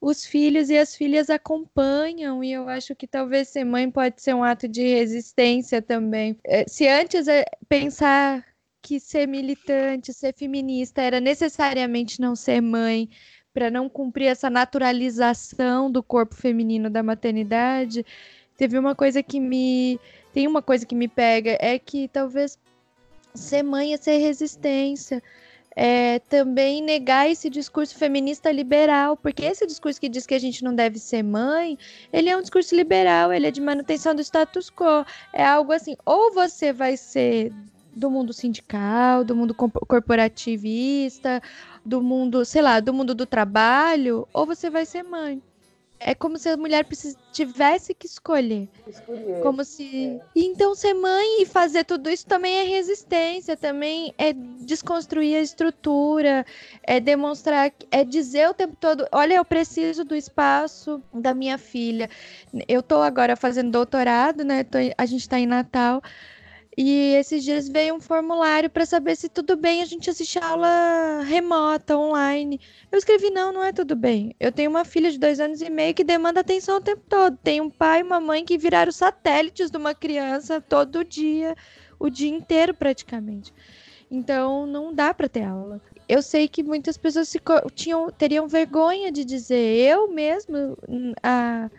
[0.02, 4.36] os filhos e as filhas acompanham, e eu acho que talvez ser mãe pode ser
[4.36, 6.38] um ato de resistência também.
[6.46, 8.46] Eh, se antes é pensar
[8.86, 13.10] que ser militante, ser feminista era necessariamente não ser mãe,
[13.54, 18.06] para não cumprir essa naturalização do corpo feminino da maternidade,
[18.58, 20.00] teve uma coisa que me.
[20.34, 22.60] Tem uma coisa que me pega, é que talvez
[23.34, 25.22] ser mãe é ser resistência.
[25.76, 30.64] é, também negar esse discurso feminista liberal, porque esse discurso que diz que a gente
[30.64, 31.78] não deve ser mãe,
[32.14, 35.06] ele é um discurso liberal, ele é de manutenção do status quo.
[35.34, 37.52] É algo assim, ou você vai ser
[37.96, 41.42] do mundo sindical, do mundo corporativista,
[41.84, 45.42] do mundo, sei lá, do mundo do trabalho, ou você vai ser mãe.
[45.98, 46.86] É como se a mulher
[47.32, 48.68] tivesse que escolher.
[48.86, 49.42] escolher.
[49.42, 50.08] Como se.
[50.08, 50.22] É.
[50.36, 56.46] Então, ser mãe e fazer tudo isso também é resistência, também é desconstruir a estrutura,
[56.84, 62.10] é demonstrar, é dizer o tempo todo: olha, eu preciso do espaço da minha filha.
[62.68, 64.66] Eu tô agora fazendo doutorado, né?
[64.66, 66.02] Tô, a gente tá em Natal.
[66.78, 71.22] E esses dias veio um formulário para saber se tudo bem a gente assistir aula
[71.24, 72.60] remota, online.
[72.92, 74.36] Eu escrevi: não, não é tudo bem.
[74.40, 77.38] Eu tenho uma filha de dois anos e meio que demanda atenção o tempo todo.
[77.38, 81.56] Tem um pai e uma mãe que viraram satélites de uma criança todo dia,
[81.98, 83.54] o dia inteiro praticamente.
[84.12, 85.82] Então não dá para ter aula.
[86.10, 87.34] Eu sei que muitas pessoas
[87.74, 89.78] tinham, teriam vergonha de dizer.
[89.78, 90.78] Eu mesmo,
[91.24, 91.70] a,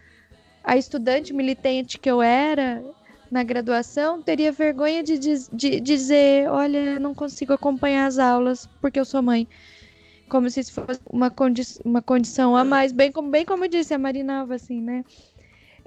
[0.64, 2.82] a estudante militante que eu era,
[3.30, 8.98] na graduação teria vergonha de, de, de dizer: olha, não consigo acompanhar as aulas porque
[9.00, 9.48] eu sou mãe.
[10.28, 13.94] Como se isso fosse uma, condi uma condição a mais, bem como, bem como disse
[13.94, 15.04] a Marinalva, assim, né?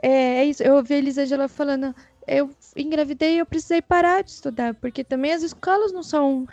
[0.02, 1.94] É, é isso, eu ouvi a Elisângela falando,
[2.26, 6.46] eu engravidei e eu precisei parar de estudar, porque também as escolas não são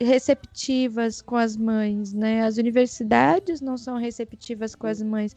[0.00, 2.42] receptivas com as mães, né?
[2.42, 5.36] As universidades não são receptivas com as mães.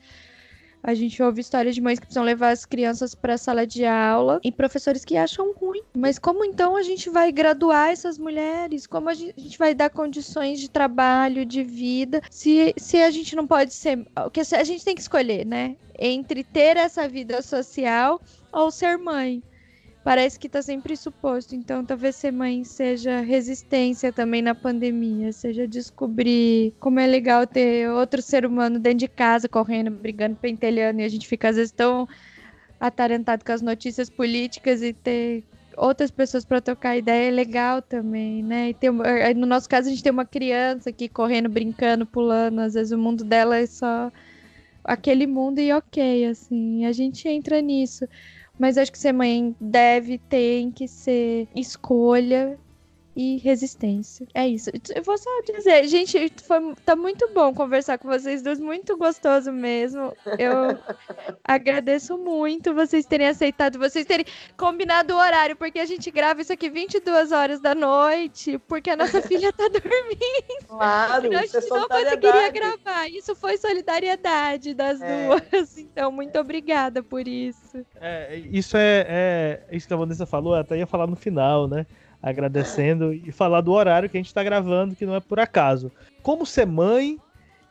[0.83, 3.85] A gente ouve histórias de mães que precisam levar as crianças para a sala de
[3.85, 5.81] aula e professores que acham ruim.
[5.95, 8.85] Mas como então a gente vai graduar essas mulheres?
[8.85, 13.47] Como a gente vai dar condições de trabalho, de vida, se, se a gente não
[13.47, 14.05] pode ser.
[14.13, 15.77] a gente tem que escolher, né?
[15.97, 18.19] Entre ter essa vida social
[18.51, 19.41] ou ser mãe
[20.03, 21.55] parece que está sempre suposto.
[21.55, 27.89] Então, talvez ser mãe seja resistência também na pandemia, seja descobrir como é legal ter
[27.89, 31.71] outro ser humano dentro de casa, correndo, brigando, pentelhando, e a gente fica às vezes
[31.71, 32.07] tão
[32.79, 35.43] atarantado com as notícias políticas e ter
[35.77, 38.69] outras pessoas para trocar ideia é legal também, né?
[38.69, 38.91] E tem,
[39.35, 42.97] no nosso caso, a gente tem uma criança aqui correndo, brincando, pulando, às vezes o
[42.97, 44.11] mundo dela é só
[44.83, 48.05] aquele mundo e ok, assim, a gente entra nisso.
[48.57, 52.57] Mas acho que ser mãe deve, tem que ser escolha
[53.15, 54.27] e resistência.
[54.33, 54.71] É isso.
[54.95, 59.51] Eu vou só dizer, gente, foi, tá muito bom conversar com vocês dois, muito gostoso
[59.51, 60.13] mesmo.
[60.39, 60.77] Eu
[61.43, 64.25] agradeço muito vocês terem aceitado, vocês terem
[64.57, 68.95] combinado o horário, porque a gente grava isso aqui 22 horas da noite, porque a
[68.95, 70.67] nossa filha tá dormindo.
[70.67, 73.07] Claro, a gente não conseguiria gravar.
[73.09, 75.27] Isso foi solidariedade das é.
[75.27, 75.73] duas.
[75.93, 77.85] Então, muito obrigada por isso.
[78.01, 79.05] É, isso é,
[79.69, 81.85] é isso que a Vanessa falou, eu até ia falar no final, né?
[82.23, 85.91] Agradecendo e falar do horário que a gente está gravando, que não é por acaso.
[86.21, 87.19] Como ser mãe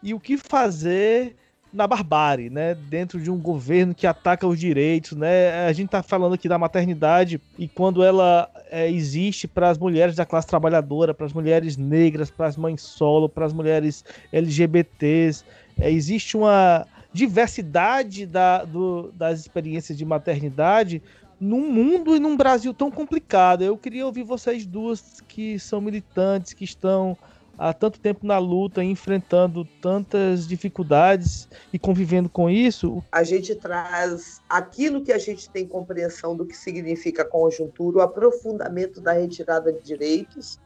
[0.03, 1.35] e o que fazer
[1.73, 2.75] na barbárie, né?
[2.75, 5.67] Dentro de um governo que ataca os direitos, né?
[5.67, 10.15] A gente está falando aqui da maternidade e quando ela é, existe para as mulheres
[10.15, 15.45] da classe trabalhadora, para as mulheres negras, para as mães solo, para as mulheres LGBTs,
[15.81, 21.03] é, existe uma diversidade da, do, das experiências de maternidade
[21.43, 23.63] num mundo e num Brasil tão complicado.
[23.63, 27.19] Eu queria ouvir vocês duas que são militantes, que estão
[27.59, 33.03] há tanto tempo na luta, enfrentando tantas dificuldades e convivendo com isso.
[33.11, 39.01] A gente traz aquilo que a gente tem compreensão do que significa conjuntura, o aprofundamento
[39.01, 40.61] da retirada de direitos.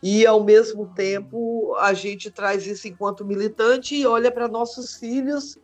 [0.00, 5.58] E, ao mesmo tempo, a gente traz isso enquanto militante e olha para nossos filhos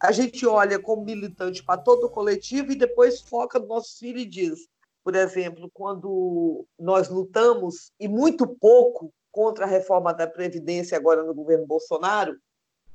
[0.00, 4.18] a gente olha como militante para todo o coletivo e depois foca no nosso filho
[4.18, 4.68] e diz,
[5.02, 11.34] por exemplo, quando nós lutamos, e muito pouco, contra a reforma da Previdência agora no
[11.34, 12.38] governo Bolsonaro,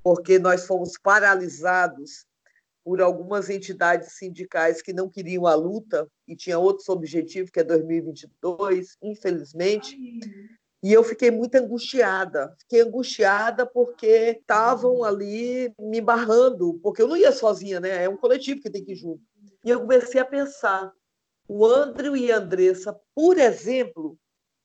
[0.03, 2.25] porque nós fomos paralisados
[2.83, 7.63] por algumas entidades sindicais que não queriam a luta e tinha outros objetivos, que é
[7.63, 9.95] 2022, infelizmente.
[10.83, 12.55] E eu fiquei muito angustiada.
[12.59, 18.03] Fiquei angustiada porque estavam ali me barrando, porque eu não ia sozinha, né?
[18.03, 19.21] É um coletivo que tem que ir junto.
[19.63, 20.91] E eu comecei a pensar.
[21.47, 24.17] O Andrew e a Andressa, por exemplo,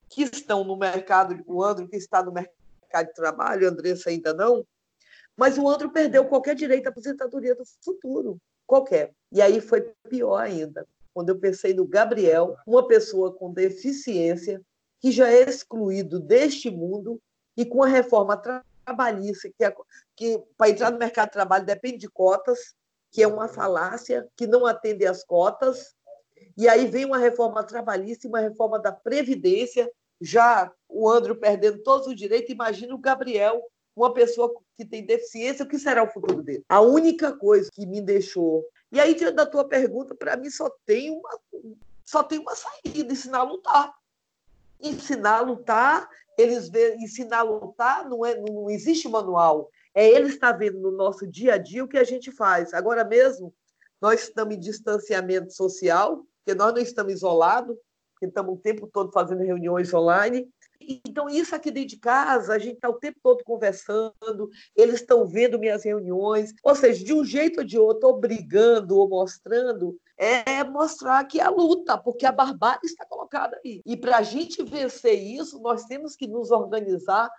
[0.09, 4.33] que estão no mercado, o Andrew que está no mercado de trabalho, a Andressa ainda
[4.33, 4.65] não,
[5.37, 9.13] mas o Andrew perdeu qualquer direito à aposentadoria do futuro, qualquer.
[9.33, 14.63] E aí foi pior ainda, quando eu pensei no Gabriel, uma pessoa com deficiência
[15.01, 17.21] que já é excluído deste mundo
[17.57, 19.75] e com a reforma trabalhista, que, é,
[20.15, 22.75] que para entrar no mercado de trabalho depende de cotas,
[23.11, 25.95] que é uma falácia, que não atende às cotas,
[26.57, 29.91] e aí vem uma reforma trabalhista e uma reforma da Previdência,
[30.21, 33.63] já o Andrew perdendo todos os direitos, imagina o Gabriel,
[33.95, 36.65] uma pessoa que tem deficiência, o que será o futuro dele?
[36.69, 38.65] A única coisa que me deixou.
[38.93, 41.39] E aí, diante da tua pergunta, para mim só tem uma
[42.05, 43.93] só tem uma saída, ensinar a lutar.
[44.81, 46.09] Ensinar a lutar,
[46.39, 49.71] eles vê, ensinar a lutar não, é, não existe manual.
[49.95, 52.75] É ele estar vendo no nosso dia a dia o que a gente faz.
[52.75, 53.55] Agora mesmo,
[54.01, 57.77] nós estamos em distanciamento social, porque nós não estamos isolados,
[58.13, 60.49] porque estamos o tempo todo fazendo reuniões online.
[60.81, 65.27] Então, isso aqui dentro de casa, a gente está o tempo todo conversando, eles estão
[65.27, 70.65] vendo minhas reuniões, ou seja, de um jeito ou de outro, obrigando ou mostrando, é
[70.65, 73.83] mostrar que é a luta, porque a barbárie está colocada aí.
[73.85, 77.31] E para a gente vencer isso, nós temos que nos organizar,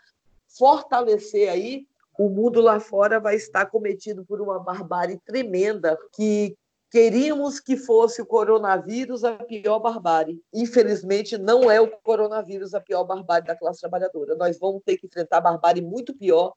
[0.47, 1.87] fortalecer aí.
[2.17, 6.57] O mundo lá fora vai estar cometido por uma barbárie tremenda que
[6.89, 10.41] Queríamos que fosse o coronavírus a pior barbárie.
[10.53, 14.35] Infelizmente, não é o coronavírus a pior barbárie da classe trabalhadora.
[14.35, 16.53] Nós vamos ter que enfrentar barbárie muito pior.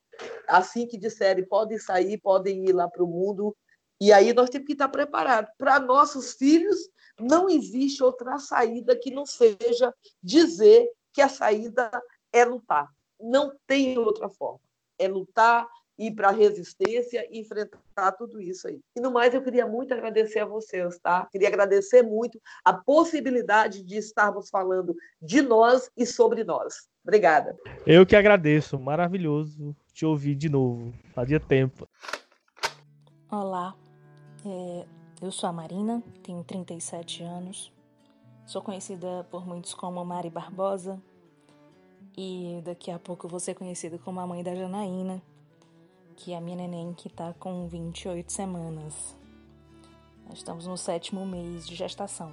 [0.47, 3.53] Assim que disserem, podem sair, podem ir lá para o mundo.
[4.01, 5.51] E aí nós temos que estar preparados.
[5.59, 11.91] Para nossos filhos, não existe outra saída que não seja dizer que a saída
[12.33, 12.89] é lutar.
[13.19, 14.59] Não tem outra forma.
[14.97, 15.67] É lutar,
[15.99, 18.79] ir para a resistência e enfrentar tudo isso aí.
[18.95, 21.27] E no mais, eu queria muito agradecer a vocês, tá?
[21.31, 26.89] Queria agradecer muito a possibilidade de estarmos falando de nós e sobre nós.
[27.03, 27.55] Obrigada.
[27.85, 28.79] Eu que agradeço.
[28.79, 30.91] Maravilhoso te ouvir de novo.
[31.13, 31.87] Fazia tempo.
[33.29, 33.75] Olá,
[34.45, 34.85] é,
[35.21, 37.71] eu sou a Marina, tenho 37 anos.
[38.45, 41.01] Sou conhecida por muitos como Mari Barbosa.
[42.17, 45.21] E daqui a pouco vou ser conhecida como a mãe da Janaína
[46.23, 49.17] que é a minha neném que está com 28 semanas.
[50.27, 52.31] Nós estamos no sétimo mês de gestação.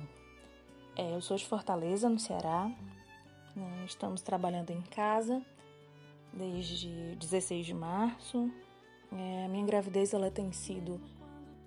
[0.94, 2.70] É, eu sou de Fortaleza, no Ceará.
[3.56, 3.84] Né?
[3.86, 5.42] Estamos trabalhando em casa
[6.34, 8.50] desde 16 de março.
[9.10, 11.00] É, a minha gravidez ela tem sido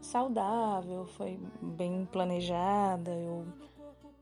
[0.01, 3.11] saudável, foi bem planejada.
[3.11, 3.45] Eu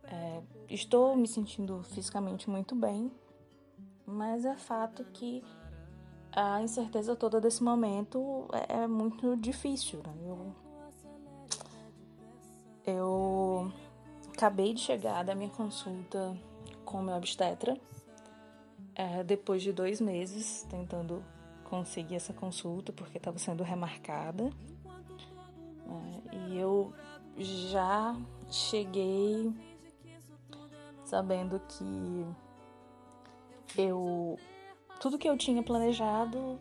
[0.04, 3.12] é, estou me sentindo fisicamente muito bem,
[4.06, 5.44] mas é fato que
[6.32, 10.00] a incerteza toda desse momento é, é muito difícil.
[10.06, 10.14] Né?
[10.26, 10.56] Eu,
[12.86, 13.72] eu
[14.34, 16.36] acabei de chegar da minha consulta
[16.86, 17.78] com meu obstetra,
[18.96, 21.24] é, depois de dois meses tentando
[21.66, 24.50] conseguir essa consulta, porque estava sendo remarcada.
[25.96, 26.22] Né?
[26.32, 26.94] E eu
[27.38, 28.16] já
[28.50, 29.54] cheguei
[31.04, 32.26] sabendo que
[33.78, 34.38] eu
[35.00, 36.60] tudo que eu tinha planejado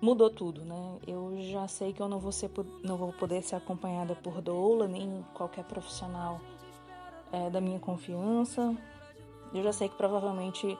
[0.00, 0.98] mudou tudo, né?
[1.06, 2.50] Eu já sei que eu não vou, ser,
[2.82, 6.40] não vou poder ser acompanhada por doula, nem qualquer profissional
[7.32, 8.76] é, da minha confiança.
[9.54, 10.78] Eu já sei que provavelmente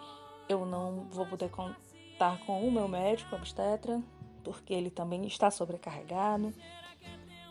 [0.49, 4.01] eu não vou poder contar com o meu médico obstetra,
[4.45, 6.53] porque ele também está sobrecarregado.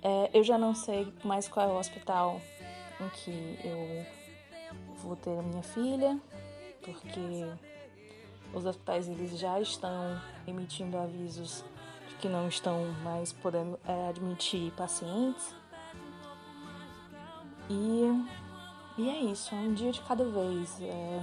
[0.07, 2.40] É, eu já não sei mais qual é o hospital
[3.02, 4.06] em que eu
[4.98, 6.22] vou ter a minha filha,
[6.84, 7.44] porque
[8.53, 11.65] os hospitais eles já estão emitindo avisos
[12.07, 15.56] de que não estão mais podendo é, admitir pacientes.
[17.68, 18.03] E,
[18.99, 20.80] e é isso, é um dia de cada vez.
[20.82, 21.19] É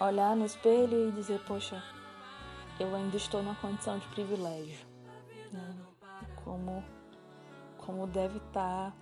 [0.00, 1.80] olhar no espelho e dizer, poxa,
[2.80, 4.84] eu ainda estou numa condição de privilégio.
[5.52, 5.76] Né?
[6.44, 6.82] Como,
[7.88, 8.94] como deve estar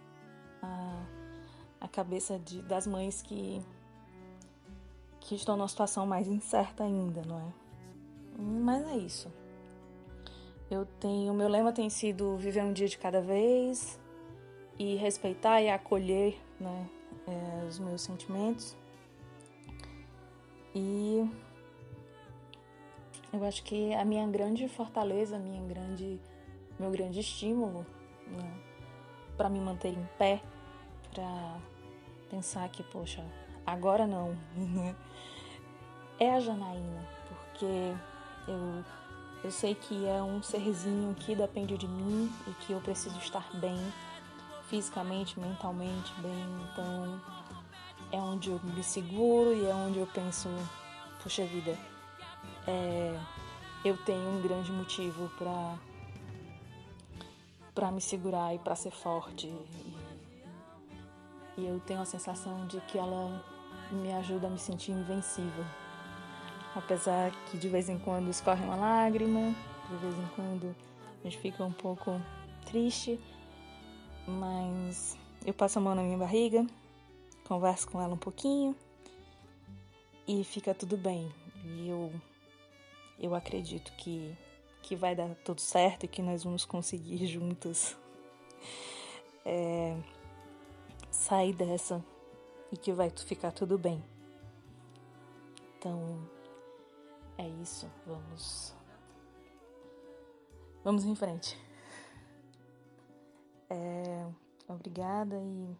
[0.63, 1.07] a,
[1.81, 3.61] a cabeça de, das mães que
[5.19, 7.53] que estão numa situação mais incerta ainda, não é?
[8.39, 9.29] Mas é isso.
[10.71, 13.99] Eu tenho, meu lema tem sido viver um dia de cada vez
[14.79, 16.89] e respeitar e acolher, né,
[17.27, 18.77] é, os meus sentimentos.
[20.73, 21.29] E
[23.33, 26.21] eu acho que a minha grande fortaleza, minha grande,
[26.79, 27.85] meu grande estímulo,
[28.29, 28.66] né,
[29.37, 30.43] para me manter em pé,
[31.13, 31.59] para
[32.31, 33.25] pensar que, poxa,
[33.67, 34.95] agora não, né?
[36.19, 37.95] é a Janaína, porque
[38.49, 38.85] eu,
[39.45, 43.49] eu sei que é um serzinho que depende de mim e que eu preciso estar
[43.55, 43.79] bem,
[44.69, 46.45] fisicamente, mentalmente bem.
[46.73, 47.21] Então
[48.13, 50.49] é onde eu me seguro e é onde eu penso,
[51.23, 51.77] puxa vida,
[52.67, 53.19] é,
[53.85, 55.75] eu tenho um grande motivo para
[57.77, 59.47] para me segurar e para ser forte.
[59.47, 59.97] E,
[61.61, 63.41] e eu tenho a sensação de que ela
[63.93, 65.65] me ajuda a me sentir invencível
[66.77, 69.55] apesar que de vez em quando escorre uma lágrima,
[69.89, 70.77] de vez em quando
[71.21, 72.21] a gente fica um pouco
[72.67, 73.19] triste,
[74.27, 76.67] mas eu passo a mão na minha barriga,
[77.49, 78.77] converso com ela um pouquinho
[80.29, 81.33] e fica tudo bem.
[81.65, 82.13] E eu,
[83.19, 84.37] eu acredito que,
[84.87, 87.97] que vai dar tudo certo e que nós vamos conseguir juntas
[89.45, 90.01] é,
[91.11, 92.05] sair dessa
[92.71, 94.03] e que vai ficar tudo bem.
[95.77, 96.21] Então,
[97.37, 97.91] é isso.
[98.07, 98.73] Vamos.
[100.85, 101.59] Vamos em frente.
[103.69, 104.25] É,
[104.69, 105.77] obrigada e.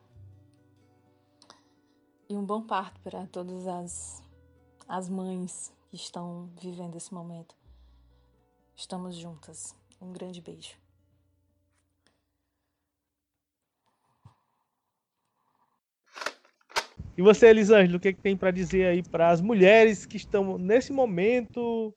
[2.29, 4.21] E um bom parto para todas as,
[4.89, 7.55] as mães que estão vivendo esse momento.
[8.77, 9.75] Estamos juntas.
[10.01, 10.75] Um grande beijo.
[17.17, 20.19] E você, Elisângela, o que, é que tem para dizer aí para as mulheres que
[20.19, 21.95] estão nesse momento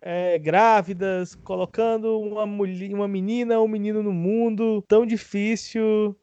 [0.00, 6.16] é, grávidas, colocando uma, uma menina ou um menino no mundo tão difícil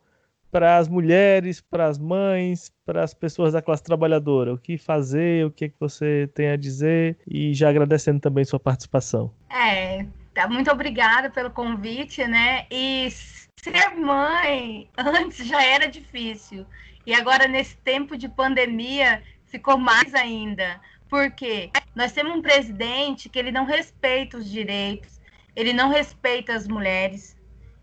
[0.52, 4.52] para as mulheres, para as mães, para as pessoas da classe trabalhadora?
[4.52, 7.20] O que fazer, o que, é que você tem a dizer?
[7.28, 9.32] E já agradecendo também sua participação.
[9.54, 12.66] É, tá, muito obrigada pelo convite, né?
[12.72, 16.66] E ser mãe antes já era difícil.
[17.06, 20.80] E agora, nesse tempo de pandemia, ficou mais ainda.
[21.10, 25.20] Porque nós temos um presidente que ele não respeita os direitos,
[25.56, 27.36] ele não respeita as mulheres,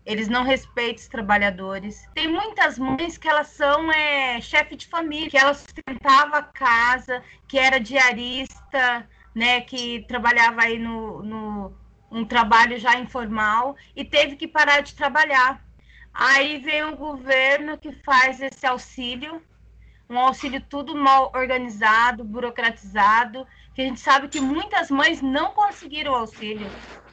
[0.03, 2.09] eles não respeitam os trabalhadores.
[2.15, 7.21] Tem muitas mães que elas são é, chefe de família, que elas sustentava a casa,
[7.47, 11.73] que era diarista, né, que trabalhava aí no, no
[12.11, 15.63] um trabalho já informal e teve que parar de trabalhar
[16.13, 19.41] Aí vem o governo que faz esse auxílio,
[20.09, 26.11] um auxílio tudo mal organizado, burocratizado, que a gente sabe que muitas mães não conseguiram
[26.11, 26.69] o auxílio.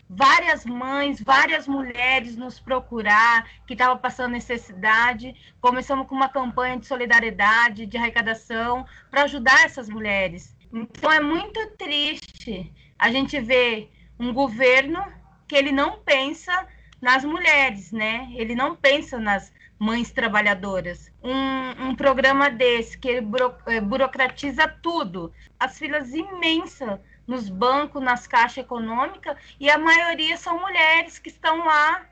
[0.09, 5.34] Várias mães, várias mulheres nos procurar que estavam passando necessidade.
[5.60, 10.56] Começamos com uma campanha de solidariedade, de arrecadação, para ajudar essas mulheres.
[10.77, 13.90] Então é muito triste a gente ver
[14.20, 15.03] um governo
[15.48, 16.69] que ele não pensa
[17.01, 18.31] nas mulheres, né?
[18.35, 21.11] Ele não pensa nas mães trabalhadoras.
[21.23, 28.27] Um, um programa desse que buro, é, burocratiza tudo, as filas imensas nos bancos, nas
[28.27, 32.05] caixas econômicas, e a maioria são mulheres que estão lá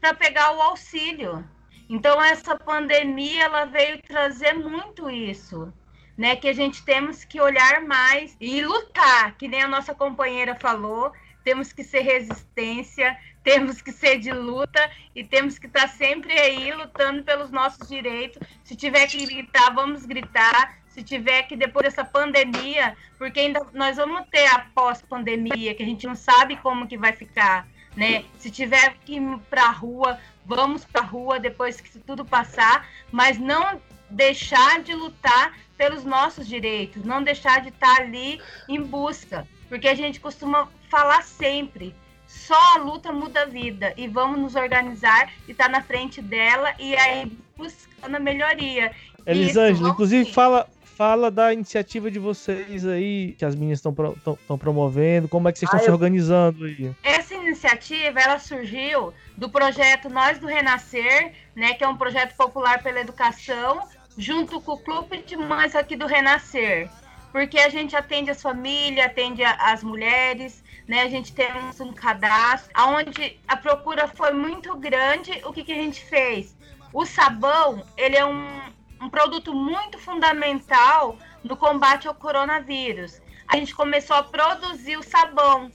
[0.00, 1.46] para pegar o auxílio.
[1.90, 5.70] Então essa pandemia ela veio trazer muito isso,
[6.18, 6.34] né?
[6.34, 11.12] Que a gente temos que olhar mais e lutar, que nem a nossa companheira falou,
[11.44, 16.72] temos que ser resistência, temos que ser de luta e temos que estar sempre aí
[16.72, 18.42] lutando pelos nossos direitos.
[18.64, 20.76] Se tiver que gritar, vamos gritar.
[20.88, 25.86] Se tiver que depois dessa pandemia, porque ainda nós vamos ter a pós-pandemia, que a
[25.86, 28.24] gente não sabe como que vai ficar, né?
[28.36, 32.88] Se tiver que ir para a rua, vamos para a rua depois que tudo passar,
[33.12, 33.80] mas não
[34.10, 39.94] deixar de lutar pelos nossos direitos, não deixar de estar ali em busca, porque a
[39.94, 41.94] gente costuma falar sempre
[42.26, 46.20] só a luta muda a vida e vamos nos organizar e estar tá na frente
[46.20, 48.92] dela e aí buscando a melhoria.
[49.24, 50.32] Elisângela, inclusive sim.
[50.32, 50.68] fala
[50.98, 55.68] fala da iniciativa de vocês aí, que as meninas estão promovendo, como é que vocês
[55.68, 55.94] estão ah, se eu...
[55.94, 56.92] organizando aí?
[57.04, 62.82] Essa iniciativa, ela surgiu do projeto Nós do Renascer, né, que é um projeto popular
[62.82, 63.80] pela educação,
[64.18, 66.90] junto com o Clube de Mães aqui do Renascer,
[67.30, 71.02] porque a gente atende as famílias, atende as mulheres, né?
[71.02, 71.46] A gente tem
[71.80, 75.40] um cadastro, onde a procura foi muito grande.
[75.44, 76.56] O que, que a gente fez?
[76.92, 78.60] O sabão, ele é um,
[79.00, 83.20] um produto muito fundamental no combate ao coronavírus.
[83.46, 85.70] A gente começou a produzir o sabão.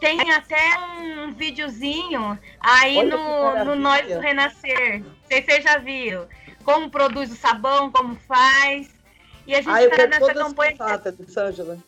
[0.00, 5.00] Tem até um videozinho aí no, no Nós do Renascer.
[5.00, 6.26] Não sei se vocês já viram.
[6.64, 8.94] Como produz o sabão, como faz.
[9.46, 10.72] E a gente está nessa campanha.
[10.72, 10.82] De...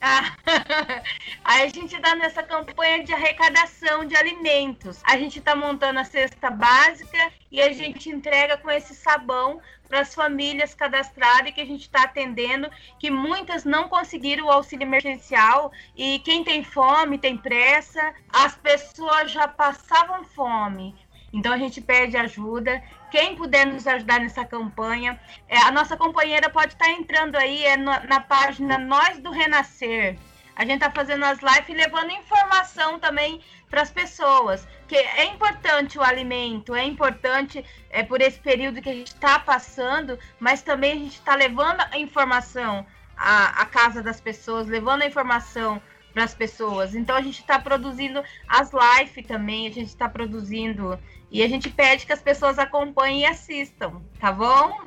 [0.00, 0.36] Ah,
[1.42, 5.00] a gente está nessa campanha de arrecadação de alimentos.
[5.04, 10.00] A gente está montando a cesta básica e a gente entrega com esse sabão para
[10.00, 15.72] as famílias cadastradas que a gente está atendendo, que muitas não conseguiram o auxílio emergencial
[15.96, 20.94] e quem tem fome, tem pressa, as pessoas já passavam fome.
[21.32, 22.82] Então a gente pede ajuda
[23.16, 25.18] quem puder nos ajudar nessa campanha.
[25.48, 30.18] É, a nossa companheira pode estar entrando aí é no, na página Nós do Renascer.
[30.54, 33.40] A gente está fazendo as lives e levando informação também
[33.70, 34.68] para as pessoas.
[34.86, 39.38] Que é importante o alimento, é importante é, por esse período que a gente está
[39.38, 42.86] passando, mas também a gente está levando a informação
[43.16, 45.80] à, à casa das pessoas, levando a informação
[46.12, 46.94] para as pessoas.
[46.94, 50.98] Então a gente está produzindo as lives também, a gente está produzindo
[51.30, 54.86] e a gente pede que as pessoas acompanhem e assistam, tá bom?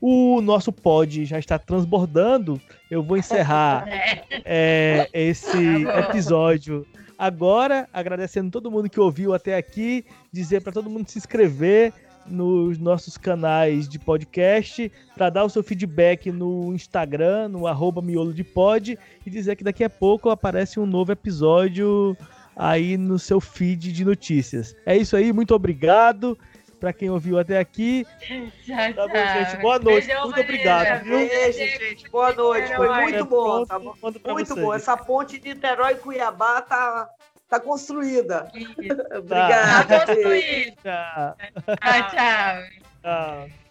[0.00, 2.60] o nosso pod já está transbordando,
[2.90, 3.84] eu vou encerrar
[4.44, 6.86] é, esse episódio
[7.18, 11.92] agora, agradecendo todo mundo que ouviu até aqui, dizer para todo mundo se inscrever
[12.26, 18.34] nos nossos canais de podcast, para dar o seu feedback no Instagram, no arroba miolo
[18.34, 22.16] de pod, e dizer que daqui a pouco aparece um novo episódio
[22.56, 24.74] aí no seu feed de notícias.
[24.86, 26.36] É isso aí, muito obrigado
[26.80, 28.06] para quem ouviu até aqui.
[28.64, 29.56] Tchau, Tá bom, gente.
[29.60, 30.06] Boa noite.
[30.06, 31.04] Beijão, muito obrigado?
[31.04, 32.10] Beijo, gente.
[32.10, 32.74] Boa noite.
[32.74, 33.64] Foi muito bom.
[33.66, 33.94] Tá bom?
[34.02, 34.66] Muito vocês.
[34.66, 34.74] bom.
[34.74, 37.08] Essa ponte de Niterói e Cuiabá tá,
[37.48, 38.50] tá construída.
[38.86, 40.06] Tá Obrigada.
[40.06, 40.76] construído.
[40.82, 41.36] Tchau.
[41.66, 42.62] Tchau, tchau.
[43.02, 43.65] Tchau.